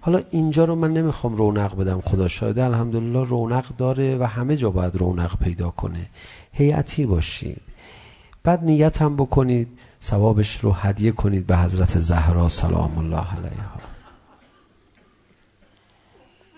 حالا 0.00 0.20
اینجا 0.30 0.64
رو 0.64 0.74
من 0.74 0.92
نمیخوام 0.92 1.36
رونق 1.36 1.76
بدم 1.76 2.00
خدا 2.00 2.28
شاهده 2.28 2.64
الحمدلله 2.64 3.24
رونق 3.24 3.76
داره 3.76 4.18
و 4.18 4.24
همه 4.24 4.56
جا 4.56 4.70
باید 4.70 4.96
رونق 4.96 5.38
پیدا 5.38 5.70
کنه 5.70 6.06
هیئتی 6.52 7.06
باشید 7.06 7.60
بعد 8.42 8.64
نیت 8.64 9.02
هم 9.02 9.16
بکنید 9.16 9.68
ثوابش 10.02 10.60
رو 10.60 10.72
هدیه 10.72 11.12
کنید 11.12 11.46
به 11.46 11.56
حضرت 11.56 12.00
زهرا 12.00 12.48
سلام 12.48 12.98
الله 12.98 13.26
علیها 13.36 13.76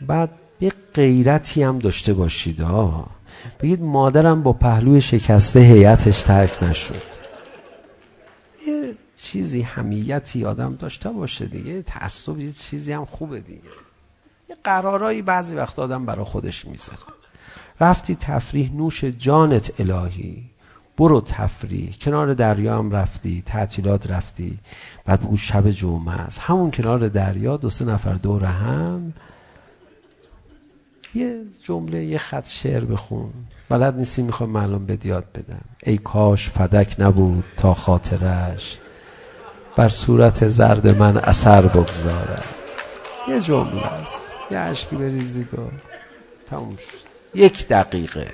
بعد 0.06 0.30
یه 0.60 0.72
غیرتی 0.94 1.62
هم 1.62 1.78
داشته 1.78 2.14
باشید 2.14 2.60
ها 2.60 3.06
بگید 3.60 3.82
مادرم 3.82 4.42
با 4.42 4.52
پهلوی 4.52 5.00
شکسته 5.00 5.60
هیئتش 5.60 6.22
ترک 6.22 6.62
نشد 6.62 7.17
یه 8.68 8.94
چیزی 9.16 9.62
همیتی 9.62 10.44
آدم 10.44 10.74
داشته 10.74 11.08
باشه 11.08 11.46
دیگه 11.46 11.82
تعصب 11.82 12.38
یه 12.38 12.52
چیزی 12.52 12.92
هم 12.92 13.04
خوبه 13.04 13.40
دیگه. 13.40 13.70
یه 14.50 14.56
قرارایی 14.64 15.22
بعضی 15.22 15.56
وقت 15.56 15.78
آدم 15.78 16.06
برای 16.06 16.24
خودش 16.24 16.64
میذاره. 16.64 16.98
رفتی 17.80 18.14
تفریح 18.14 18.72
نوش 18.72 19.04
جانت 19.04 19.80
الهی. 19.80 20.50
برو 20.96 21.20
تفریح. 21.20 21.96
کنار 22.00 22.34
دریا 22.34 22.78
هم 22.78 22.90
رفتی 22.90 23.42
تعطیلات 23.46 24.10
رفتی. 24.10 24.58
بعد 25.04 25.20
بگو 25.20 25.36
شب 25.36 25.70
جمعه 25.70 26.14
است. 26.14 26.38
همون 26.38 26.70
کنار 26.70 27.08
دریا 27.08 27.56
دو 27.56 27.70
سه 27.70 27.84
نفر 27.84 28.14
دور 28.14 28.44
هم. 28.44 29.12
یه 31.14 31.40
جمله 31.62 32.04
یه 32.04 32.18
خط 32.18 32.48
شعر 32.48 32.84
بخون. 32.84 33.30
بلد 33.68 33.96
نیستی 33.96 34.22
میخوام 34.22 34.50
معلوم 34.50 34.86
بد 34.86 35.06
یاد 35.06 35.24
بدم. 35.34 35.64
ای 35.82 35.98
کاش 35.98 36.50
فدک 36.50 36.96
نبود 36.98 37.44
تا 37.56 37.74
خاطرش. 37.74 38.78
بر 39.76 39.88
صورت 39.88 40.48
زرد 40.48 40.98
من 40.98 41.16
اثر 41.16 41.62
بگذاره 41.62 42.42
یه 43.28 43.40
جمله 43.40 43.86
است. 43.86 44.34
یه 44.50 44.58
عشقی 44.58 44.96
بریزید 44.96 45.54
و 45.54 45.58
تموم 46.50 46.76
شد. 46.76 47.08
یک 47.34 47.68
دقیقه. 47.68 48.32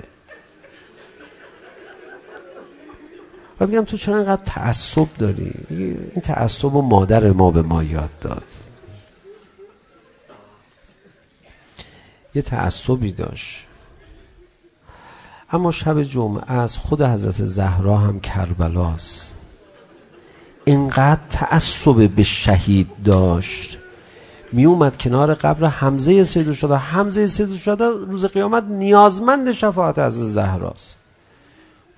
و 3.61 3.67
بگم 3.67 3.85
تو 3.85 3.97
چرا 3.97 4.17
اینقدر 4.17 4.43
تعصب 4.45 5.07
داری؟ 5.19 5.55
این 5.71 6.23
تعصب 6.23 6.75
و 6.75 6.83
مادر 6.83 7.33
ما 7.33 7.51
به 7.51 7.63
ما 7.63 7.83
یاد 7.83 8.19
داد. 8.21 8.64
یه 12.35 12.43
تعصبی 12.43 13.13
داشت. 13.13 13.67
اما 15.51 15.73
شب 15.73 16.03
جمعه 16.03 16.53
از 16.53 16.79
خود 16.79 17.03
حضرت 17.03 17.45
زهرا 17.45 17.99
هم 17.99 18.21
کربلاست. 18.21 19.35
اینقدر 20.65 21.21
تعصب 21.31 22.09
به 22.09 22.23
شهید 22.23 22.89
داشت. 23.05 23.79
می 24.53 24.65
اومد 24.65 24.99
کنار 24.99 25.35
قبر 25.35 25.67
حمزه 25.67 26.25
سید 26.25 26.53
شده 26.53 26.77
حمزه 26.77 27.27
سید 27.27 27.57
شده 27.57 27.85
روز 27.85 28.25
قیامت 28.25 28.65
نیازمند 28.65 29.53
شفاعت 29.53 29.99
از 29.99 30.15
زهراست. 30.15 30.97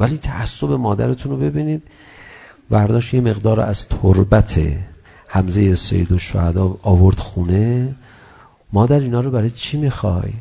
ولی 0.01 0.19
تعصب 0.19 0.71
مادرتون 0.71 1.33
رو 1.33 1.39
ببینید. 1.39 1.83
برداشت 2.71 3.15
یه 3.15 3.21
مقدار 3.21 3.61
از 3.61 3.89
تربت 3.89 4.61
حمزه 5.29 5.75
سید 5.75 6.13
و 6.13 6.19
شهده 6.19 6.61
آورد 6.83 7.19
خونه. 7.19 7.95
مادر 8.73 9.01
اینا 9.01 9.21
رو 9.21 9.31
برای 9.31 9.51
چی 9.51 9.77
میخوای؟ 9.77 10.33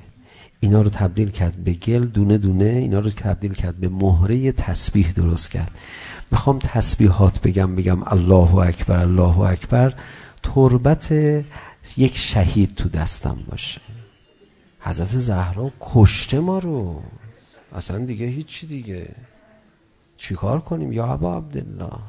اینا 0.60 0.82
رو 0.82 0.90
تبدیل 0.90 1.30
کرد 1.30 1.56
به 1.56 1.74
گل 1.74 2.06
دونه 2.06 2.38
دونه 2.38 2.66
اینا 2.66 3.00
رو 3.00 3.10
تبدیل 3.10 3.54
کرد 3.54 3.76
به 3.76 3.90
مهره 3.90 4.52
تسبیح 4.52 5.12
درست 5.12 5.52
کرد. 5.52 5.72
میخوام 6.32 6.60
تسبیحات 6.60 7.42
بگم 7.42 7.76
بگم 7.76 8.04
الله 8.04 8.56
اکبر 8.56 9.00
الله 9.00 9.40
اکبر. 9.40 9.94
تربت 10.44 11.12
یک 11.98 12.18
شهید 12.18 12.76
تو 12.76 12.90
دستم 12.90 13.38
باشه. 13.50 13.82
حضرت 14.80 15.08
زهرا 15.08 15.72
کشته 15.80 16.40
ما 16.40 16.60
رو. 16.60 17.02
اصلا 17.76 18.00
دیگه 18.00 18.26
هیچی 18.26 18.68
دیگه. 18.68 19.10
چیکار 20.18 20.60
کنیم؟ 20.60 20.94
یا 20.94 21.06
ابا 21.06 21.38
عبدالله. 21.38 22.00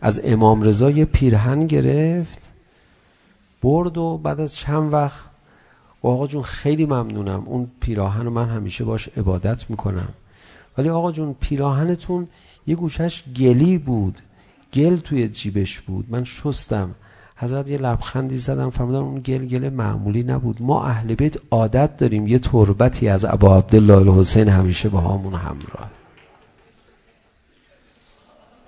از 0.00 0.20
امام 0.24 0.62
رضا 0.62 0.90
یه 0.90 1.04
پیرهن 1.04 1.66
گرفت. 1.66 2.47
برد 3.62 3.98
و 3.98 4.18
بعد 4.18 4.40
از 4.40 4.56
چند 4.56 4.92
وقت 4.92 5.20
آقا 6.02 6.26
جون 6.26 6.42
خیلی 6.42 6.86
ممنونم. 6.86 7.42
اون 7.46 7.70
پیراهن 7.80 8.24
رو 8.24 8.30
من 8.30 8.48
همیشه 8.48 8.84
باش 8.84 9.08
عبادت 9.08 9.70
میکنم. 9.70 10.08
ولی 10.78 10.88
آقا 10.88 11.12
جون 11.12 11.36
پیراهنتون 11.40 12.28
یه 12.66 12.74
گوشش 12.74 13.22
گلی 13.36 13.78
بود. 13.78 14.18
گل 14.74 14.96
توی 14.96 15.28
جیبش 15.28 15.80
بود. 15.80 16.06
من 16.08 16.24
شستم. 16.24 16.90
حضرت 17.36 17.70
یه 17.70 17.78
لبخندی 17.78 18.38
زدم. 18.38 18.70
فرمودن 18.70 18.98
اون 18.98 19.18
گل 19.18 19.46
گل 19.46 19.68
معمولی 19.68 20.22
نبود. 20.22 20.62
ما 20.62 20.84
اهل 20.84 21.14
بیت 21.14 21.36
عادت 21.50 21.96
داریم 21.96 22.26
یه 22.26 22.38
تربتی 22.38 23.08
از 23.08 23.24
ابا 23.24 23.56
عبدالله 23.56 23.96
الحسین 23.96 24.48
همیشه 24.48 24.88
با 24.88 25.00
همون 25.00 25.34
همراه. 25.34 25.97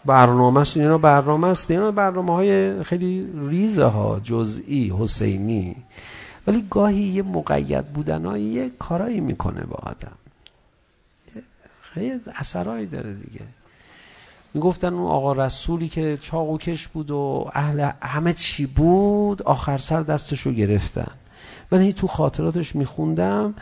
برنامه 0.04 0.60
است 0.60 0.76
اینا 0.76 0.98
برنامه 0.98 1.46
است 1.48 1.70
اینا 1.70 1.90
برنامه 1.90 2.32
های 2.34 2.82
خیلی 2.82 3.28
ریزه 3.48 3.84
ها 3.84 4.20
جزئی 4.24 4.94
حسینی. 4.98 5.76
ولی 6.46 6.66
گاهی 6.70 7.02
یه 7.02 7.22
مقید 7.22 7.86
بودن 7.86 8.18
بودنایی 8.18 8.44
یه 8.44 8.70
کارایی 8.78 9.20
میکنه 9.20 9.60
با 9.60 9.76
آدم. 9.82 10.12
خیلی 11.82 12.20
اثرایی 12.38 12.86
داره 12.86 13.14
دیگه. 13.14 13.40
میگفتن 14.54 14.94
اون 14.94 15.06
آقا 15.06 15.32
رسولی 15.32 15.88
که 15.88 16.18
چاقوکش 16.20 16.88
بود 16.88 17.10
و 17.10 17.50
اهل 17.54 17.90
همه 18.02 18.32
چی 18.32 18.66
بود 18.66 19.42
آخر 19.42 19.78
سر 19.78 20.02
دستشو 20.02 20.52
گرفتن. 20.52 21.10
من 21.70 21.80
هی 21.80 21.92
تو 21.92 22.06
خاطراتش 22.06 22.76
میخوندم 22.76 23.54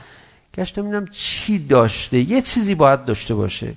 گشتم 0.55 0.83
ببینم 0.83 1.07
چی 1.07 1.59
داشته. 1.59 2.19
یه 2.19 2.43
چیزی 2.43 2.75
باید 2.75 3.05
داشته 3.05 3.35
باشه. 3.35 3.75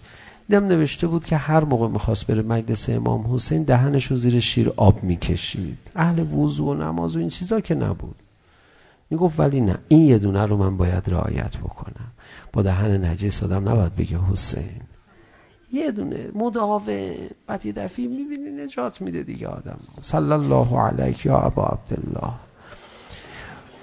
دم 0.49 0.65
نوشته 0.65 1.07
بود 1.07 1.25
که 1.25 1.37
هر 1.37 1.63
موقع 1.63 1.87
میخواست 1.87 2.27
بره 2.27 2.41
مجلس 2.41 2.89
امام 2.89 3.33
حسین 3.33 3.63
دهنش 3.63 4.05
رو 4.05 4.17
زیر 4.17 4.39
شیر 4.39 4.73
آب 4.77 5.03
میکشید. 5.03 5.77
اهل 5.95 6.33
وضو 6.33 6.65
و 6.65 6.73
نماز 6.73 7.15
و 7.15 7.19
این 7.19 7.29
چیزا 7.29 7.59
که 7.59 7.75
نبود. 7.75 8.15
میگفت 9.09 9.39
ولی 9.39 9.61
نه 9.61 9.77
این 9.87 10.01
یه 10.01 10.17
دونه 10.17 10.45
رو 10.45 10.57
من 10.57 10.77
باید 10.77 11.09
رعایت 11.09 11.57
بکنم. 11.57 12.11
با 12.53 12.61
دهن 12.61 13.05
نجس 13.05 13.43
آدم 13.43 13.69
نباید 13.69 13.95
بگه 13.95 14.19
حسین. 14.31 14.81
یه 15.73 15.91
دونه 15.91 16.29
مداوم. 16.35 17.13
بعد 17.47 17.65
یه 17.65 17.71
دفعه 17.71 18.07
میبینی 18.07 18.63
نجات 18.65 19.01
میده 19.01 19.23
دیگه 19.23 19.47
آدم. 19.47 19.79
صلی 20.01 20.31
الله 20.31 20.79
علیک 20.79 21.25
یا 21.25 21.39
ابا 21.39 21.63
عبدالله. 21.63 22.33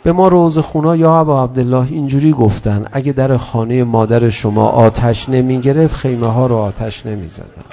به 0.02 0.12
ما 0.12 0.28
روز 0.28 0.58
خونا 0.58 0.96
یا 0.96 1.20
ابا 1.20 1.44
عبدالله 1.44 1.86
اینجوری 1.90 2.32
گفتن 2.32 2.86
اگه 2.92 3.12
در 3.12 3.36
خانه 3.36 3.84
مادر 3.84 4.28
شما 4.28 4.68
آتش 4.68 5.28
نمی 5.28 5.60
گرفت 5.60 5.94
خیمه 5.94 6.26
ها 6.26 6.46
رو 6.46 6.56
آتش 6.56 7.06
نمی 7.06 7.28
زدن 7.28 7.64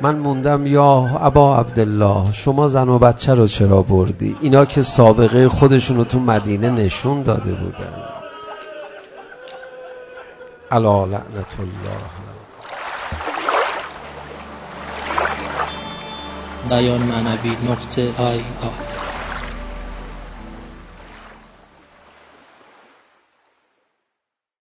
من 0.00 0.16
موندم 0.16 0.66
یا 0.66 1.18
ابا 1.20 1.58
عبدالله 1.58 2.32
شما 2.32 2.68
زن 2.68 2.88
و 2.88 2.98
بچه 2.98 3.34
رو 3.34 3.46
چرا 3.46 3.82
بردی؟ 3.82 4.36
اینا 4.40 4.64
که 4.64 4.82
سابقه 4.82 5.48
خودشون 5.48 5.96
رو 5.96 6.04
تو 6.04 6.20
مدینه 6.20 6.70
نشون 6.70 7.22
داده 7.22 7.52
بودن. 7.52 8.02
علا 10.70 11.04
لعنت 11.04 11.56
الله. 11.58 12.15
بیان 16.70 17.02
معنوی 17.02 17.56
نقطه 17.64 18.14
آی 18.18 18.40
آی 18.62 18.95